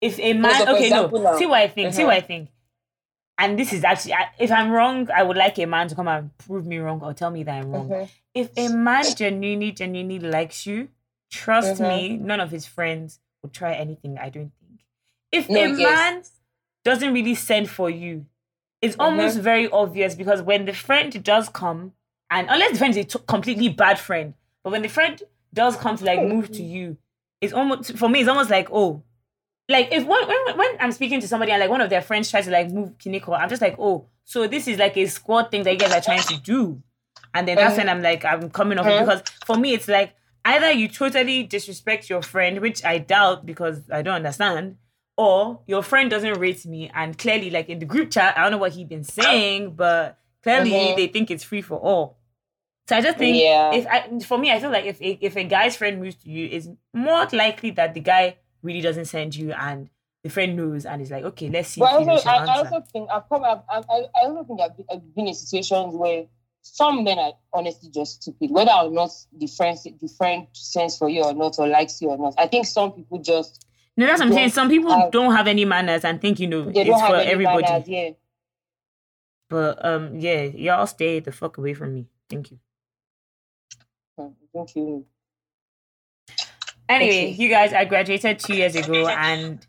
if 0.00 0.18
a 0.18 0.32
man. 0.32 0.54
so 0.66 0.74
okay, 0.74 0.84
example 0.84 1.18
no. 1.18 1.32
now- 1.32 1.38
See 1.38 1.46
what 1.46 1.60
I 1.60 1.68
think. 1.68 1.92
See 1.92 2.02
Mhm. 2.02 2.06
what 2.06 2.14
I 2.16 2.20
think. 2.20 2.48
And 3.36 3.58
this 3.58 3.72
is 3.72 3.84
actually, 3.84 4.14
if 4.38 4.50
I'm 4.52 4.70
wrong, 4.70 5.08
I 5.10 5.22
would 5.22 5.36
like 5.36 5.58
a 5.58 5.66
man 5.66 5.88
to 5.88 5.94
come 5.94 6.08
and 6.08 6.36
prove 6.38 6.66
me 6.66 6.76
wrong 6.78 7.00
or 7.02 7.14
tell 7.14 7.30
me 7.30 7.42
that 7.44 7.54
I'm 7.62 7.70
wrong. 7.70 7.88
Mhm. 7.88 8.08
If 8.34 8.50
a 8.56 8.68
man 8.68 9.04
genuinely, 9.16 9.72
genuinely 9.72 10.18
likes 10.18 10.66
you, 10.66 10.88
trust 11.30 11.80
Mhm. 11.80 11.88
me, 11.88 12.16
none 12.16 12.40
of 12.40 12.50
his 12.50 12.66
friends 12.66 13.18
would 13.42 13.52
try 13.54 13.72
anything. 13.74 14.18
I 14.18 14.28
don't 14.30 14.52
think. 14.60 14.80
If 15.32 15.48
No, 15.48 15.60
a 15.60 15.68
yes. 15.68 15.78
man 15.78 16.22
doesn't 16.84 17.12
really 17.12 17.34
send 17.34 17.68
for 17.70 17.90
you, 17.90 18.26
it's 18.82 18.96
almost 18.98 19.36
Mm-hmm. 19.36 19.44
very 19.44 19.70
obvious 19.70 20.14
because 20.14 20.42
when 20.42 20.64
the 20.64 20.72
friend 20.72 21.22
does 21.22 21.48
come, 21.48 21.92
and 22.30 22.48
unless 22.50 22.72
the 22.72 22.78
friend 22.78 22.96
is 22.96 23.04
a 23.04 23.08
t- 23.18 23.24
completely 23.26 23.68
bad 23.68 23.98
friend, 23.98 24.34
but 24.62 24.70
when 24.70 24.82
the 24.82 24.88
friend 24.88 25.22
does 25.52 25.76
come 25.76 25.96
to 25.96 26.04
like 26.04 26.20
move 26.20 26.50
to 26.52 26.62
you, 26.62 26.96
it's 27.40 27.52
almost 27.52 27.96
for 27.98 28.08
me. 28.08 28.20
It's 28.20 28.28
almost 28.28 28.50
like 28.50 28.68
oh, 28.72 29.02
like 29.68 29.88
if 29.92 30.06
when 30.06 30.26
when, 30.26 30.56
when 30.56 30.68
I'm 30.80 30.92
speaking 30.92 31.20
to 31.20 31.28
somebody 31.28 31.52
and 31.52 31.60
like 31.60 31.70
one 31.70 31.80
of 31.80 31.90
their 31.90 32.02
friends 32.02 32.30
tries 32.30 32.46
to 32.46 32.50
like 32.50 32.70
move 32.70 32.96
Kineko, 32.98 33.38
I'm 33.38 33.48
just 33.48 33.62
like 33.62 33.76
oh, 33.78 34.06
so 34.24 34.46
this 34.46 34.66
is 34.68 34.78
like 34.78 34.96
a 34.96 35.06
squad 35.06 35.50
thing 35.50 35.62
that 35.64 35.72
you 35.72 35.78
guys 35.78 35.92
are 35.92 36.00
trying 36.00 36.22
to 36.22 36.36
do, 36.38 36.82
and 37.34 37.46
then 37.46 37.56
that's 37.56 37.74
Mhm. 37.74 37.78
when 37.78 37.88
I'm 37.88 38.02
like 38.02 38.24
I'm 38.24 38.50
coming 38.50 38.78
off 38.78 38.86
Mhm. 38.86 39.00
because 39.00 39.22
for 39.44 39.56
me 39.56 39.74
it's 39.74 39.88
like 39.88 40.14
either 40.44 40.70
you 40.70 40.88
totally 40.88 41.42
disrespect 41.42 42.08
your 42.08 42.22
friend, 42.22 42.60
which 42.60 42.84
I 42.84 42.98
doubt 42.98 43.44
because 43.44 43.90
I 43.90 44.02
don't 44.02 44.14
understand, 44.16 44.76
or 45.20 45.60
your 45.66 45.82
friend 45.82 46.08
doesn't 46.10 46.38
rate 46.38 46.64
me 46.64 46.90
and 46.94 47.18
clearly 47.18 47.50
like 47.50 47.68
in 47.68 47.78
the 47.78 47.84
group 47.84 48.10
chat, 48.10 48.38
I 48.38 48.42
don't 48.42 48.52
know 48.52 48.58
what 48.58 48.72
he's 48.72 48.88
been 48.88 49.04
saying, 49.04 49.72
but 49.76 50.18
clearly 50.42 50.92
Mhm. 50.92 50.96
they 50.96 51.06
think 51.08 51.30
it's 51.30 51.44
free 51.44 51.60
for 51.60 51.78
all. 51.78 52.16
So 52.88 52.96
I 52.96 53.02
just 53.02 53.18
think 53.18 53.36
Yeah. 53.36 53.74
if 53.74 53.86
I 53.86 54.18
for 54.20 54.38
me, 54.38 54.50
I 54.50 54.58
feel 54.60 54.70
like 54.70 54.86
if 54.86 54.98
a, 55.02 55.18
if 55.20 55.36
a 55.36 55.44
guy's 55.44 55.76
friend 55.76 56.00
moves 56.00 56.16
to 56.22 56.30
you, 56.30 56.48
it's 56.50 56.68
more 56.94 57.26
likely 57.32 57.70
that 57.72 57.92
the 57.92 58.00
guy 58.00 58.38
really 58.62 58.80
doesn't 58.80 59.04
send 59.04 59.36
you 59.36 59.52
and 59.52 59.90
the 60.24 60.30
friend 60.30 60.56
knows 60.56 60.86
and 60.86 61.02
is 61.02 61.10
like, 61.10 61.24
okay, 61.24 61.50
let's 61.50 61.68
see 61.68 61.80
he 61.80 61.86
also, 61.86 62.28
I, 62.28 62.36
I 62.48 62.56
also 62.56 62.80
think 62.92 63.10
I've 63.10 63.28
come 63.28 63.44
I, 63.44 63.60
I 63.68 63.82
I 64.16 64.20
also 64.24 64.44
think 64.44 64.60
I've 64.62 64.76
been, 64.76 64.86
I've 64.90 65.14
been 65.14 65.28
in 65.28 65.34
situations 65.34 65.94
where 65.94 66.24
some 66.62 67.04
men 67.04 67.18
are 67.18 67.32
honestly 67.52 67.90
just 67.90 68.22
stupid, 68.22 68.50
whether 68.50 68.72
or 68.72 68.90
not 68.90 69.10
the 69.36 69.46
friend 69.46 69.78
the 70.00 70.08
friend 70.08 70.46
sends 70.52 70.96
for 70.96 71.10
you 71.10 71.24
or 71.24 71.34
not 71.34 71.58
or 71.58 71.68
likes 71.68 72.00
you 72.00 72.08
or 72.08 72.16
not. 72.18 72.34
I 72.38 72.46
think 72.46 72.66
some 72.66 72.92
people 72.92 73.18
just 73.18 73.66
no, 73.96 74.06
that's 74.06 74.20
what 74.20 74.28
I'm 74.28 74.32
saying. 74.34 74.50
Some 74.50 74.68
people 74.68 74.90
have- 74.92 75.10
don't 75.10 75.34
have 75.34 75.46
any 75.46 75.64
manners 75.64 76.04
and 76.04 76.20
think 76.20 76.40
you 76.40 76.46
know 76.48 76.70
it's 76.74 77.00
for 77.02 77.16
everybody. 77.16 77.62
manners. 77.62 77.88
Yeah. 77.88 78.10
But 79.48 79.84
um, 79.84 80.18
yeah, 80.18 80.42
y'all 80.44 80.86
stay 80.86 81.20
the 81.20 81.32
fuck 81.32 81.58
away 81.58 81.74
from 81.74 81.94
me. 81.94 82.06
Thank 82.28 82.52
you. 82.52 82.58
Thank 84.54 84.76
you. 84.76 85.06
Anyway, 86.88 87.10
Okay. 87.10 87.28
you 87.30 87.48
guys, 87.48 87.72
I 87.72 87.84
graduated 87.84 88.38
two 88.40 88.54
years 88.54 88.74
ago, 88.74 89.06
and 89.08 89.64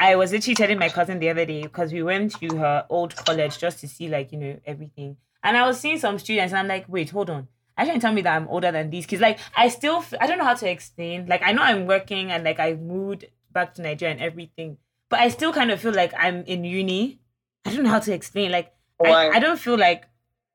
I 0.00 0.16
was 0.16 0.32
literally 0.32 0.54
telling 0.54 0.78
my 0.78 0.88
cousin 0.88 1.18
the 1.18 1.28
other 1.28 1.44
day 1.44 1.62
because 1.62 1.92
we 1.92 2.02
went 2.02 2.32
to 2.40 2.56
her 2.56 2.86
old 2.88 3.14
college 3.14 3.58
just 3.58 3.80
to 3.80 3.88
see, 3.88 4.08
like, 4.08 4.32
you 4.32 4.38
know, 4.38 4.60
everything. 4.64 5.16
And 5.42 5.56
I 5.56 5.66
was 5.66 5.78
seeing 5.80 5.98
some 5.98 6.18
students, 6.18 6.52
and 6.52 6.60
I'm 6.60 6.68
like, 6.68 6.86
wait, 6.88 7.10
hold 7.10 7.28
on. 7.30 7.48
I 7.76 7.84
shouldn't 7.84 8.02
tell 8.02 8.12
me 8.12 8.22
that 8.22 8.34
I'm 8.36 8.48
older 8.48 8.72
than 8.72 8.90
these 8.90 9.06
kids. 9.06 9.20
Like, 9.20 9.38
I 9.56 9.68
still, 9.68 9.96
f- 9.96 10.14
I 10.20 10.26
don't 10.26 10.38
know 10.38 10.44
how 10.44 10.54
to 10.54 10.68
explain. 10.70 11.26
Like, 11.26 11.42
I 11.42 11.52
know 11.52 11.62
I'm 11.62 11.86
working 11.86 12.30
and 12.30 12.44
like 12.44 12.60
I 12.60 12.74
moved 12.74 13.24
back 13.52 13.74
to 13.74 13.82
Nigeria 13.82 14.12
and 14.14 14.22
everything, 14.22 14.78
but 15.08 15.20
I 15.20 15.28
still 15.28 15.52
kind 15.52 15.70
of 15.70 15.80
feel 15.80 15.92
like 15.94 16.12
I'm 16.18 16.42
in 16.44 16.64
uni. 16.64 17.20
I 17.64 17.72
don't 17.74 17.84
know 17.84 17.90
how 17.90 18.00
to 18.00 18.12
explain. 18.12 18.50
Like, 18.52 18.72
I, 19.04 19.36
I 19.36 19.38
don't 19.38 19.58
feel 19.58 19.76
like, 19.78 20.04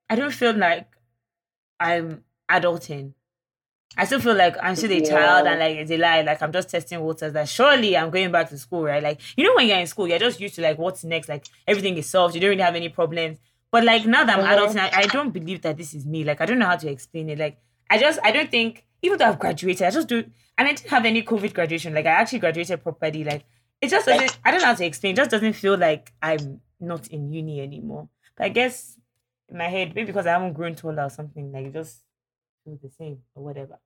I 0.10 0.16
don't 0.16 0.34
feel 0.34 0.54
like 0.56 0.88
I'm 1.80 2.24
adulting. 2.50 3.14
I 3.96 4.06
still 4.06 4.20
feel 4.20 4.36
like 4.36 4.56
I'm 4.62 4.76
still 4.76 4.92
a 4.92 5.02
child 5.02 5.48
and 5.48 5.60
like 5.60 5.78
it's 5.78 5.92
a 5.92 5.98
lie. 5.98 6.22
Like 6.22 6.42
I'm 6.44 6.52
just 6.52 6.70
testing 6.70 7.00
waters. 7.00 7.34
That 7.34 7.50
surely 7.50 7.98
I'm 7.98 8.10
going 8.12 8.32
back 8.32 8.50
to 8.50 8.58
school, 8.58 8.84
right? 8.84 9.02
Like 9.02 9.22
you 9.36 9.44
know 9.44 9.54
when 9.56 9.68
you're 9.68 9.80
in 9.80 9.88
school, 9.88 10.08
you're 10.08 10.20
just 10.20 10.40
used 10.40 10.56
to 10.56 10.62
like 10.62 10.78
what's 10.78 11.04
next. 11.04 11.30
Like 11.30 11.46
everything 11.68 11.98
is 11.98 12.08
solved. 12.08 12.36
You 12.36 12.42
don't 12.42 12.52
really 12.52 12.62
have 12.62 12.76
any 12.76 12.90
problems. 12.90 13.40
But 13.72 13.86
like 13.86 14.06
now 14.06 14.24
that 14.24 14.38
I'm 14.38 14.46
Mhm. 14.46 14.56
adulting, 14.58 14.80
I, 14.80 15.02
I 15.04 15.08
don't 15.08 15.32
believe 15.32 15.62
that 15.64 15.78
this 15.78 15.94
is 15.96 16.06
me. 16.06 16.24
Like 16.24 16.42
I 16.42 16.46
don't 16.46 16.60
know 16.60 16.68
how 16.68 16.76
to 16.76 16.90
explain 16.90 17.30
it. 17.30 17.40
Like 17.40 17.58
I 17.90 17.98
just 17.98 18.20
I 18.24 18.32
don't 18.32 18.52
think 18.52 18.86
even 19.08 19.18
though 19.18 19.26
I've 19.26 19.40
graduated, 19.40 19.88
I 19.88 19.92
just 19.92 20.08
do 20.08 20.24
and 20.58 20.68
I 20.68 20.74
didn't 20.74 20.90
have 20.90 21.06
any 21.06 21.24
COVID 21.24 21.54
graduation. 21.54 21.94
Like 21.94 22.06
I 22.06 22.12
actually 22.12 22.40
graduated 22.40 22.84
properly. 22.84 23.24
Like 23.24 23.46
it 23.82 23.90
just 23.90 24.06
doesn't. 24.06 24.38
I 24.44 24.52
don't 24.52 24.62
know 24.62 24.68
how 24.68 24.76
to 24.76 24.86
explain. 24.86 25.14
It 25.14 25.18
just 25.18 25.32
doesn't 25.32 25.54
feel 25.54 25.78
like 25.78 26.14
I'm 26.22 26.62
not 26.80 27.08
in 27.08 27.32
uni 27.32 27.62
anymore. 27.62 28.10
But 28.36 28.46
I 28.46 28.50
guess 28.50 28.98
in 29.50 29.58
my 29.58 29.68
head, 29.68 29.96
maybe 29.96 30.08
because 30.08 30.28
I 30.28 30.32
haven't 30.32 30.54
grown 30.54 30.76
taller 30.76 31.04
or 31.04 31.10
something, 31.10 31.52
like 31.52 31.68
it 31.68 31.74
just 31.74 32.04
feels 32.64 32.80
the 32.82 32.90
same 32.90 33.20
or 33.34 33.44
whatever. 33.44 33.80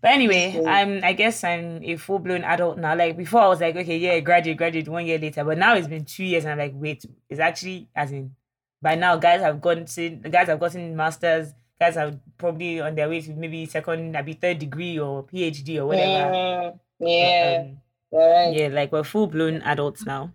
But 0.00 0.10
anyway, 0.10 0.62
I'm 0.66 0.98
um, 0.98 1.00
I 1.02 1.12
guess 1.12 1.42
I'm 1.44 1.82
a 1.82 1.96
full 1.96 2.18
blown 2.18 2.44
adult 2.44 2.78
now. 2.78 2.94
Like 2.94 3.16
before 3.16 3.42
I 3.42 3.48
was 3.48 3.60
like, 3.60 3.76
okay, 3.76 3.96
yeah, 3.96 4.20
graduate, 4.20 4.56
graduate 4.56 4.88
one 4.88 5.06
year 5.06 5.18
later. 5.18 5.44
But 5.44 5.58
now 5.58 5.74
it's 5.74 5.88
been 5.88 6.04
two 6.04 6.24
years 6.24 6.44
and 6.44 6.52
I'm 6.52 6.58
like, 6.58 6.72
wait, 6.74 7.04
it's 7.28 7.40
actually 7.40 7.88
as 7.94 8.12
in 8.12 8.34
by 8.80 8.94
now 8.94 9.16
guys 9.16 9.40
have 9.40 9.60
gotten 9.60 9.84
the 9.84 10.28
guys 10.28 10.48
have 10.48 10.60
gotten 10.60 10.96
masters, 10.96 11.52
guys 11.80 11.96
are 11.96 12.12
probably 12.36 12.80
on 12.80 12.94
their 12.94 13.08
way 13.08 13.20
to 13.20 13.30
maybe 13.32 13.66
second, 13.66 14.12
maybe 14.12 14.32
third 14.34 14.58
degree 14.58 14.98
or 14.98 15.24
PhD 15.24 15.78
or 15.78 15.86
whatever. 15.86 16.34
Mm, 16.34 16.78
yeah. 17.00 17.62
Um, 17.62 17.80
right. 18.12 18.52
yeah, 18.54 18.68
like 18.68 18.92
we're 18.92 19.04
full 19.04 19.26
blown 19.26 19.62
adults 19.62 20.04
now. 20.04 20.32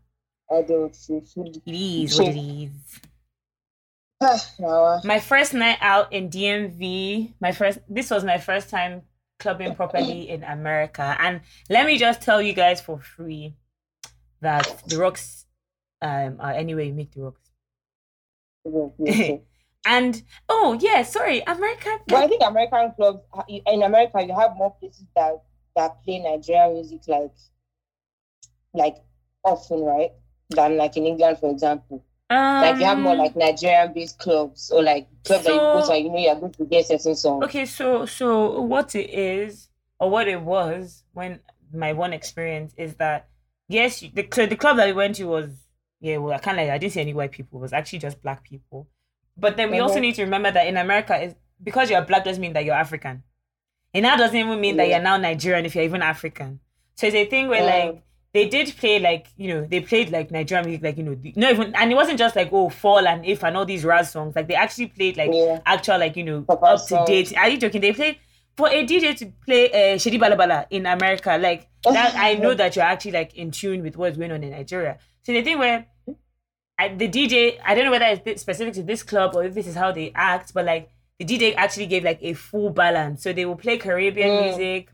Adults. 0.49 1.09
It 1.09 1.23
is 1.65 2.19
what 2.19 2.27
it 2.27 2.39
is. 2.39 3.01
My 5.03 5.19
first 5.19 5.53
night 5.53 5.77
out 5.81 6.13
in 6.13 6.29
DMV, 6.29 7.33
my 7.41 7.51
first 7.51 7.79
this 7.89 8.09
was 8.09 8.23
my 8.23 8.37
first 8.37 8.69
time 8.69 9.01
clubbing 9.39 9.75
properly 9.75 10.29
in 10.29 10.43
America. 10.43 11.17
And 11.19 11.41
let 11.69 11.85
me 11.85 11.97
just 11.97 12.21
tell 12.21 12.41
you 12.41 12.53
guys 12.53 12.79
for 12.79 12.99
free 12.99 13.55
that 14.39 14.83
the 14.87 14.97
rocks 14.97 15.45
um 16.01 16.37
are 16.39 16.53
anyway 16.53 16.87
you 16.87 16.93
make 16.93 17.11
the 17.11 17.21
rocks. 17.21 17.51
And 19.85 20.21
oh 20.47 20.77
yeah, 20.79 21.03
sorry, 21.03 21.41
America 21.41 21.99
But 22.07 22.23
I 22.23 22.27
think 22.27 22.41
American 22.43 22.93
clubs 22.95 23.19
in 23.47 23.83
America 23.83 24.23
you 24.23 24.33
have 24.33 24.55
more 24.55 24.73
places 24.79 25.05
that 25.15 25.43
that 25.75 26.03
play 26.03 26.19
Nigerian 26.19 26.73
music 26.73 27.01
like 27.07 27.33
like 28.73 28.95
often, 29.43 29.81
right? 29.81 30.11
Than 30.49 30.77
like 30.77 30.95
in 30.97 31.05
England, 31.05 31.39
for 31.39 31.49
example. 31.51 32.03
Like 32.29 32.77
you 32.77 32.85
have 32.85 32.97
more 32.97 33.13
um, 33.13 33.19
like 33.19 33.35
Nigerian 33.35 33.93
based 33.93 34.17
clubs 34.17 34.71
or 34.71 34.81
like 34.81 35.07
clubs 35.23 35.43
that 35.45 35.53
you 35.53 35.59
go 35.59 35.85
to 35.87 35.99
you 35.99 36.09
know 36.09 36.17
you're 36.17 36.35
going 36.35 36.51
to 36.53 36.65
get 36.65 36.87
certain 36.87 37.15
songs. 37.15 37.43
Okay, 37.45 37.65
so 37.65 38.05
so 38.05 38.61
what 38.61 38.95
it 38.95 39.09
is 39.09 39.69
or 39.99 40.09
what 40.09 40.27
it 40.27 40.41
was 40.41 41.03
when 41.13 41.39
my 41.73 41.93
one 41.93 42.13
experience 42.13 42.73
is 42.77 42.95
that 42.95 43.27
yes, 43.67 43.99
the 43.99 44.27
so 44.33 44.45
the 44.45 44.55
club 44.55 44.77
that 44.77 44.87
we 44.87 44.93
went 44.93 45.15
to 45.15 45.25
was 45.25 45.49
yeah, 45.99 46.17
well, 46.17 46.33
I 46.33 46.39
can't 46.39 46.57
like 46.57 46.69
I 46.69 46.77
didn't 46.77 46.93
see 46.93 47.01
any 47.01 47.13
white 47.13 47.31
people. 47.31 47.59
It 47.59 47.63
was 47.63 47.73
actually 47.73 47.99
just 47.99 48.21
black 48.21 48.43
people. 48.43 48.87
But 49.37 49.57
then 49.57 49.71
we 49.71 49.79
also 49.79 49.97
Mhm. 49.97 50.01
need 50.01 50.15
to 50.15 50.23
remember 50.23 50.51
that 50.51 50.67
in 50.67 50.77
America, 50.77 51.15
is 51.21 51.35
because 51.61 51.89
you're 51.89 52.01
black 52.01 52.23
doesn't 52.23 52.41
mean 52.41 52.53
that 52.53 52.65
you're 52.65 52.75
African. 52.75 53.23
And 53.93 54.05
that 54.05 54.17
doesn't 54.17 54.35
even 54.35 54.59
mean 54.59 54.77
that 54.77 54.87
you're 54.87 55.01
now 55.01 55.17
Nigerian 55.17 55.65
if 55.65 55.75
you're 55.75 55.83
even 55.83 56.01
African. 56.01 56.59
So 56.95 57.07
it's 57.07 57.15
a 57.15 57.25
thing 57.25 57.47
where 57.47 57.61
Mm. 57.61 57.85
like 57.85 58.03
they 58.33 58.47
did 58.49 58.75
play 58.77 58.97
like 58.99 59.27
you 59.37 59.47
know 59.53 59.65
they 59.65 59.79
played 59.79 60.09
like 60.11 60.31
Nigerian 60.31 60.65
music 60.65 60.83
like 60.83 60.97
you 60.97 61.03
know 61.03 61.13
the, 61.15 61.33
not 61.35 61.51
even 61.51 61.75
and 61.75 61.91
it 61.91 61.95
wasn't 61.95 62.17
just 62.17 62.35
like 62.35 62.49
oh 62.51 62.69
fall 62.69 63.07
and 63.07 63.23
if 63.25 63.43
and 63.43 63.55
all 63.55 63.65
these 63.65 63.85
Raz 63.85 64.11
songs 64.11 64.35
like 64.35 64.47
they 64.47 64.55
actually 64.55 64.87
played 64.87 65.17
like 65.17 65.31
Yeah. 65.33 65.59
actual 65.65 65.99
like 65.99 66.15
you 66.17 66.23
know 66.23 66.45
up 66.49 66.85
to 66.87 67.03
date. 67.05 67.37
Are 67.37 67.49
you 67.49 67.57
joking? 67.57 67.81
They 67.81 67.93
played 67.93 68.17
for 68.57 68.69
a 68.69 68.83
DJ 68.85 69.13
to 69.17 69.25
play 69.45 69.93
uh, 69.93 69.97
Shady 69.97 70.17
Balabala 70.19 70.65
in 70.71 70.85
America. 70.85 71.37
Like 71.39 71.67
that, 71.83 72.15
I 72.15 72.35
know 72.35 72.53
that 72.61 72.75
you're 72.75 72.85
actually 72.85 73.11
like 73.11 73.35
in 73.35 73.51
tune 73.51 73.81
with 73.83 73.97
what's 73.97 74.17
going 74.17 74.31
on 74.31 74.43
in 74.43 74.51
Nigeria. 74.51 74.97
So 75.23 75.31
the 75.33 75.41
thing 75.43 75.57
where 75.59 75.85
I, 76.83 76.95
the 76.95 77.07
DJ, 77.07 77.57
I 77.65 77.75
don't 77.75 77.85
know 77.85 77.91
whether 77.91 78.21
it's 78.25 78.41
specific 78.41 78.73
to 78.75 78.83
this 78.83 79.03
club 79.03 79.35
or 79.35 79.43
if 79.43 79.53
this 79.53 79.67
is 79.67 79.75
how 79.75 79.91
they 79.91 80.11
act, 80.15 80.53
but 80.53 80.65
like 80.65 80.89
the 81.19 81.25
DJ 81.25 81.53
actually 81.55 81.87
gave 81.87 82.03
like 82.03 82.19
a 82.21 82.33
full 82.33 82.69
balance. 82.69 83.23
So 83.23 83.33
they 83.33 83.45
will 83.45 83.55
play 83.55 83.77
Caribbean 83.77 84.29
Mm. 84.29 84.41
music, 84.47 84.89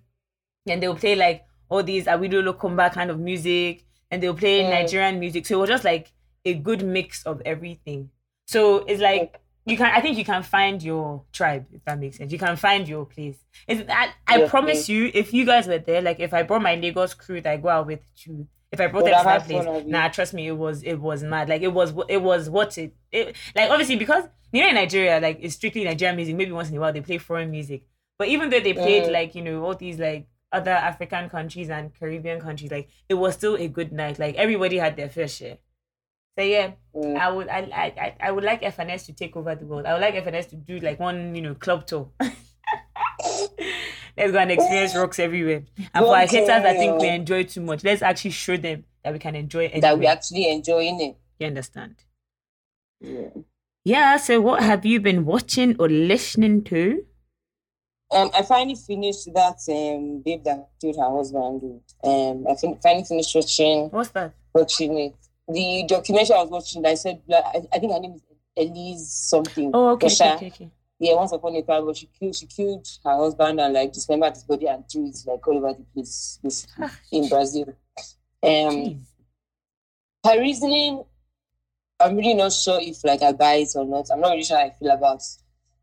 and 0.68 0.82
they'll 0.82 0.96
play 0.96 1.16
like 1.16 1.46
all 1.70 1.84
these 1.84 2.06
Awido 2.06 2.44
Lokomba 2.44 2.92
kind 2.92 3.10
of 3.10 3.20
music, 3.20 3.84
and 4.12 4.22
they'll 4.22 4.34
play 4.36 4.64
Mm. 4.64 4.70
Nigerian 4.70 5.20
music. 5.20 5.46
So 5.46 5.56
it 5.56 5.60
was 5.62 5.70
just 5.70 5.84
like 5.84 6.12
a 6.46 6.54
good 6.54 6.84
mix 6.84 7.24
of 7.26 7.42
everything. 7.46 8.10
So 8.48 8.80
it's 8.88 9.02
like 9.02 9.40
you 9.66 9.78
can 9.78 9.92
I 9.96 10.02
think 10.02 10.18
you 10.18 10.26
can 10.26 10.42
find 10.44 10.82
your 10.82 11.24
tribe 11.32 11.66
if 11.72 11.84
that 11.86 12.00
makes 12.00 12.18
sense. 12.18 12.32
You 12.32 12.40
can 12.40 12.56
find 12.56 12.88
your 12.88 13.06
place. 13.06 13.38
It's, 13.68 13.82
I, 13.90 14.10
I 14.28 14.38
Yes, 14.40 14.50
promise 14.50 14.78
yes. 14.78 14.90
you, 14.90 15.12
if 15.14 15.34
you 15.34 15.46
guys 15.46 15.68
were 15.68 15.78
there, 15.80 16.02
like 16.02 16.20
if 16.20 16.34
I 16.34 16.42
brought 16.44 16.62
my 16.64 16.76
Lagos 16.76 17.14
crew 17.14 17.40
that 17.42 17.52
I 17.54 17.58
go 17.58 17.70
out 17.70 17.86
with 17.88 18.00
to 18.24 18.48
If 18.72 18.80
I 18.80 18.88
brought 18.88 19.06
them 19.06 19.18
to 19.18 19.24
that 19.24 19.46
place, 19.46 19.86
nah, 19.88 20.10
trust 20.10 20.34
me, 20.34 20.48
it 20.48 20.58
was 20.58 20.84
it 20.84 20.96
was 20.96 21.24
mad. 21.24 21.50
Like 21.50 21.62
it 21.64 21.74
was 21.74 21.94
it 22.08 22.22
was 22.22 22.50
what 22.50 22.78
it, 22.78 22.96
it 23.12 23.36
like 23.56 23.70
obviously 23.72 23.96
because 23.96 24.26
you 24.52 24.62
know 24.62 24.70
in 24.70 24.76
Nigeria 24.76 25.20
like 25.20 25.40
it's 25.42 25.56
strictly 25.56 25.84
Nigerian 25.84 26.16
music. 26.16 26.36
Maybe 26.36 26.52
once 26.52 26.70
in 26.70 26.78
a 26.78 26.80
while 26.80 26.94
they 26.94 27.02
play 27.02 27.18
foreign 27.18 27.50
music, 27.50 27.84
but 28.20 28.28
even 28.28 28.50
though 28.52 28.60
they 28.60 28.74
played 28.74 29.06
Mm. 29.06 29.12
like 29.12 29.34
you 29.36 29.42
know 29.42 29.64
all 29.66 29.74
these 29.76 29.98
like 29.98 30.28
other 30.52 30.72
African 30.72 31.30
countries 31.30 31.70
and 31.72 31.94
Caribbean 31.94 32.40
countries, 32.42 32.70
like 32.72 32.90
it 33.08 33.16
was 33.16 33.34
still 33.36 33.56
a 33.56 33.68
good 33.68 33.92
night. 33.92 34.20
Like 34.20 34.36
everybody 34.36 34.78
had 34.78 34.96
their 34.96 35.10
fair 35.10 35.28
share. 35.28 35.58
So 36.38 36.44
yeah, 36.46 36.72
Mm. 36.96 37.18
I 37.18 37.32
would 37.32 37.48
I, 37.50 37.60
I 37.74 37.86
I- 38.06 38.16
I 38.28 38.32
would 38.32 38.44
like 38.44 38.62
FNS 38.62 39.06
to 39.08 39.14
take 39.14 39.36
over 39.36 39.56
the 39.56 39.66
world. 39.66 39.86
I 39.88 39.94
would 39.94 40.02
like 40.02 40.14
FNS 40.16 40.50
to 40.52 40.56
do 40.56 40.80
like 40.80 41.00
one 41.00 41.34
you 41.36 41.42
know 41.42 41.56
club 41.56 41.86
tour. 41.88 42.12
Let's 44.18 44.32
go 44.32 44.40
and 44.40 44.52
experience 44.52 44.96
rocks 44.96 45.20
everywhere. 45.20 45.64
And 45.94 46.06
for 46.06 46.16
our 46.16 46.26
haters 46.26 46.48
that 46.48 46.78
think 46.78 47.02
we 47.02 47.08
enjoy 47.08 47.44
too 47.44 47.62
much, 47.62 47.84
let's 47.84 48.02
actually 48.02 48.32
show 48.32 48.58
them 48.58 48.86
that 49.04 49.14
we 49.14 49.20
can 49.20 49.36
enjoy 49.36 49.66
it. 49.66 49.82
that 49.82 49.98
we 49.98 50.06
anyway. 50.06 50.12
actually 50.12 50.52
enjoying 50.52 51.02
it. 51.02 51.18
You 51.40 51.48
understand? 51.48 51.96
Yeah. 53.00 53.30
Yeah. 53.86 54.18
So 54.18 54.42
what 54.42 54.62
have 54.62 54.86
you 54.86 55.00
been 55.00 55.26
watching 55.26 55.76
or 55.80 55.88
listening 55.88 56.64
to? 56.66 57.06
Um, 58.12 58.32
I 58.34 58.42
finally 58.42 58.76
finished 58.76 59.30
that 59.36 59.60
um 59.70 60.22
babe 60.26 60.44
that 60.44 60.70
killed 60.82 60.98
her 60.98 61.10
husband. 61.16 61.82
Um, 62.04 62.46
I 62.50 62.56
fin- 62.56 62.80
finally 62.82 63.06
finished 63.06 63.36
watching 63.36 63.90
What's 63.90 64.10
that? 64.10 64.34
watching 64.54 64.98
it. 64.98 65.16
The 65.48 65.86
documentary 65.88 66.36
I 66.36 66.42
was 66.42 66.50
watching, 66.50 66.86
I 66.86 66.96
said, 66.96 67.22
I, 67.32 67.62
I 67.72 67.80
think 67.80 67.92
her 67.92 68.00
name 68.00 68.14
is 68.14 68.22
Elize 68.58 69.00
something. 69.00 69.72
Oh, 69.74 69.90
okay, 69.90 70.08
okay, 70.08 70.34
okay, 70.34 70.48
okay. 70.48 70.72
Yeah, 71.00 71.16
once 71.16 71.32
upon 71.32 71.56
a 71.56 71.62
time, 71.62 71.86
but 71.86 71.96
she 71.96 72.08
killed 72.20 72.36
she 72.36 72.46
killed 72.46 72.86
her 73.06 73.16
husband 73.16 73.60
and 73.62 73.74
like 73.74 73.94
dismembered 73.94 74.34
his 74.34 74.44
body 74.44 74.68
and 74.68 74.84
threw 74.92 75.08
it 75.08 75.18
like 75.26 75.48
all 75.48 75.58
over 75.58 75.74
the 75.74 75.86
place, 75.94 76.40
basically 76.44 76.86
Ah, 76.86 77.00
in 77.12 77.30
Brazil. 77.30 77.74
Um, 78.44 79.06
her 80.26 80.40
reasoning, 80.40 81.04
I'm 82.00 82.16
really 82.18 82.34
not 82.34 82.52
sure 82.52 82.80
if 82.82 83.04
like 83.06 83.22
I 83.24 83.32
buy 83.32 83.56
it 83.56 83.70
or 83.76 83.86
not. 83.86 84.10
I'm 84.12 84.20
not 84.20 84.32
really 84.32 84.44
sure 84.44 84.58
how 84.58 84.66
I 84.66 84.76
feel 84.78 84.92
about 84.92 85.22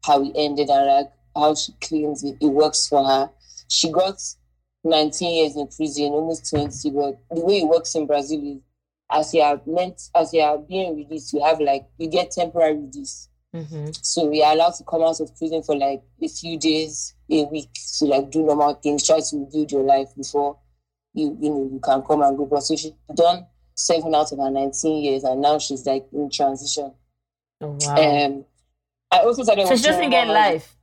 how 0.05 0.23
it 0.23 0.33
ended 0.35 0.69
and 0.69 0.87
like 0.87 1.13
how 1.35 1.55
she 1.55 1.73
claims 1.81 2.23
it, 2.23 2.37
it 2.41 2.49
works 2.49 2.87
for 2.87 3.05
her. 3.05 3.31
She 3.69 3.91
got 3.91 4.21
19 4.85 5.35
years 5.35 5.57
in 5.57 5.67
prison, 5.69 6.13
almost 6.13 6.51
20, 6.51 6.91
but 6.91 7.19
the 7.31 7.45
way 7.45 7.61
it 7.61 7.69
works 7.69 7.95
in 7.95 8.07
Brazil 8.07 8.41
is 8.57 8.61
as 9.11 9.33
you 9.33 9.41
are 9.41 9.61
meant 9.67 10.11
as 10.15 10.33
you 10.35 10.41
are 10.43 10.59
being 10.59 10.97
released, 10.97 11.33
you 11.33 11.43
have 11.43 11.61
like 11.61 11.87
you 11.97 12.09
get 12.09 12.31
temporary 12.33 12.77
release. 12.77 13.29
Mm-hmm. 13.55 13.91
So 14.03 14.27
we 14.27 14.43
are 14.43 14.53
allowed 14.53 14.75
to 14.75 14.85
come 14.85 15.03
out 15.03 15.21
of 15.21 15.35
prison 15.37 15.63
for 15.63 15.77
like 15.77 16.03
a 16.23 16.29
few 16.29 16.59
days, 16.59 17.15
a 17.31 17.45
week, 17.45 17.71
to 17.99 18.05
like 18.05 18.31
do 18.31 18.43
normal 18.45 18.75
things, 18.75 19.07
try 19.07 19.21
to 19.21 19.37
rebuild 19.39 19.73
your 19.73 19.83
life 19.83 20.09
before 20.17 20.59
you 21.15 21.37
you 21.41 21.49
know 21.49 21.71
you 21.73 21.81
can 21.83 22.03
come 22.03 22.23
and 22.23 22.37
go. 22.37 22.45
But 22.45 22.61
so 22.63 22.77
she's 22.77 22.93
done 23.15 23.47
seven 23.75 24.15
out 24.15 24.31
of 24.33 24.39
her 24.39 24.51
19 24.51 25.03
years 25.03 25.25
and 25.25 25.41
now 25.41 25.59
she's 25.59 25.87
like 25.87 26.07
in 26.13 26.29
transition. 26.31 26.93
Oh 27.61 27.77
wow. 27.81 27.95
Um 28.27 28.45
I 29.11 29.19
also 29.21 29.43
started 29.43 29.67
so 29.69 29.77
she 29.77 29.83
watching 29.83 29.93
doesn't 29.93 30.11
get 30.11 30.29
life. 30.29 30.77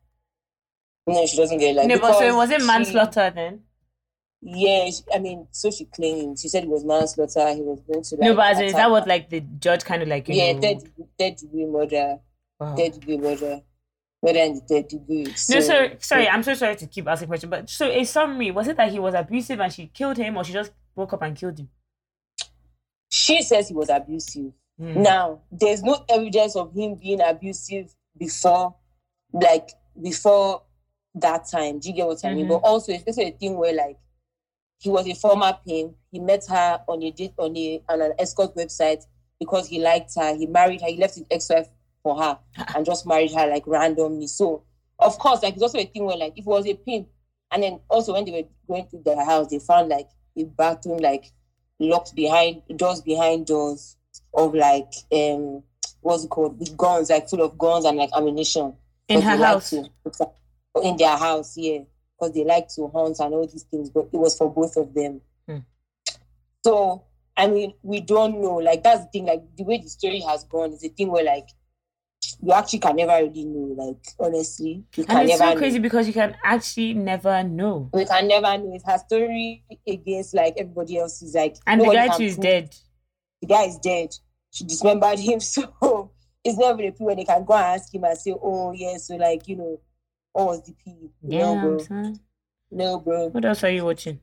No, 1.06 1.26
she 1.28 1.38
doesn't 1.38 1.58
get 1.60 1.76
life. 1.76 1.88
no, 1.88 2.00
but 2.00 2.18
so 2.18 2.26
it 2.26 2.34
was 2.34 2.50
it 2.50 2.62
she- 2.62 2.68
manslaughter 2.68 3.30
then? 3.30 3.62
Yeah, 4.42 4.86
she- 4.90 5.04
I 5.14 5.20
mean, 5.20 5.48
so 5.52 5.70
she 5.72 5.86
claimed. 5.86 6.40
She 6.40 6.48
said 6.50 6.64
it 6.64 6.70
was 6.70 6.84
manslaughter. 6.84 7.54
He 7.54 7.62
was 7.62 7.80
going 7.82 8.04
to 8.04 8.16
like 8.16 8.22
no, 8.30 8.36
but 8.36 8.52
as 8.52 8.60
in, 8.60 8.66
is 8.66 8.72
that 8.74 8.80
attack 8.80 8.92
what 8.92 9.08
like 9.08 9.30
the 9.30 9.42
judge 9.42 9.84
kind 9.86 10.02
of 10.02 10.08
like 10.08 10.28
you 10.30 10.36
Yeah, 10.36 10.54
know? 10.54 10.62
third, 10.62 10.78
third 11.20 11.36
degree 11.38 11.66
murder. 11.66 12.20
Wow. 12.64 12.76
Third 12.76 12.94
degree 12.94 13.18
murder. 13.18 13.62
Murder 14.22 14.40
in 14.40 14.54
the 14.56 14.62
third 14.62 14.88
degree. 14.88 15.24
No, 15.26 15.60
So- 15.60 15.90
sorry. 16.00 16.30
I'm 16.30 16.44
so 16.44 16.54
sorry 16.54 16.76
to 16.78 16.88
keep 16.88 17.08
asking 17.08 17.28
questions, 17.28 17.50
but 17.50 17.70
so 17.70 17.88
a 17.90 18.04
summary 18.06 18.52
was 18.52 18.68
it 18.68 18.78
that 18.78 18.92
he 18.92 19.00
was 19.00 19.14
abusive 19.14 19.60
and 19.60 19.72
she 19.74 19.88
killed 19.88 20.18
him, 20.18 20.38
or 20.38 20.44
she 20.44 20.54
just 20.54 20.72
woke 20.96 21.14
up 21.14 21.22
and 21.24 21.36
killed 21.36 21.60
him? 21.60 21.70
She 23.12 23.42
says 23.44 23.68
he 23.68 23.74
was 23.76 23.90
abusive. 23.90 24.54
Hmm. 24.80 25.02
Now, 25.04 25.42
there's 25.52 25.84
no 25.84 26.04
evidence 26.10 26.56
of 26.56 26.74
him 26.74 26.96
being 26.96 27.22
abusive 27.22 27.94
before, 28.18 28.76
like 29.32 29.70
before 30.02 30.64
that 31.16 31.48
time. 31.52 31.80
Do 31.80 31.90
you 31.90 31.96
get 31.96 32.08
what 32.08 32.26
I 32.26 32.34
mean? 32.34 32.46
Mhm. 32.46 32.50
But 32.50 32.68
also, 32.68 32.92
it's 32.92 33.04
also 33.06 33.22
a 33.22 33.32
thing 33.32 33.56
where 33.58 33.74
like 33.74 33.98
he 34.80 34.90
was 34.90 35.08
a 35.08 35.14
former 35.14 35.58
pimp. 35.66 35.96
He 36.12 36.20
met 36.20 36.46
her 36.48 36.84
on 36.88 37.04
a 37.04 37.12
date 37.12 37.34
on 37.38 37.56
a 37.56 37.84
on 37.88 38.02
an 38.02 38.14
escort 38.18 38.56
website 38.56 39.04
because 39.40 39.68
he 39.68 39.80
liked 39.80 40.16
her. 40.16 40.36
He 40.36 40.48
married 40.48 40.82
her. 40.82 40.88
He 40.88 40.98
left 40.98 41.16
his 41.16 41.26
ex-wife 41.30 41.68
for 42.04 42.22
her 42.22 42.38
and 42.76 42.86
just 42.86 43.08
married 43.08 43.32
her 43.32 43.48
like 43.48 43.66
randomly. 43.66 44.28
So 44.28 44.64
of 45.00 45.18
course, 45.18 45.42
like 45.42 45.54
it's 45.56 45.64
also 45.64 45.80
a 45.80 45.86
thing 45.86 46.06
where 46.06 46.18
like 46.18 46.34
if 46.38 46.46
it 46.46 46.50
was 46.50 46.68
a 46.68 46.74
pimp, 46.76 47.08
and 47.52 47.64
then 47.64 47.80
also 47.90 48.14
when 48.14 48.26
they 48.26 48.32
were 48.32 48.48
going 48.68 48.88
to 48.90 48.98
their 49.04 49.24
house, 49.26 49.48
they 49.50 49.60
found 49.60 49.90
like 49.90 50.10
a 50.38 50.44
bathroom 50.44 51.00
like 51.00 51.26
locked 51.80 52.16
behind 52.16 52.62
doors 52.76 53.02
behind 53.02 53.46
doors 53.48 53.98
of 54.34 54.54
like 54.54 54.92
um 55.12 55.64
what's 56.02 56.24
it 56.24 56.30
called 56.30 56.60
with 56.60 56.76
guns 56.78 57.10
like 57.10 57.28
full 57.30 57.42
of 57.42 57.58
guns 57.58 57.86
and 57.86 57.98
like 57.98 58.10
ammunition 58.16 58.74
in 59.08 59.22
her 59.22 59.36
like 59.38 59.48
house. 59.54 59.70
to- 59.72 59.90
in 60.84 60.98
their 60.98 61.18
house 61.18 61.56
yeah 61.58 61.80
because 62.18 62.34
they 62.34 62.44
like 62.44 62.68
to 62.68 62.88
hunt 62.94 63.18
and 63.20 63.34
all 63.34 63.48
these 63.48 63.64
things 63.64 63.90
but 63.90 64.06
it 64.12 64.18
was 64.18 64.38
for 64.38 64.52
both 64.52 64.76
of 64.78 64.94
them 64.94 65.22
Hmm. 65.48 65.58
so 66.66 67.04
i 67.38 67.48
mean 67.48 67.74
we 67.82 68.00
don't 68.02 68.40
know 68.42 68.56
like 68.56 68.82
that's 68.84 69.04
the 69.06 69.12
thing 69.12 69.26
like 69.26 69.44
the 69.56 69.64
way 69.64 69.78
the 69.80 69.90
story 69.90 70.20
has 70.22 70.44
gone 70.46 70.72
is 70.74 70.84
a 70.84 70.90
thing 70.90 71.10
where 71.12 71.24
like 71.24 71.48
you 72.46 72.52
actually 72.52 72.80
can 72.80 72.96
never 72.98 73.14
really 73.24 73.46
know 73.46 73.74
like 73.78 74.04
honestly 74.20 74.84
you 74.96 75.06
can 75.06 75.18
And 75.18 75.30
it's 75.30 75.38
so 75.40 75.50
know. 75.54 75.58
crazy 75.58 75.80
because 75.80 76.08
you 76.08 76.14
can 76.14 76.36
actually 76.44 76.94
never 76.94 77.42
know. 77.44 77.90
we 77.94 78.06
can 78.06 78.28
never 78.28 78.58
know 78.58 78.72
it's 78.74 78.86
her 78.86 78.98
story 78.98 79.64
against 79.88 80.34
like 80.34 80.56
everybody 80.58 80.98
else 80.98 81.22
is 81.22 81.34
like 81.36 81.56
And 81.66 81.80
the 81.82 81.90
guy 81.90 82.08
too 82.18 82.24
is 82.24 82.36
prove 82.36 82.44
dead. 82.44 82.76
the 83.42 83.48
guy 83.48 83.64
is 83.64 83.78
dead. 83.78 84.10
She 84.52 84.66
dismembered 84.66 85.20
him, 85.20 85.40
so 85.54 86.12
it's 86.44 86.58
never 86.58 86.84
a 86.84 86.92
plea 86.92 87.06
when 87.06 87.18
they 87.18 87.24
can 87.24 87.44
go 87.46 87.54
and 87.54 87.66
ask 87.66 87.94
him 87.94 88.04
and 88.04 88.18
say, 88.18 88.36
"Oh 88.40 88.72
yeah, 88.74 88.98
so 88.98 89.16
like 89.16 89.48
you 89.48 89.56
know, 89.56 89.80
what 90.34 90.46
was 90.48 90.64
the 90.64 90.74
P?" 90.74 91.10
Yeah, 91.24 91.40
No, 91.40 91.54
I'm 91.58 91.78
bro. 91.78 92.14
No, 92.70 93.00
bro. 93.00 93.28
What 93.30 93.46
else 93.46 93.64
are 93.64 93.70
you 93.72 93.86
watching? 93.86 94.20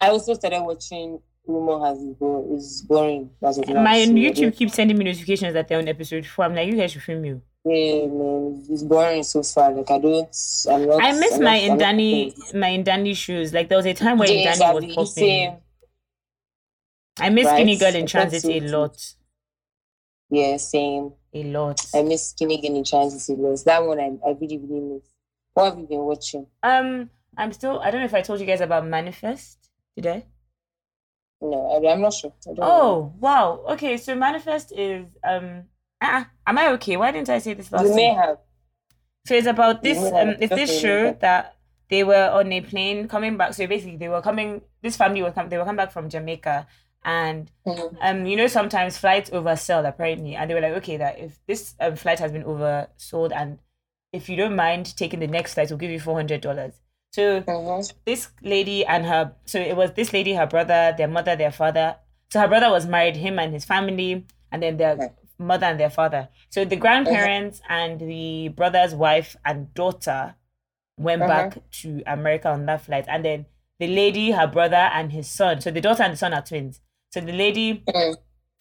I 0.00 0.08
also 0.08 0.34
started 0.34 0.62
watching 0.62 1.20
Rumor 1.46 1.84
Has 1.86 2.02
It 2.02 2.18
Bo- 2.18 2.46
It's 2.54 2.82
boring. 2.82 3.30
That's 3.40 3.58
what 3.58 3.68
My. 3.68 3.96
YouTube 4.06 4.54
keeps 4.56 4.74
sending 4.74 4.96
me 4.96 5.04
notifications 5.04 5.54
that 5.54 5.68
they're 5.68 5.78
on 5.78 5.88
episode 5.88 6.24
four. 6.26 6.44
I'm 6.44 6.54
like, 6.54 6.68
you 6.68 6.76
guys 6.76 6.92
should 6.92 7.02
film 7.02 7.24
you. 7.24 7.42
Yeah, 7.64 8.06
man, 8.06 8.64
it's 8.68 8.82
boring 8.82 9.22
so 9.22 9.42
far. 9.42 9.72
Like 9.72 9.90
I 9.90 9.98
don't, 9.98 10.36
I'm 10.70 10.86
not. 10.86 11.02
I 11.02 11.12
miss 11.12 11.34
I'm 11.34 11.42
my 11.44 11.66
not- 11.66 11.70
I'm 11.72 11.78
not- 11.78 11.94
Ndani, 11.94 12.54
my 12.54 12.68
Ndani 12.78 13.16
shoes. 13.16 13.52
Like 13.52 13.68
there 13.68 13.78
was 13.78 13.86
a 13.86 13.94
time 13.94 14.18
where 14.18 14.28
James 14.28 14.58
Ndani 14.58 14.74
was 14.74 14.94
popping. 14.94 15.06
same. 15.06 15.56
I 17.18 17.28
miss 17.30 17.46
Right. 17.46 17.56
Skinny 17.56 17.76
Girl 17.76 17.94
in 17.94 18.06
Transit 18.06 18.44
a 18.44 18.60
lot, 18.68 19.14
Yeah, 20.30 20.56
same. 20.56 21.12
a 21.34 21.44
lot. 21.44 21.80
I 21.94 22.02
miss 22.02 22.30
Skinny 22.30 22.60
Girl 22.60 22.74
in 22.76 22.84
Transit 22.84 23.36
a 23.38 23.40
lot. 23.40 23.58
That 23.64 23.84
one 23.84 24.00
I, 24.00 24.12
I 24.26 24.30
really, 24.40 24.58
really 24.58 24.80
miss. 24.94 25.02
What 25.54 25.64
have 25.66 25.78
you 25.78 25.86
been 25.86 26.00
watching? 26.00 26.46
Um, 26.62 27.10
I'm 27.36 27.52
still. 27.52 27.78
I 27.80 27.90
don't 27.90 28.00
know 28.00 28.06
if 28.06 28.14
I 28.14 28.22
told 28.22 28.40
you 28.40 28.46
guys 28.46 28.60
about 28.62 28.86
Manifest. 28.86 29.58
Did 29.94 30.06
I? 30.06 30.24
No, 31.42 31.72
I, 31.72 31.92
I'm 31.92 32.00
not 32.00 32.14
sure. 32.14 32.32
Don't 32.44 32.56
know. 32.58 32.64
Oh 32.64 33.12
wow. 33.18 33.64
Okay, 33.70 33.96
so 33.96 34.14
Manifest 34.14 34.72
is 34.72 35.06
um. 35.24 35.64
Ah, 36.00 36.28
am 36.46 36.58
I 36.58 36.68
okay? 36.72 36.96
Why 36.96 37.10
didn't 37.10 37.28
I 37.30 37.38
say 37.38 37.54
this 37.54 37.70
last 37.72 37.84
you 37.84 37.94
may 37.94 38.08
time? 38.14 38.16
have. 38.16 38.38
So 39.26 39.34
it's 39.34 39.46
about 39.46 39.82
this. 39.82 39.98
Um, 39.98 40.36
it's 40.40 40.54
this 40.54 40.80
show 40.80 41.12
that 41.20 41.56
they 41.90 42.04
were 42.04 42.30
on 42.32 42.52
a 42.52 42.60
plane 42.60 43.08
coming 43.08 43.36
back. 43.36 43.54
So 43.54 43.66
basically, 43.66 43.96
they 43.96 44.08
were 44.08 44.22
coming. 44.22 44.62
This 44.82 44.96
family 44.96 45.22
was 45.22 45.34
come. 45.34 45.48
They 45.48 45.58
were 45.58 45.64
coming 45.64 45.76
back 45.76 45.92
from 45.92 46.08
Jamaica, 46.08 46.66
and 47.04 47.50
Mhm. 47.66 47.96
um, 48.00 48.26
you 48.26 48.36
know, 48.36 48.46
sometimes 48.48 48.98
flights 48.98 49.30
oversell 49.30 49.86
apparently, 49.88 50.34
and 50.34 50.48
they 50.50 50.54
were 50.54 50.60
like, 50.60 50.74
okay, 50.74 50.96
that 50.96 51.18
if 51.18 51.38
this 51.46 51.74
um, 51.80 51.96
flight 51.96 52.18
has 52.18 52.32
been 52.32 52.44
oversold, 52.44 53.32
and 53.32 53.58
if 54.12 54.28
you 54.28 54.36
don't 54.36 54.56
mind 54.56 54.96
taking 54.96 55.20
the 55.20 55.26
next 55.28 55.54
flight, 55.54 55.70
we'll 55.70 55.78
give 55.78 55.90
you 55.90 56.00
four 56.00 56.16
hundred 56.16 56.40
dollars. 56.40 56.74
So 57.12 57.42
Mhm. 57.42 57.92
this 58.06 58.30
lady 58.42 58.84
and 58.86 59.04
her 59.06 59.34
so 59.44 59.60
it 59.60 59.76
was 59.76 59.92
this 59.92 60.12
lady 60.12 60.32
her 60.34 60.46
brother 60.46 60.94
their 60.96 61.08
mother 61.08 61.36
their 61.36 61.52
father. 61.52 61.96
So 62.32 62.40
her 62.40 62.48
brother 62.48 62.70
was 62.70 62.86
married 62.86 63.16
him 63.16 63.38
and 63.38 63.52
his 63.52 63.64
family 63.66 64.24
and 64.50 64.62
then 64.62 64.76
their 64.78 64.96
mother 65.38 65.66
and 65.66 65.78
their 65.78 65.90
father. 65.90 66.28
So 66.50 66.64
the 66.64 66.76
grandparents 66.76 67.60
and 67.68 68.00
the 68.00 68.48
brother's 68.48 68.94
wife 68.94 69.36
and 69.44 69.72
daughter 69.74 70.36
went 70.98 71.22
Uh-huh. 71.22 71.50
back 71.50 71.70
to 71.82 72.02
america 72.06 72.48
on 72.48 72.64
that 72.66 72.80
flight. 72.82 73.04
And 73.08 73.24
then 73.24 73.46
the 73.78 73.88
lady 73.88 74.30
her 74.30 74.46
brother 74.46 74.76
and 74.94 75.12
his 75.12 75.28
son. 75.28 75.60
So 75.60 75.70
the 75.70 75.80
daughter 75.80 76.02
and 76.02 76.12
the 76.14 76.16
son 76.16 76.32
are 76.32 76.42
twins. 76.42 76.80
So 77.12 77.20
the 77.20 77.32
lady 77.32 77.82
Mhm. 77.88 78.16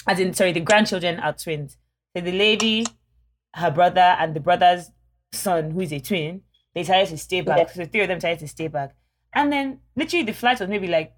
as 0.08 0.20
in 0.20 0.34
sorry 0.34 0.52
the 0.52 0.60
grandchildren 0.60 1.20
are 1.22 1.34
twins. 1.34 1.78
So 2.16 2.22
the 2.22 2.32
lady 2.34 2.86
her 3.56 3.72
brother 3.72 4.16
and 4.20 4.34
the 4.36 4.40
brother's 4.42 4.92
son 5.32 5.72
who 5.72 5.82
is 5.82 5.94
a 5.94 6.00
twin 6.02 6.42
they 6.74 6.82
decided 6.82 7.10
to 7.10 7.18
stay 7.18 7.42
back 7.42 7.70
so 7.72 7.86
three 7.86 8.02
of 8.02 8.08
them 8.08 8.18
decided 8.18 8.40
to 8.40 8.48
stay 8.48 8.68
back 8.68 8.96
and 9.34 9.52
then 9.52 9.80
literally 9.96 10.24
the 10.26 10.34
flight 10.34 10.60
was 10.60 10.70
maybe 10.70 10.88
like 10.88 11.14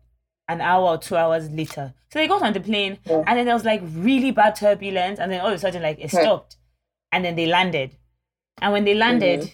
an 0.49 0.61
hour 0.61 0.89
or 0.89 0.97
two 0.97 1.15
hours 1.15 1.49
later 1.49 1.93
so 2.11 2.19
they 2.19 2.27
got 2.27 2.41
on 2.41 2.53
the 2.53 2.59
plane 2.59 2.97
Yeah. 3.05 3.23
and 3.27 3.37
then 3.37 3.45
there 3.45 3.55
was 3.55 3.65
like 3.65 3.81
really 3.95 4.31
bad 4.31 4.55
turbulence 4.55 5.19
and 5.19 5.31
then 5.31 5.41
all 5.41 5.47
of 5.47 5.53
a 5.53 5.59
sudden 5.59 5.81
like 5.81 5.99
it 5.99 6.11
Yeah. 6.13 6.21
stopped 6.21 6.57
and 7.11 7.23
then 7.23 7.35
they 7.35 7.45
landed 7.45 7.95
and 8.61 8.73
when 8.73 8.83
they 8.83 8.93
landed 8.93 9.39
mm-hmm. 9.41 9.53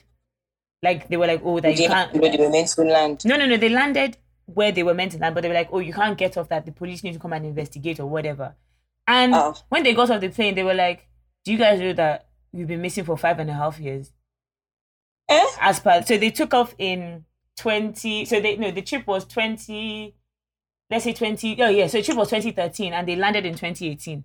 like 0.83 1.07
they 1.09 1.17
were 1.17 1.27
like 1.27 1.41
oh 1.43 1.59
that 1.59 1.77
you 1.77 1.87
can't 1.87 2.13
know 2.15 2.21
they 2.31 2.37
were 2.37 2.49
meant 2.49 2.67
to 2.69 2.81
land? 2.81 3.25
no, 3.25 3.35
no, 3.37 3.45
no. 3.45 3.57
They 3.57 3.69
landed 3.69 4.17
where 4.45 4.71
they 4.71 4.81
were 4.83 4.93
meant 4.95 5.11
to 5.11 5.19
land, 5.19 5.35
but 5.35 5.41
they 5.41 5.47
were 5.47 5.53
like, 5.53 5.69
"Oh, 5.71 5.77
you 5.77 5.93
can't 5.93 6.17
get 6.17 6.35
off 6.35 6.49
that. 6.49 6.65
The 6.65 6.71
police 6.71 7.03
need 7.03 7.13
to 7.13 7.19
come 7.19 7.33
and 7.33 7.45
investigate 7.45 7.99
or 7.99 8.07
whatever." 8.07 8.55
And 9.07 9.35
Oh. 9.35 9.55
when 9.69 9.83
they 9.83 9.93
got 9.93 10.09
off 10.09 10.21
the 10.21 10.29
plane, 10.29 10.55
they 10.55 10.63
were 10.63 10.73
like, 10.73 11.07
"Do 11.45 11.51
you 11.51 11.59
guys 11.59 11.79
know 11.79 11.93
that 11.93 12.27
we've 12.51 12.65
been 12.67 12.81
missing 12.81 13.03
for 13.05 13.15
five 13.15 13.37
and 13.39 13.49
a 13.49 13.53
half 13.53 13.79
years?" 13.79 14.11
Eh? 15.30 15.45
As 15.61 15.80
per, 15.80 16.01
so 16.03 16.17
they 16.17 16.32
took 16.32 16.53
off 16.53 16.73
in 16.77 17.25
twenty. 17.57 18.25
So 18.25 18.39
they 18.39 18.57
no, 18.57 18.71
the 18.71 18.82
trip 18.82 19.05
was 19.07 19.25
twenty. 19.25 20.15
Let's 20.89 21.03
say 21.03 21.13
twenty. 21.13 21.61
Oh 21.61 21.69
yeah, 21.69 21.88
so 21.88 21.97
the 21.99 22.03
trip 22.03 22.17
was 22.17 22.30
twenty 22.30 22.51
thirteen, 22.51 22.93
and 22.93 23.07
they 23.07 23.15
landed 23.15 23.45
in 23.45 23.55
twenty 23.55 23.89
eighteen. 23.89 24.23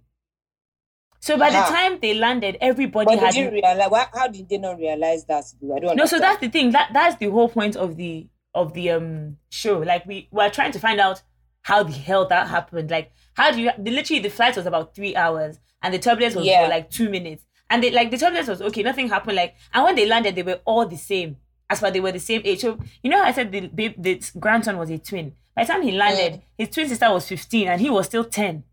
So 1.20 1.38
by 1.38 1.50
the 1.50 1.58
Ah. 1.58 1.68
time 1.68 1.98
they 2.00 2.14
landed, 2.14 2.58
everybody 2.60 3.06
But 3.06 3.18
had 3.18 3.34
did 3.34 3.44
you 3.44 3.50
realize? 3.50 3.90
Why, 3.90 4.06
how 4.12 4.28
did 4.28 4.48
they 4.48 4.58
not 4.58 4.78
realize 4.78 5.24
that? 5.26 5.44
I 5.74 5.78
don't 5.80 5.96
no, 5.96 6.04
so 6.06 6.18
that's 6.18 6.40
the 6.40 6.48
thing. 6.48 6.72
That 6.72 6.90
that's 6.92 7.16
the 7.16 7.30
whole 7.30 7.48
point 7.48 7.76
of 7.76 7.96
the 7.96 8.28
of 8.54 8.72
the 8.74 8.90
um 8.90 9.36
show. 9.50 9.78
Like 9.78 10.06
we 10.06 10.28
were 10.30 10.50
trying 10.50 10.72
to 10.72 10.78
find 10.78 11.00
out 11.00 11.22
how 11.62 11.82
the 11.82 11.92
hell 11.92 12.26
that 12.28 12.48
happened. 12.48 12.90
Like 12.90 13.12
how 13.34 13.50
do 13.50 13.60
you 13.60 13.70
the, 13.78 13.90
literally 13.90 14.20
the 14.20 14.28
flight 14.30 14.56
was 14.56 14.66
about 14.66 14.94
three 14.94 15.16
hours 15.16 15.58
and 15.82 15.92
the 15.94 15.98
turbulence 15.98 16.34
was 16.34 16.46
Yeah. 16.46 16.64
for 16.64 16.70
like 16.70 16.90
two 16.90 17.08
minutes. 17.10 17.44
And 17.70 17.82
they 17.82 17.90
like 17.90 18.10
the 18.10 18.18
turbulence 18.18 18.48
was 18.48 18.62
okay, 18.62 18.82
nothing 18.82 19.08
happened. 19.08 19.36
Like 19.36 19.56
and 19.72 19.84
when 19.84 19.94
they 19.96 20.06
landed, 20.06 20.34
they 20.34 20.42
were 20.42 20.60
all 20.64 20.86
the 20.86 20.96
same. 20.96 21.36
As 21.70 21.80
far 21.80 21.90
they 21.90 22.00
were 22.00 22.12
the 22.12 22.20
same 22.20 22.42
age. 22.44 22.60
So 22.60 22.78
you 23.02 23.10
know 23.10 23.18
how 23.22 23.24
I 23.28 23.32
said 23.32 23.50
the 23.50 23.66
babe 23.68 23.94
the 23.98 24.20
grandson 24.38 24.76
was 24.78 24.90
a 24.90 24.98
twin. 24.98 25.34
By 25.56 25.64
the 25.64 25.72
time 25.72 25.82
he 25.82 25.92
landed, 25.92 26.34
Mm. 26.34 26.42
his 26.58 26.68
twin 26.70 26.88
sister 26.88 27.10
was 27.10 27.28
15 27.28 27.68
and 27.68 27.80
he 27.80 27.88
was 27.90 28.06
still 28.06 28.24
10. 28.24 28.64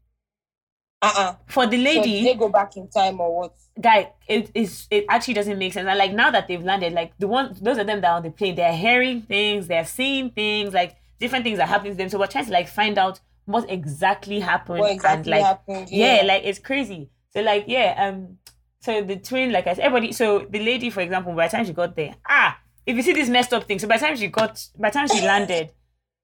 Uh-uh. 1.04 1.36
For 1.48 1.66
the 1.66 1.78
So 1.78 1.84
lady, 1.84 2.22
did 2.22 2.26
they 2.36 2.40
go 2.40 2.50
back 2.50 2.76
in 2.78 2.88
time 2.90 3.20
or 3.20 3.36
what? 3.42 3.54
guy 3.80 4.12
it 4.28 4.52
is 4.54 4.86
it 4.92 5.06
actually 5.08 5.34
doesn't 5.34 5.58
make 5.58 5.72
sense 5.72 5.88
and 5.88 5.98
like 5.98 6.12
now 6.12 6.30
that 6.30 6.46
they've 6.46 6.62
landed 6.62 6.92
like 6.92 7.18
the 7.20 7.28
one 7.28 7.56
those 7.62 7.78
of 7.78 7.88
them 7.88 8.02
that 8.02 8.10
are 8.12 8.18
on 8.18 8.22
the 8.24 8.30
plane 8.30 8.54
they're 8.54 8.76
hearing 8.76 9.22
things 9.22 9.66
they're 9.68 9.86
seeing 9.86 10.30
things 10.30 10.74
like 10.74 10.98
different 11.22 11.46
things 11.46 11.58
are 11.58 11.66
happening 11.66 11.94
to 11.94 11.98
them 11.98 12.10
so 12.10 12.20
we're 12.20 12.28
trying 12.28 12.44
to 12.46 12.52
like 12.52 12.68
find 12.68 12.98
out 12.98 13.22
what 13.46 13.68
exactly 13.72 14.42
happened 14.42 14.80
What 14.82 15.06
and 15.06 15.26
like 15.26 15.42
happened? 15.42 15.88
yeah. 15.90 16.22
like 16.26 16.44
it's 16.44 16.60
crazy 16.60 17.10
so 17.34 17.40
like 17.42 17.64
yeah 17.68 17.96
um 18.10 18.38
so 18.82 19.02
the 19.02 19.16
twin 19.18 19.52
like 19.52 19.68
i 19.68 19.74
said 19.74 19.84
everybody 19.84 20.12
so 20.12 20.46
the 20.50 20.60
lady 20.60 20.90
for 20.90 21.02
example 21.02 21.34
by 21.34 21.48
the 21.48 21.52
time 21.56 21.66
she 21.66 21.74
got 21.74 21.96
there 21.96 22.16
ah 22.28 22.60
if 22.86 22.96
you 22.96 23.02
see 23.02 23.14
this 23.14 23.30
messed 23.30 23.54
up 23.54 23.64
thing 23.66 23.78
so 23.80 23.88
by 23.88 23.98
the 23.98 24.06
time 24.06 24.16
she 24.16 24.28
got 24.28 24.66
by 24.78 24.90
the 24.90 24.94
time 24.94 25.08
she 25.08 25.22
landed 25.22 25.72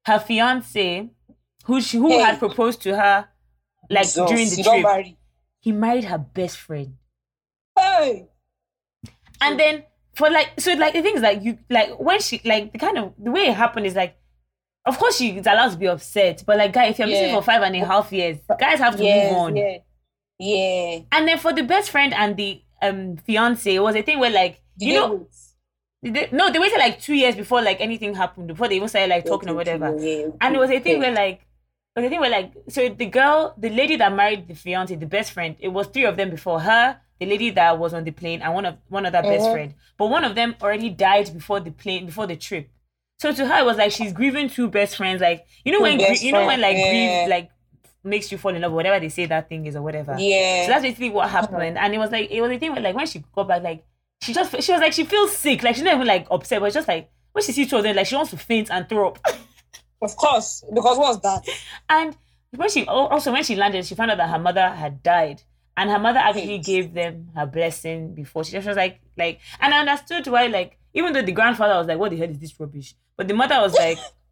her 0.05 0.20
fiance 0.20 1.10
who 1.66 1.82
she 1.82 1.97
who 1.97 2.10
Hey. 2.10 2.22
had 2.24 2.39
proposed 2.39 2.82
to 2.84 2.95
her 2.97 3.28
like 3.89 4.05
Jesus, 4.05 4.28
during 4.30 4.49
the 4.49 4.64
trip 4.64 4.84
marry. 4.84 5.18
he 5.60 5.72
married 5.72 6.05
her 6.05 6.18
best 6.18 6.58
friend 6.58 6.95
Hey. 7.78 8.28
and 9.41 9.60
then 9.60 9.84
for 10.16 10.30
like 10.32 10.60
so 10.60 10.74
like 10.74 10.93
the 10.93 11.01
thing 11.03 11.16
is 11.16 11.22
like 11.22 11.43
you 11.43 11.60
like 11.70 11.99
when 11.99 12.20
she 12.20 12.41
like 12.43 12.72
the 12.74 12.80
kind 12.80 12.97
of 12.97 13.14
the 13.20 13.30
way 13.32 13.47
it 13.47 13.53
happened 13.53 13.86
is 13.86 13.93
like 13.95 14.18
of 14.86 14.97
course 14.97 15.18
she's 15.18 15.45
allowed 15.45 15.70
to 15.72 15.78
be 15.78 15.88
upset 15.88 16.43
but 16.47 16.58
like 16.58 16.74
guy 16.74 16.86
if 16.86 16.97
you're 16.97 17.08
missing 17.08 17.36
for 17.36 17.43
five 17.43 17.62
and 17.62 17.76
a 17.76 17.86
half 17.86 18.12
years 18.12 18.38
guys 18.60 18.80
have 18.80 18.95
to 18.95 19.03
Yes, 19.03 19.32
move 19.32 19.38
on 19.41 19.55
yeah. 19.55 19.78
Yeah. 20.40 21.00
and 21.12 21.28
then 21.28 21.38
for 21.40 21.52
the 21.54 21.64
best 21.64 21.90
friend 21.90 22.14
and 22.14 22.38
the 22.38 22.62
um 22.82 23.18
fiance 23.18 23.74
it 23.74 23.80
was 23.80 23.96
a 23.96 24.04
thing 24.04 24.20
where 24.20 24.30
like 24.30 24.62
Did 24.78 24.86
you 24.90 24.94
know 24.94 25.28
they, 26.04 26.30
no 26.32 26.52
they 26.52 26.60
waited 26.60 26.78
like 26.78 27.02
two 27.02 27.16
years 27.16 27.36
before 27.36 27.62
like 27.62 27.82
anything 27.82 28.14
happened 28.14 28.48
before 28.48 28.68
they 28.68 28.76
even 28.76 28.88
started 28.88 29.10
like 29.10 29.26
talking 29.26 29.50
or 29.50 29.56
whatever 29.56 29.88
and 29.88 30.56
it 30.56 30.60
was 30.60 30.70
a 30.70 30.80
thing 30.80 31.00
where 31.00 31.12
like 31.14 31.42
it 31.96 32.00
was 32.02 32.06
a 32.06 32.10
thing 32.10 32.20
where 32.20 32.30
like 32.30 32.54
so 32.70 32.88
the 32.90 33.08
girl 33.08 33.56
the 33.58 33.70
lady 33.72 33.96
that 33.96 34.14
married 34.14 34.48
the 34.48 34.54
fiance 34.54 34.96
the 34.96 35.08
best 35.08 35.32
friend 35.32 35.56
it 35.60 35.70
was 35.70 35.88
three 35.88 36.06
of 36.06 36.18
them 36.18 36.30
before 36.30 36.60
her 36.60 37.00
the 37.20 37.26
lady 37.26 37.50
that 37.50 37.80
was 37.80 37.96
on 37.96 38.04
the 38.04 38.12
plane 38.12 38.44
and 38.44 38.54
one 38.54 38.66
of 38.66 38.78
one 38.90 39.08
other 39.08 39.24
best 39.24 39.46
Mhm. 39.48 39.52
friend 39.54 39.74
but 39.98 40.06
one 40.08 40.24
of 40.24 40.36
them 40.36 40.56
already 40.62 40.92
died 40.92 41.34
before 41.34 41.60
the 41.60 41.72
plane 41.72 42.06
before 42.06 42.28
the 42.28 42.36
trip 42.36 42.70
so 43.20 43.34
to 43.34 43.48
her 43.48 43.60
it 43.62 43.66
was 43.66 43.78
like 43.78 43.92
she's 43.92 44.14
grieving 44.14 44.48
two 44.48 44.68
best 44.68 44.96
friends 44.96 45.20
like 45.20 45.48
you 45.66 45.72
know 45.72 45.82
when 45.82 46.00
you 46.00 46.32
know 46.32 46.46
when 46.46 46.62
like 46.62 46.78
yeah. 46.78 46.90
grief 47.24 47.30
like 47.32 47.50
makes 48.04 48.32
you 48.32 48.38
fall 48.38 48.56
in 48.56 48.62
love 48.62 48.72
whatever 48.72 49.00
they 49.00 49.10
say 49.10 49.26
that 49.26 49.50
thing 49.50 49.66
is 49.66 49.76
or 49.76 49.82
whatever 49.82 50.16
Yeah. 50.18 50.64
so 50.66 50.70
that's 50.72 50.84
basically 50.84 51.10
what 51.10 51.30
happened. 51.30 51.78
And 51.78 51.93
it 51.93 51.98
was 51.98 52.12
like 52.12 52.32
it 52.32 52.41
was 52.41 52.52
a 52.52 52.58
thing 52.60 52.72
where 52.72 52.82
like 52.82 52.95
when 52.95 53.08
she 53.08 53.24
got 53.34 53.48
back, 53.48 53.64
like 53.64 53.84
she 54.22 54.34
just 54.34 54.52
she 54.64 54.72
was 54.72 54.82
like 54.82 54.93
she 54.93 55.04
feels 55.04 55.36
sick. 55.36 55.64
Like 55.64 55.76
she's 55.76 55.84
not 55.84 55.95
even 55.95 56.08
like 56.08 56.28
upset, 56.32 56.60
but 56.62 56.72
just 56.74 56.88
like 56.88 57.10
when 57.34 57.43
she 57.43 57.52
sees 57.52 57.70
two 57.70 57.78
of 57.78 57.84
them, 57.84 57.95
like 57.95 58.08
she 58.08 58.16
wants 58.16 58.32
to 58.32 58.38
faint 58.38 58.72
and 58.72 58.88
throw 58.88 59.10
up. 59.10 59.20
of 60.02 60.16
course. 60.16 60.64
Because 60.74 60.98
what's 60.98 61.20
that? 61.20 61.43
and 61.89 62.16
when 62.56 62.70
she 62.70 62.86
also 62.86 63.32
when 63.32 63.43
she 63.43 63.56
landed, 63.56 63.86
she 63.86 63.93
found 63.95 64.12
out 64.12 64.18
that 64.18 64.30
her 64.30 64.39
mother 64.39 64.70
had 64.70 65.04
died. 65.04 65.41
And 65.76 65.91
her 65.91 66.00
mother 66.00 66.18
actually 66.20 66.56
Yes. 66.56 66.66
gave 66.66 66.93
them 66.93 67.30
her 67.36 67.45
blessing 67.45 68.16
before 68.16 68.43
she 68.43 68.54
just 68.54 68.68
was 68.68 68.78
like 68.78 69.00
like 69.18 69.39
and 69.60 69.74
I 69.74 69.80
understood 69.82 70.26
why 70.28 70.48
like 70.48 70.80
even 70.93 71.14
though 71.14 71.22
the 71.22 71.32
grandfather 71.34 71.76
was 71.78 71.88
like, 71.88 72.00
What 72.00 72.10
the 72.12 72.18
hell 72.18 72.30
is 72.30 72.39
this 72.39 72.60
rubbish? 72.60 72.95
But 73.16 73.28
the 73.28 73.34
mother 73.36 73.60
was 73.60 73.74
like 73.76 73.98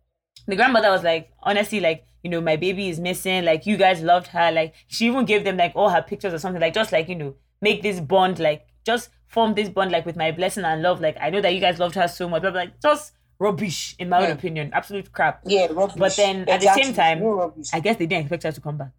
the 0.48 0.56
grandmother 0.56 0.90
was 0.92 1.04
like, 1.04 1.32
honestly, 1.42 1.80
like, 1.80 2.06
you 2.24 2.30
know, 2.30 2.42
my 2.42 2.56
baby 2.56 2.90
is 2.90 3.00
missing. 3.00 3.46
Like, 3.46 3.66
you 3.66 3.78
guys 3.78 4.02
loved 4.02 4.28
her. 4.28 4.52
Like, 4.52 4.74
she 4.88 5.06
even 5.08 5.26
gave 5.26 5.44
them 5.44 5.58
like 5.58 5.74
all 5.76 5.90
her 5.90 6.02
pictures 6.02 6.34
or 6.34 6.40
something. 6.40 6.62
Like, 6.62 6.74
just 6.74 6.92
like, 6.92 7.08
you 7.10 7.16
know, 7.16 7.36
make 7.62 7.82
this 7.84 8.00
bond, 8.00 8.40
like, 8.40 8.66
just 8.86 9.10
form 9.28 9.54
this 9.54 9.70
bond, 9.70 9.92
like, 9.92 10.06
with 10.06 10.16
my 10.16 10.32
blessing 10.32 10.64
and 10.66 10.82
love. 10.82 11.02
Like, 11.02 11.18
I 11.20 11.30
know 11.30 11.42
that 11.42 11.54
you 11.54 11.60
guys 11.60 11.80
loved 11.80 11.96
her 11.96 12.08
so 12.08 12.28
much. 12.30 12.42
But, 12.42 12.54
like, 12.56 12.80
just 12.82 13.14
rubbish, 13.40 13.96
in 14.00 14.10
my 14.10 14.26
own 14.26 14.32
opinion. 14.32 14.72
Absolute 14.74 15.12
crap. 15.12 15.42
Yeah, 15.46 15.68
rubbish. 15.72 15.96
But 15.98 16.16
then 16.16 16.48
at 16.50 16.62
the 16.62 16.74
same 16.74 16.94
time, 16.94 17.20
no. 17.20 17.54
I 17.74 17.80
guess 17.80 17.98
they 17.98 18.06
didn't 18.06 18.22
expect 18.22 18.44
her 18.44 18.52
to 18.52 18.62
come 18.62 18.78
back. 18.78 18.92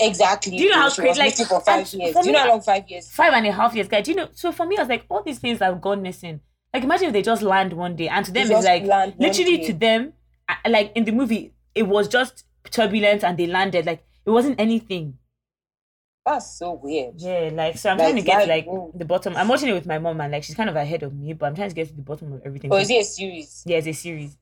exactly. 0.00 0.56
Do 0.56 0.62
you 0.64 0.70
know 0.70 0.78
how 0.80 0.90
crazy- 0.90 1.20
like, 1.20 1.34
for 1.36 1.60
five 1.60 1.92
years? 1.92 2.12
for 2.12 2.22
Do 2.22 2.28
you 2.28 2.32
know 2.32 2.40
how 2.40 2.48
long 2.48 2.60
five 2.60 2.88
years? 2.88 3.10
Five 3.10 3.32
and 3.32 3.46
a 3.46 3.52
half 3.52 3.74
years, 3.74 3.88
guys. 3.88 4.04
Do 4.04 4.10
you 4.12 4.16
know? 4.16 4.28
So 4.34 4.52
for 4.52 4.66
me, 4.66 4.76
I 4.76 4.82
was 4.82 4.88
like, 4.88 5.04
all 5.08 5.22
these 5.22 5.38
things 5.38 5.58
have 5.60 5.80
gone 5.80 6.02
missing. 6.02 6.40
Like, 6.72 6.84
imagine 6.84 7.08
if 7.08 7.12
they 7.12 7.22
just 7.22 7.42
land 7.42 7.72
one 7.72 7.96
day, 7.96 8.08
and 8.08 8.24
to 8.24 8.32
them, 8.32 8.50
it's 8.50 8.64
like 8.64 8.84
literally 9.18 9.64
to 9.66 9.72
them, 9.72 10.14
uh, 10.48 10.54
like 10.68 10.92
in 10.94 11.04
the 11.04 11.12
movie, 11.12 11.52
it 11.74 11.82
was 11.82 12.08
just 12.08 12.44
turbulence, 12.70 13.24
and 13.24 13.38
they 13.38 13.46
landed. 13.46 13.86
Like 13.86 14.04
it 14.24 14.30
wasn't 14.30 14.58
anything. 14.58 15.18
That's 16.24 16.56
so 16.56 16.72
weird. 16.82 17.14
Yeah, 17.20 17.50
like 17.52 17.76
so 17.76 17.90
I'm 17.90 17.98
Like, 17.98 18.06
trying 18.06 18.16
to 18.16 18.22
get 18.22 18.48
like 18.48 18.66
the 18.94 19.04
bottom. 19.04 19.36
I'm 19.36 19.48
watching 19.48 19.68
it 19.68 19.74
with 19.74 19.86
my 19.86 19.98
mom, 19.98 20.20
and 20.20 20.32
like 20.32 20.44
she's 20.44 20.54
kind 20.54 20.70
of 20.70 20.76
ahead 20.76 21.02
of 21.02 21.14
me, 21.14 21.32
but 21.32 21.46
I'm 21.46 21.54
trying 21.54 21.68
to 21.68 21.74
get 21.74 21.88
to 21.88 21.94
the 21.94 22.02
bottom 22.02 22.32
of 22.32 22.42
everything. 22.44 22.72
Or 22.72 22.78
is 22.78 22.88
it 22.90 23.00
a 23.00 23.04
series? 23.04 23.62
Yeah, 23.66 23.78
it's 23.78 23.88
a 23.88 23.92
series. 23.92 24.38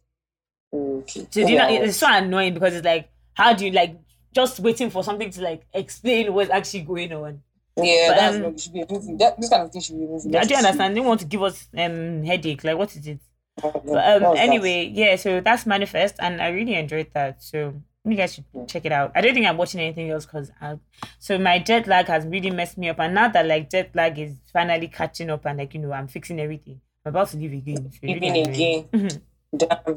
Okay. 0.73 1.27
So 1.31 1.47
do 1.47 1.53
you 1.53 1.59
know, 1.59 1.69
it's 1.69 1.97
so 1.97 2.07
annoying 2.09 2.55
because 2.55 2.75
it's 2.75 2.85
like, 2.85 3.11
how 3.35 3.55
do 3.55 3.67
you 3.67 3.73
like 3.73 3.97
just 4.33 4.61
waiting 4.61 4.91
for 4.91 5.03
something 5.03 5.31
to 5.31 5.41
like 5.43 5.67
explain 5.73 6.33
what's 6.33 6.51
actually 6.51 6.83
going 6.83 7.13
on? 7.13 7.43
Yeah, 7.85 8.09
But, 8.09 8.17
that's 8.17 8.37
um, 8.37 8.45
it 8.45 8.61
should 8.61 8.73
be 8.73 8.81
a 8.83 8.87
movie. 8.91 9.15
That, 9.17 9.37
this 9.41 9.49
kind 9.49 9.63
of 9.63 9.71
thing 9.73 9.81
should 9.83 9.97
be 9.99 10.05
a 10.05 10.09
movie. 10.09 10.37
I 10.39 10.45
do 10.45 10.55
understand. 10.55 10.97
They 10.97 11.01
want 11.01 11.21
to 11.21 11.27
give 11.27 11.43
us 11.43 11.69
um 11.77 12.23
headache. 12.25 12.65
Like, 12.65 12.77
what 12.79 12.95
is 12.97 13.07
it? 13.07 13.21
But, 13.61 14.23
um, 14.23 14.37
anyway, 14.37 14.91
yeah. 14.93 15.17
So 15.17 15.41
that's 15.41 15.67
manifest, 15.67 16.17
and 16.19 16.41
I 16.41 16.49
really 16.49 16.75
enjoyed 16.75 17.09
that. 17.15 17.43
So 17.43 17.75
you 18.05 18.17
guys 18.17 18.35
should 18.35 18.45
check 18.69 18.87
it 18.87 18.93
out. 18.93 19.13
I 19.15 19.21
don't 19.21 19.35
think 19.35 19.47
I'm 19.47 19.57
watching 19.59 19.81
anything 19.81 20.11
else 20.11 20.25
because 20.25 20.51
I. 20.61 20.79
So 21.19 21.39
my 21.39 21.59
jet 21.59 21.87
lag 21.87 22.07
has 22.07 22.25
really 22.27 22.51
messed 22.51 22.79
me 22.79 22.89
up, 22.89 22.99
and 23.01 23.15
now 23.15 23.29
that 23.29 23.47
like 23.47 23.69
jet 23.71 23.91
lag 23.95 24.19
is 24.19 24.37
finally 24.53 24.89
catching 24.89 25.29
up, 25.31 25.45
and 25.47 25.59
like 25.59 25.75
you 25.75 25.81
know 25.81 25.93
I'm 25.93 26.09
fixing 26.09 26.41
everything. 26.41 26.81
I'm 27.05 27.11
about 27.11 27.29
to 27.31 27.37
leave 27.37 27.53
again. 27.53 27.91
So 27.93 27.99
really 28.03 28.41
again. 28.41 28.85
Mhm. 28.93 29.21
Damn. 29.57 29.95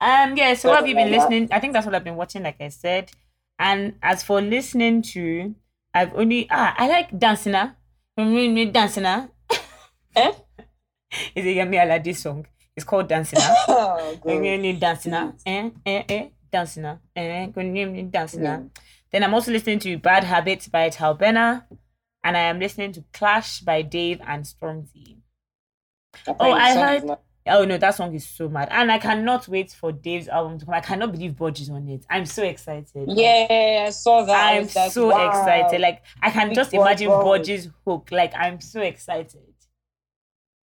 Um, 0.00 0.36
yeah, 0.36 0.54
so 0.54 0.68
what 0.68 0.78
have 0.80 0.88
you 0.88 0.94
been 0.96 1.10
listening? 1.12 1.48
I 1.52 1.60
think 1.60 1.72
that's 1.72 1.86
what 1.86 1.94
I've 1.94 2.02
been 2.04 2.16
watching, 2.16 2.42
like 2.42 2.60
I 2.60 2.68
said. 2.68 3.10
And 3.58 3.94
as 4.02 4.22
for 4.24 4.40
listening 4.40 5.02
to, 5.02 5.54
I've 5.94 6.14
only 6.14 6.46
ah, 6.50 6.74
I 6.76 6.88
like 6.88 7.18
dancing 7.18 7.52
now. 7.52 7.76
Dancing 8.16 9.02
now. 9.02 9.28
Eh? 10.16 10.32
It's 11.34 11.46
a 11.46 11.56
Yemi 11.56 11.76
Alade 11.80 12.14
song. 12.14 12.46
It's 12.76 12.84
called 12.84 13.08
Dancing 13.08 13.38
now. 13.38 13.54
Oh, 13.68 14.18
God. 14.22 14.80
Dancing 14.80 15.12
now. 15.12 15.34
Eh, 15.46 15.70
eh, 15.86 16.02
eh. 16.08 16.28
Dancing 16.50 16.82
now. 16.82 16.98
Eh, 17.16 17.46
dancing 18.10 18.42
now. 18.42 18.56
Mm. 18.58 18.70
Then 19.10 19.24
I'm 19.24 19.34
also 19.34 19.50
listening 19.52 19.78
to 19.80 19.96
Bad 19.98 20.24
Habits 20.24 20.68
by 20.68 20.88
Talbena. 20.90 21.64
And 22.24 22.36
I 22.36 22.40
am 22.40 22.58
listening 22.60 22.92
to 22.92 23.04
Clash 23.12 23.60
by 23.60 23.82
Dave 23.82 24.20
and 24.26 24.44
Stormzy. 24.44 25.16
Oh, 26.26 26.52
I 26.52 26.74
heard- 26.74 27.18
Oh 27.46 27.64
no, 27.64 27.76
that 27.76 27.94
song 27.96 28.14
is 28.14 28.26
so 28.26 28.48
mad. 28.48 28.68
And 28.70 28.92
I 28.92 28.98
cannot 28.98 29.48
wait 29.48 29.72
for 29.72 29.90
Dave's 29.92 30.28
album 30.28 30.58
to 30.60 30.64
come. 30.64 30.74
I 30.74 30.80
cannot 30.80 31.12
believe 31.12 31.32
Boj 31.32 31.60
is 31.60 31.70
on 31.70 31.88
it. 31.88 32.04
I'm 32.08 32.24
so 32.26 32.44
excited. 32.44 33.08
Yeah, 33.08 33.84
I 33.86 33.90
saw 33.90 34.24
that. 34.24 34.54
I'm 34.54 34.68
like, 34.74 34.92
so 34.92 35.08
wow. 35.08 35.28
excited. 35.28 35.80
Like 35.80 36.02
I 36.22 36.30
can 36.30 36.48
Big 36.48 36.56
just 36.56 36.72
imagine. 36.72 37.08
Boj's 37.08 37.68
hook. 37.84 38.08
Like 38.12 38.32
I'm 38.36 38.60
so 38.60 38.80
excited. 38.80 39.40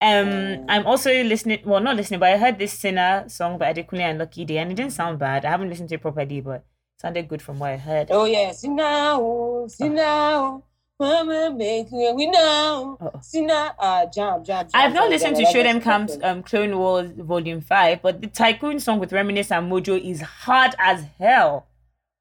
Um, 0.02 0.28
Mm. 0.28 0.64
I'm 0.68 0.86
also 0.86 1.10
listening. 1.22 1.60
Well, 1.64 1.80
not 1.80 1.96
listening, 1.96 2.20
but 2.20 2.30
I 2.32 2.38
heard 2.38 2.58
this 2.58 2.72
Sinner 2.72 3.24
song 3.28 3.58
by 3.58 3.72
Adekunle 3.74 4.00
and 4.00 4.18
Lucky 4.18 4.46
Daye, 4.46 4.58
and 4.58 4.72
it 4.72 4.74
didn't 4.74 4.92
sound 4.92 5.18
bad. 5.18 5.44
I 5.44 5.50
haven't 5.50 5.68
listened 5.68 5.90
to 5.90 5.96
it 5.96 6.00
properly, 6.00 6.40
but 6.40 6.60
it 6.60 6.64
sounded 7.02 7.28
good 7.28 7.42
from 7.42 7.58
what 7.58 7.70
I 7.70 7.76
heard. 7.76 8.08
Oh 8.10 8.24
yeah, 8.24 8.52
see 8.52 8.68
now, 8.68 9.66
see 9.68 9.90
now, 9.90 10.64
mama 11.00 11.50
make 11.50 11.90
we 11.90 12.26
know. 12.26 12.98
Uh-oh. 13.00 13.20
See 13.22 13.40
now, 13.40 13.74
ah, 13.78 14.04
jam, 14.06 14.44
jam, 14.44 14.66
jam. 14.66 14.70
I've 14.74 14.92
not 14.92 15.04
jam, 15.04 15.10
listened 15.10 15.36
jam. 15.36 15.46
to 15.46 15.52
Show 15.52 15.62
Dem 15.62 15.80
Camp's 15.80 16.18
um 16.22 16.42
Clone 16.42 16.78
Wars 16.78 17.10
Volume 17.16 17.60
Five, 17.62 18.02
but 18.02 18.20
the 18.20 18.26
Tycoon 18.28 18.78
song 18.78 18.98
with 19.00 19.12
Reminisce 19.12 19.50
and 19.50 19.70
Mojo 19.72 19.98
is 20.00 20.20
hard 20.20 20.74
as 20.78 21.04
hell. 21.18 21.66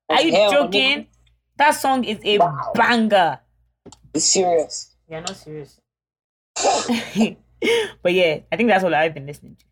Are 0.09 0.21
you 0.21 0.31
hell, 0.31 0.51
joking? 0.51 1.07
That 1.57 1.71
song 1.71 2.03
is 2.05 2.19
a 2.23 2.37
Wow. 2.39 2.71
banger. 2.73 3.39
It's 4.13 4.25
serious. 4.25 4.95
You're 5.09 5.21
not 5.21 5.35
serious. 5.35 5.79
but 8.01 8.13
yeah, 8.13 8.39
I 8.51 8.55
think 8.55 8.69
that's 8.69 8.83
all 8.83 8.95
I've 8.95 9.13
been 9.13 9.25
listening 9.25 9.57
to. 9.57 9.65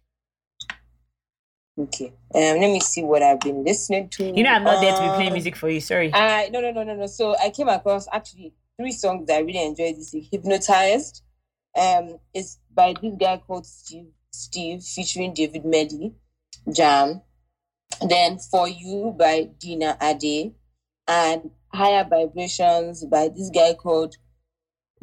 Okay. 1.80 2.08
Um, 2.34 2.60
let 2.60 2.72
me 2.72 2.80
see 2.80 3.04
what 3.04 3.22
I've 3.22 3.40
been 3.40 3.64
listening 3.64 4.10
to. 4.10 4.26
You 4.36 4.44
know, 4.44 4.50
I'm 4.52 4.64
not 4.64 4.82
there 4.82 4.94
to 4.94 5.02
be 5.02 5.10
playing 5.10 5.28
Um, 5.28 5.34
music 5.34 5.56
for 5.56 5.70
you. 5.70 5.80
Sorry. 5.80 6.12
I 6.14 6.50
no 6.50 6.60
no 6.60 6.72
no 6.72 6.84
no 6.84 6.96
no. 6.96 7.06
So 7.08 7.36
I 7.38 7.52
came 7.52 7.68
across 7.70 8.08
actually 8.12 8.54
three 8.80 8.92
songs 8.92 9.28
that 9.28 9.38
I 9.38 9.40
really 9.40 9.66
enjoyed 9.66 9.96
this 9.96 10.14
week. 10.14 10.30
Hypnotized. 10.32 11.24
Um, 11.78 12.20
it's 12.34 12.60
by 12.74 12.94
this 13.02 13.16
guy 13.20 13.42
called 13.46 13.66
Steve 13.66 14.08
Steve 14.32 14.84
featuring 14.84 15.34
David 15.34 15.66
Medley. 15.66 16.14
Jam. 16.72 17.22
Then 18.08 18.38
For 18.38 18.68
You 18.68 19.16
by 19.18 19.50
Dina 19.60 19.98
Ade. 20.02 20.54
And 21.08 21.52
Higher 21.74 22.06
Vibrations 22.10 23.06
by 23.06 23.30
this 23.30 23.50
guy 23.50 23.74
called 23.74 24.18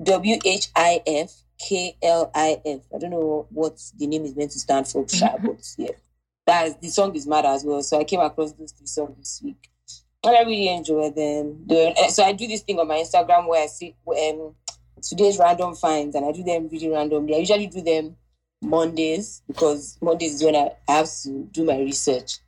W 0.03 0.39
H 0.45 0.69
I 0.77 1.03
F 1.07 1.33
K 1.59 1.97
L 2.03 2.31
I 2.35 2.61
F. 2.65 2.81
I 2.95 2.99
don't 2.99 3.11
know 3.11 3.47
what 3.51 3.81
the 3.97 4.07
name 4.07 4.25
is 4.25 4.37
meant 4.37 4.51
to 4.53 4.59
stand 4.59 4.89
for, 4.89 5.05
but 5.05 5.75
yeah. 5.79 5.91
That 6.47 6.67
is, 6.67 6.77
the 6.77 6.89
song 6.89 7.15
is 7.17 7.27
mad 7.27 7.47
as 7.47 7.65
well. 7.65 7.83
So 7.83 7.99
I 7.99 8.05
came 8.05 8.21
across 8.21 8.53
those 8.53 8.73
three 8.73 8.87
songs 8.87 9.17
this 9.17 9.41
week. 9.43 9.71
And 10.25 10.37
I 10.37 10.41
really 10.43 10.69
enjoy 10.69 11.11
them. 11.11 11.65
The- 11.67 11.95
eh, 11.97 12.09
so 12.09 12.25
I 12.25 12.33
do 12.33 12.47
this 12.47 12.63
thing 12.63 12.79
on 12.79 12.89
my 12.89 12.97
Instagram 12.97 13.47
where 13.47 13.63
I 13.63 13.67
see 13.67 13.95
um, 14.09 14.55
today's 15.03 15.39
random 15.39 15.75
finds 15.75 16.17
and 16.17 16.25
I 16.25 16.33
do 16.33 16.43
them 16.43 16.69
really 16.73 16.89
randomly. 16.89 17.35
I 17.35 17.39
usually 17.39 17.67
do 17.67 17.83
them 17.83 18.17
Mondays 18.63 19.43
because 19.47 19.99
Mondays 20.01 20.35
is 20.37 20.45
when 20.45 20.57
I 20.57 20.71
have 20.89 21.11
to 21.25 21.45
do 21.53 21.65
my 21.65 21.79
research. 21.79 22.39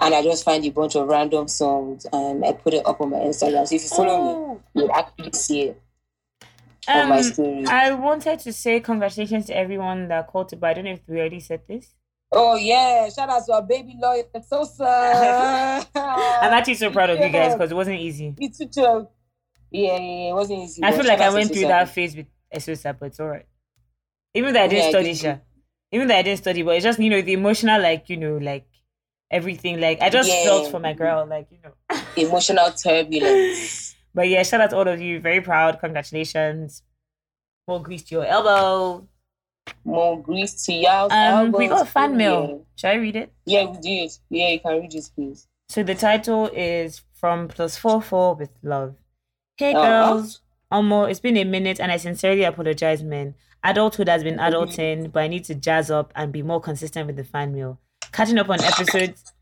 And 0.00 0.14
I 0.14 0.22
just 0.22 0.44
find 0.44 0.64
a 0.64 0.70
bunch 0.70 0.96
of 0.96 1.06
random 1.08 1.48
songs 1.48 2.06
and 2.12 2.44
I 2.44 2.52
put 2.52 2.74
it 2.74 2.84
up 2.84 3.00
on 3.00 3.10
my 3.10 3.18
Instagram. 3.18 3.66
So 3.66 3.74
if 3.76 3.82
you 3.82 3.88
follow 3.88 4.22
me, 4.24 4.30
Oh, 4.30 4.60
you'll 4.74 4.92
actually 4.92 5.32
see 5.32 5.60
it 5.62 5.82
on 6.88 7.08
my 7.08 7.18
um, 7.18 7.22
story. 7.22 7.64
I 7.66 7.92
wanted 7.92 8.40
to 8.40 8.52
say 8.52 8.80
congratulations 8.80 9.46
to 9.46 9.56
everyone 9.56 10.08
that 10.08 10.26
called 10.26 10.48
to 10.50 10.56
buy. 10.56 10.70
I 10.70 10.74
don't 10.74 10.84
know 10.84 10.92
if 10.92 11.00
we 11.06 11.18
already 11.18 11.40
said 11.40 11.62
this. 11.68 11.94
Oh 12.34 12.56
yeah, 12.56 13.08
shout 13.10 13.28
out 13.28 13.44
to 13.46 13.52
our 13.52 13.62
baby 13.62 13.96
lawyer 14.00 14.24
Sosa. 14.46 14.84
I'm 15.94 16.52
actually 16.52 16.74
so 16.74 16.90
proud 16.90 17.10
of 17.10 17.20
you 17.20 17.28
guys 17.28 17.52
because 17.54 17.70
it 17.70 17.74
wasn't 17.74 18.00
easy. 18.00 18.34
It's 18.38 18.58
too, 18.58 18.68
too. 18.68 19.08
Yeah, 19.70 19.96
yeah, 19.98 20.30
it 20.30 20.34
wasn't 20.34 20.60
easy. 20.60 20.82
I 20.82 20.92
feel 20.92 21.06
like 21.06 21.20
I 21.20 21.30
went 21.30 21.52
through 21.52 21.62
that 21.62 21.88
phase 21.90 22.16
with 22.16 22.26
SOSA, 22.54 22.94
but 22.98 23.06
it's 23.06 23.20
alright. 23.20 23.46
Even 24.34 24.54
though 24.54 24.62
I 24.62 24.68
didn't 24.68 24.84
Yeah, 24.84 24.90
study, 24.90 25.14
Sha. 25.14 25.36
Even 25.92 26.08
though 26.08 26.16
I 26.16 26.22
didn't 26.22 26.38
study, 26.38 26.62
but 26.62 26.74
it's 26.76 26.84
just 26.84 26.98
you 26.98 27.10
know 27.10 27.20
the 27.20 27.32
emotional, 27.34 27.80
like 27.80 28.08
you 28.08 28.16
know, 28.16 28.36
like 28.38 28.66
everything. 29.30 29.80
Like 29.80 30.00
I 30.00 30.08
just 30.08 30.28
Yeah. 30.30 30.44
felt 30.44 30.70
for 30.70 30.80
my 30.80 30.94
girl, 30.94 31.26
like 31.26 31.48
you 31.50 31.58
know. 31.62 31.74
Emotional 32.16 32.70
turbulence. 32.72 33.94
But 34.14 34.28
yeah, 34.28 34.42
shout 34.42 34.60
out 34.60 34.70
to 34.70 34.76
all 34.76 34.88
of 34.88 35.00
you. 35.00 35.20
Very 35.20 35.40
proud. 35.40 35.80
Congratulations. 35.80 36.82
More 37.68 37.82
grease 37.82 38.02
to 38.04 38.16
your 38.16 38.24
elbow. 38.26 39.06
More 39.84 40.20
grease 40.22 40.64
to 40.64 40.72
y'all. 40.72 41.12
Um, 41.12 41.52
we 41.52 41.68
got 41.68 41.82
a 41.82 41.90
fan 41.90 42.16
mail. 42.16 42.66
Should 42.76 42.88
I 42.90 42.94
read 42.94 43.16
it? 43.16 43.32
Yeah, 43.46 43.64
we 43.70 43.78
did. 43.78 44.10
Yeah, 44.30 44.48
you 44.50 44.60
can 44.60 44.80
read 44.80 44.94
it, 44.94 45.10
please. 45.14 45.46
So 45.68 45.82
the 45.82 45.94
title 45.94 46.48
is 46.52 47.02
from 47.14 47.48
plus 47.48 47.76
four 47.76 48.02
four 48.02 48.34
with 48.34 48.50
love. 48.62 48.94
Hey 49.56 49.74
Uh-huh. 49.74 49.82
girls, 50.12 50.40
Omo, 50.72 51.10
it's 51.10 51.20
been 51.20 51.36
a 51.36 51.44
minute 51.44 51.80
and 51.80 51.90
I 51.92 51.96
sincerely 51.96 52.44
apologize, 52.44 53.02
men. 53.02 53.34
Adulthood 53.64 54.08
has 54.08 54.24
been 54.24 54.38
adulting, 54.38 55.12
but 55.12 55.22
I 55.22 55.28
need 55.28 55.44
to 55.44 55.54
jazz 55.54 55.90
up 55.90 56.12
and 56.16 56.32
be 56.32 56.42
more 56.42 56.60
consistent 56.60 57.06
with 57.06 57.16
the 57.16 57.24
fan 57.24 57.54
mail. 57.54 57.78
Catching 58.10 58.38
up 58.38 58.50
on 58.50 58.60
episodes 58.60 59.32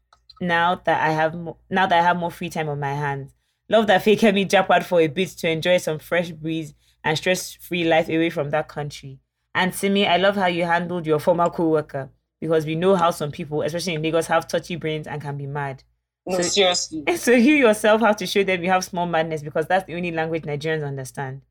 now 0.41 0.75
that 0.85 1.03
I 1.03 1.13
have 1.13 1.35
mo- 1.35 1.57
now 1.69 1.87
that 1.87 1.99
I 1.99 2.03
have 2.03 2.17
more 2.17 2.31
free 2.31 2.51
time 2.51 2.69
on 2.69 2.79
my 2.81 2.95
hands. 2.95 3.33
Love 3.69 3.87
that 3.87 4.03
fake 4.03 4.23
me 4.35 4.45
jump 4.45 4.71
out 4.71 4.85
for 4.85 5.01
a 5.01 5.07
bit 5.07 5.29
to 5.31 5.49
enjoy 5.49 5.79
some 5.79 5.99
fresh 5.99 6.31
breeze 6.31 6.75
and 7.05 7.17
stress-free 7.17 7.85
life 7.85 8.09
away 8.09 8.29
from 8.31 8.51
that 8.51 8.69
country. 8.69 9.19
And 9.55 9.75
Simi, 9.75 10.07
I 10.07 10.17
love 10.17 10.37
how 10.37 10.47
you 10.47 10.65
handled 10.65 11.07
your 11.07 11.19
former 11.19 11.51
co-worker 11.51 12.11
because 12.41 12.65
we 12.67 12.75
know 12.75 12.95
how 12.97 13.11
some 13.11 13.31
people, 13.33 13.63
especially 13.63 13.95
in 13.95 14.03
Lagos, 14.03 14.27
have 14.29 14.47
touchy 14.49 14.77
brains 14.77 15.07
and 15.07 15.21
can 15.21 15.37
be 15.37 15.47
mad. 15.47 15.83
No, 16.27 16.37
So- 16.37 16.43
seriously. 16.43 17.05
So 17.17 17.33
you 17.33 17.55
yourself 17.55 18.01
have 18.03 18.17
to 18.19 18.27
show 18.27 18.45
them 18.45 18.63
you 18.63 18.71
have 18.71 18.85
small 18.85 19.07
madness 19.07 19.43
because 19.43 19.67
that's 19.67 19.87
the 19.87 19.97
only 19.97 20.13
language 20.13 20.43
Nigerians 20.45 20.87
understand. 20.87 21.43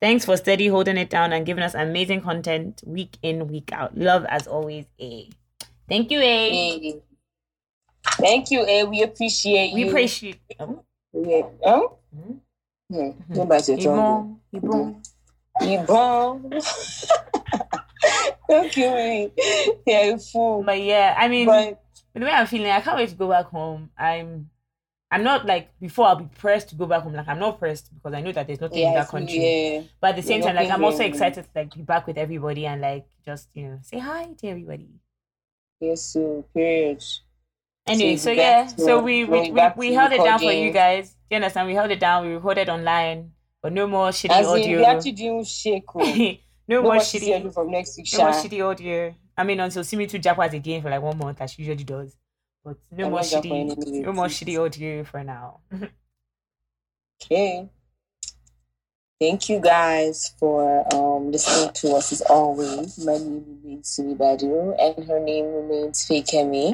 Thanks 0.00 0.24
for 0.26 0.36
steady 0.36 0.66
holding 0.68 0.98
it 0.98 1.08
down 1.08 1.32
and 1.32 1.46
giving 1.46 1.62
us 1.64 1.74
amazing 1.74 2.20
content 2.20 2.82
week 2.86 3.16
in, 3.22 3.48
week 3.48 3.72
out. 3.72 3.96
Love 3.96 4.26
as 4.28 4.46
always, 4.46 4.84
A. 5.00 5.30
Thank 5.88 6.10
you, 6.10 6.20
A. 6.20 6.50
Hey. 6.50 7.00
Thank 8.04 8.50
you, 8.50 8.64
A. 8.66 8.84
We 8.84 9.02
appreciate 9.02 9.72
We 9.72 9.80
you. 9.80 9.86
We 9.86 9.90
appreciate 9.92 10.40
oh, 10.60 10.84
Yeah. 11.14 11.42
Huh? 11.64 11.88
Mhm. 12.14 12.40
Hmm. 12.92 13.34
Don't 13.34 15.06
bite 15.60 15.70
your 15.70 15.84
tongue. 15.86 16.42
Ibon, 16.46 16.50
Ibon. 16.50 16.50
You 16.50 16.50
born. 16.50 16.60
Thank 18.48 18.76
you, 18.76 18.86
eh? 18.86 19.28
Yeah, 19.86 20.04
you 20.04 20.18
fool. 20.18 20.62
But 20.64 20.80
yeah, 20.80 21.14
I 21.18 21.28
mean, 21.28 21.46
But 21.46 21.80
the 22.14 22.20
way 22.20 22.30
I'm 22.30 22.46
feeling, 22.46 22.70
I 22.70 22.80
can't 22.80 22.96
wait 22.96 23.10
to 23.10 23.14
go 23.14 23.28
back 23.28 23.46
home. 23.46 23.90
I'm 23.98 24.50
I'm 25.10 25.22
not 25.22 25.46
like 25.46 25.70
before 25.80 26.06
I'll 26.06 26.16
be 26.16 26.28
pressed 26.38 26.70
to 26.70 26.74
go 26.74 26.86
back 26.86 27.02
home. 27.02 27.14
Like 27.14 27.28
I'm 27.28 27.38
not 27.38 27.58
pressed 27.58 27.94
because 27.94 28.14
I 28.14 28.20
know 28.20 28.32
that 28.32 28.46
there's 28.46 28.60
nothing 28.60 28.86
in 28.88 28.94
that 28.94 29.08
country. 29.08 29.38
yeah. 29.38 29.82
But 30.00 30.10
at 30.10 30.16
the 30.16 30.22
same 30.22 30.40
You're 30.40 30.48
time, 30.48 30.56
like 30.56 30.70
I'm 30.70 30.84
also 30.84 31.04
excited 31.04 31.44
to 31.44 31.50
like 31.54 31.74
be 31.74 31.82
back 31.82 32.06
with 32.06 32.18
everybody 32.18 32.66
and 32.66 32.80
like 32.80 33.06
just 33.24 33.48
you 33.54 33.68
know 33.68 33.78
say 33.82 33.98
hi 33.98 34.26
to 34.38 34.48
everybody. 34.48 34.88
Yes, 35.80 36.02
so 36.02 36.44
period. 36.54 37.02
Anyway, 37.86 38.16
So 38.16 38.24
so 38.24 38.30
yeah, 38.32 38.66
so 38.66 39.00
we 39.00 39.24
we, 39.24 39.52
we, 39.52 39.62
we 39.76 39.92
held 39.94 40.12
it 40.12 40.24
down 40.24 40.40
for 40.40 40.52
you 40.52 40.72
guys. 40.72 41.10
Do 41.10 41.16
you 41.30 41.36
understand? 41.36 41.68
We 41.68 41.74
held 41.74 41.90
it 41.90 42.00
down. 42.00 42.26
We 42.26 42.34
recorded 42.34 42.68
online, 42.68 43.32
but 43.66 43.72
no 43.72 43.88
more 43.88 44.10
shitty 44.10 44.30
As 44.30 44.46
in, 44.46 44.52
audio. 44.52 44.78
we 44.78 44.84
actually 44.84 45.10
doing 45.10 45.42
shake. 45.42 45.82
oh. 45.96 45.98
no 46.04 46.36
No 46.68 46.82
more 46.82 46.92
more 46.94 47.02
shitty. 47.02 47.52
from 47.52 47.68
next 47.72 47.96
week, 47.96 48.06
No 48.12 48.18
more 48.20 48.30
shitty 48.30 48.64
audio. 48.64 49.12
I 49.36 49.42
mean, 49.42 49.58
until 49.58 49.82
Simi 49.82 50.06
to 50.06 50.20
Japas 50.20 50.52
again 50.52 50.82
for 50.82 50.88
like 50.88 51.02
one 51.02 51.18
month, 51.18 51.40
as 51.40 51.50
she 51.50 51.62
usually 51.62 51.82
does. 51.82 52.16
But 52.64 52.76
no 52.92 53.06
I'm 53.06 53.10
more 53.10 53.20
shitty. 53.22 54.04
No 54.04 54.12
more 54.12 54.26
shitty 54.26 54.56
audio 54.64 55.02
for 55.02 55.24
now. 55.24 55.62
Okay. 57.24 57.68
Thank 59.18 59.48
you 59.48 59.58
guys 59.58 60.32
for 60.38 60.86
um 60.94 61.32
listening 61.32 61.72
to 61.72 61.96
us 61.96 62.12
as 62.12 62.20
always. 62.20 63.04
My 63.04 63.14
name 63.18 63.44
remains 63.64 63.88
Sumi 63.88 64.14
Badu 64.14 64.76
and 64.78 65.04
her 65.08 65.18
name 65.18 65.46
remains 65.46 66.06
Fakemi. 66.06 66.70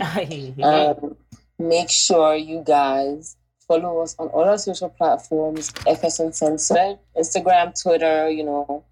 Um, 0.63 1.17
make 1.59 1.89
sure 1.89 2.35
you 2.35 2.63
guys 2.67 3.37
follow 3.67 4.03
us 4.03 4.15
on 4.19 4.29
all 4.29 4.45
our 4.45 4.59
social 4.59 4.89
platforms, 4.89 5.73
FS 5.87 6.21
Uncensored, 6.21 6.99
Instagram, 7.17 7.81
Twitter, 7.81 8.31
you 8.31 8.45
know. 8.45 8.85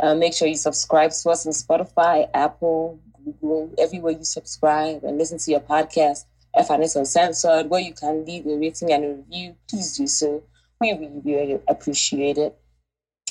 Uh, 0.00 0.14
make 0.14 0.34
sure 0.34 0.48
you 0.48 0.56
subscribe 0.56 1.10
to 1.12 1.30
us 1.30 1.46
on 1.46 1.52
Spotify, 1.52 2.28
Apple, 2.34 3.00
Google, 3.24 3.72
everywhere 3.78 4.12
you 4.12 4.24
subscribe 4.24 5.04
and 5.04 5.18
listen 5.18 5.38
to 5.38 5.50
your 5.50 5.60
podcast, 5.60 6.24
FNS 6.56 6.96
Uncensored, 6.96 7.70
where 7.70 7.80
you 7.80 7.92
can 7.92 8.24
leave 8.24 8.46
a 8.46 8.56
rating 8.56 8.92
and 8.92 9.04
a 9.04 9.08
review. 9.14 9.54
Please 9.68 9.96
do 9.96 10.06
so. 10.06 10.42
We 10.80 10.92
really, 10.92 11.20
really 11.24 11.60
appreciate 11.68 12.38
it. 12.38 12.56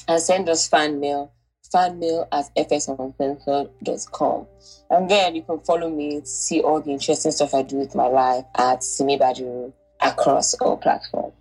And 0.08 0.22
send 0.22 0.48
us 0.50 0.68
fan 0.68 1.00
mail, 1.00 1.34
fan 1.72 2.00
mail 2.00 2.28
at 2.32 2.46
fsuncensored.com. 2.56 4.48
And 4.90 5.10
then 5.10 5.36
you 5.36 5.42
can 5.44 5.60
follow 5.60 5.90
me 5.90 6.22
to 6.22 6.26
see 6.26 6.62
all 6.62 6.82
the 6.82 6.92
interesting 6.92 7.32
stuff 7.32 7.54
I 7.54 7.62
do 7.64 7.78
with 7.78 7.96
my 7.96 8.08
life 8.08 8.46
at 8.56 8.84
Simi 8.84 9.18
Badiru 9.18 9.74
across 10.02 10.54
all 10.56 10.78
platforms. 10.78 11.34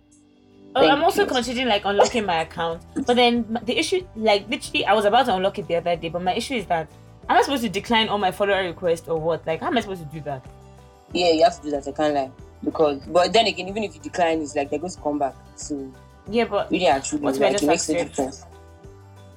Oh, 0.75 0.87
I'm 0.87 1.03
also 1.03 1.23
you. 1.23 1.27
considering 1.27 1.67
like 1.67 1.85
unlocking 1.85 2.25
my 2.25 2.41
account, 2.41 2.83
but 3.05 3.15
then 3.15 3.57
the 3.63 3.77
issue, 3.77 4.05
like 4.15 4.47
literally, 4.47 4.85
I 4.85 4.93
was 4.93 5.05
about 5.05 5.25
to 5.25 5.35
unlock 5.35 5.57
it 5.57 5.67
the 5.67 5.75
other 5.75 5.95
day, 5.95 6.09
but 6.09 6.21
my 6.21 6.33
issue 6.33 6.55
is 6.55 6.65
that 6.67 6.87
I'm 7.29 7.37
I 7.37 7.41
supposed 7.41 7.63
to 7.63 7.69
decline 7.69 8.07
all 8.09 8.17
my 8.17 8.31
follower 8.31 8.63
requests 8.63 9.07
or 9.07 9.19
what? 9.19 9.45
Like, 9.45 9.61
how 9.61 9.67
am 9.67 9.77
I 9.77 9.81
supposed 9.81 10.01
to 10.01 10.07
do 10.07 10.21
that? 10.21 10.45
Yeah, 11.13 11.31
you 11.31 11.43
have 11.43 11.57
to 11.57 11.63
do 11.63 11.71
that. 11.71 11.87
I 11.87 11.91
can't 11.91 12.13
lie. 12.13 12.31
Because, 12.63 13.01
but 13.07 13.33
then 13.33 13.47
again, 13.47 13.67
even 13.67 13.83
if 13.83 13.95
you 13.95 14.01
decline, 14.01 14.41
it's 14.41 14.55
like 14.55 14.69
they're 14.69 14.79
going 14.79 14.91
to 14.91 15.01
come 15.01 15.19
back. 15.19 15.35
So, 15.55 15.91
Yeah, 16.29 16.45
but 16.45 16.71
really 16.71 16.87
and 16.87 17.03
truly, 17.03 17.23
What 17.23 17.35
if 17.35 17.41
I 17.41 17.49
like, 17.49 17.63
it 17.63 17.65
makes 17.65 17.89
a 17.89 17.93
difference. 17.93 18.45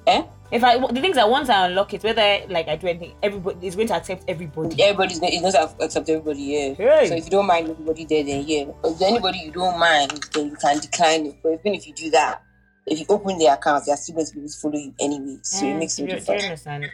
Eh? 0.07 0.23
If 0.51 0.63
I 0.63 0.77
the 0.77 1.01
things 1.01 1.15
that 1.15 1.29
once 1.29 1.49
I 1.49 1.67
unlock 1.67 1.93
it, 1.93 2.03
whether 2.03 2.39
like 2.49 2.67
I 2.67 2.75
do 2.75 2.87
anything, 2.87 3.13
everybody 3.23 3.67
is 3.67 3.75
going 3.75 3.87
to 3.87 3.95
accept 3.95 4.23
everybody. 4.27 4.81
Everybody's 4.83 5.19
going 5.19 5.31
to 5.41 5.75
accept 5.81 6.09
everybody, 6.09 6.41
yeah. 6.41 6.73
Hey. 6.73 7.07
So 7.07 7.15
if 7.15 7.25
you 7.25 7.31
don't 7.31 7.47
mind 7.47 7.69
everybody 7.69 8.05
there, 8.05 8.23
then 8.23 8.43
yeah. 8.47 8.65
But 8.81 8.91
if 8.91 9.01
anybody 9.01 9.39
you 9.39 9.51
don't 9.51 9.79
mind, 9.79 10.11
then 10.33 10.47
you 10.49 10.55
can 10.55 10.79
decline 10.79 11.25
it. 11.27 11.35
But 11.41 11.53
even 11.53 11.73
if 11.75 11.87
you 11.87 11.93
do 11.93 12.09
that, 12.11 12.43
if 12.85 12.99
you 12.99 13.05
open 13.09 13.37
the 13.37 13.45
account, 13.45 13.85
they're 13.85 13.95
still 13.97 14.15
going 14.15 14.27
to 14.27 14.33
be 14.33 14.39
able 14.39 14.49
to 14.49 14.57
follow 14.59 14.75
you 14.75 14.93
anyway. 14.99 15.37
So 15.43 15.65
it 15.65 15.69
Eh, 15.71 15.77
makes 15.77 15.97
no 15.99 16.03
you, 16.05 16.07
do 16.07 16.13
you 16.15 16.19
difference. 16.19 16.43
understand? 16.43 16.91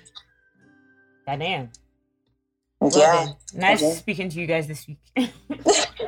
Goddamn. 1.26 1.70
Well 2.80 2.92
Yeah. 2.96 3.12
then, 3.26 3.36
nice 3.56 3.82
Okay. 3.82 3.94
speaking 3.96 4.30
to 4.30 4.40
you 4.40 4.46
guys 4.48 4.68
this 4.68 4.86
week. 4.88 5.00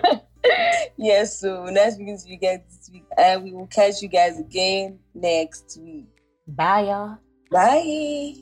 yes, 0.97 1.39
so 1.39 1.65
nice 1.65 1.95
speaking 1.95 2.17
to 2.17 2.27
you 2.29 2.37
guys 2.37 2.59
this 2.69 2.89
week. 2.93 3.05
And 3.17 3.43
we 3.43 3.51
will 3.53 3.67
catch 3.67 4.01
you 4.01 4.07
guys 4.07 4.39
again 4.39 4.99
next 5.15 5.77
week. 5.81 6.07
Bye, 6.47 6.81
y'all. 6.81 7.17
Bye. 7.51 8.35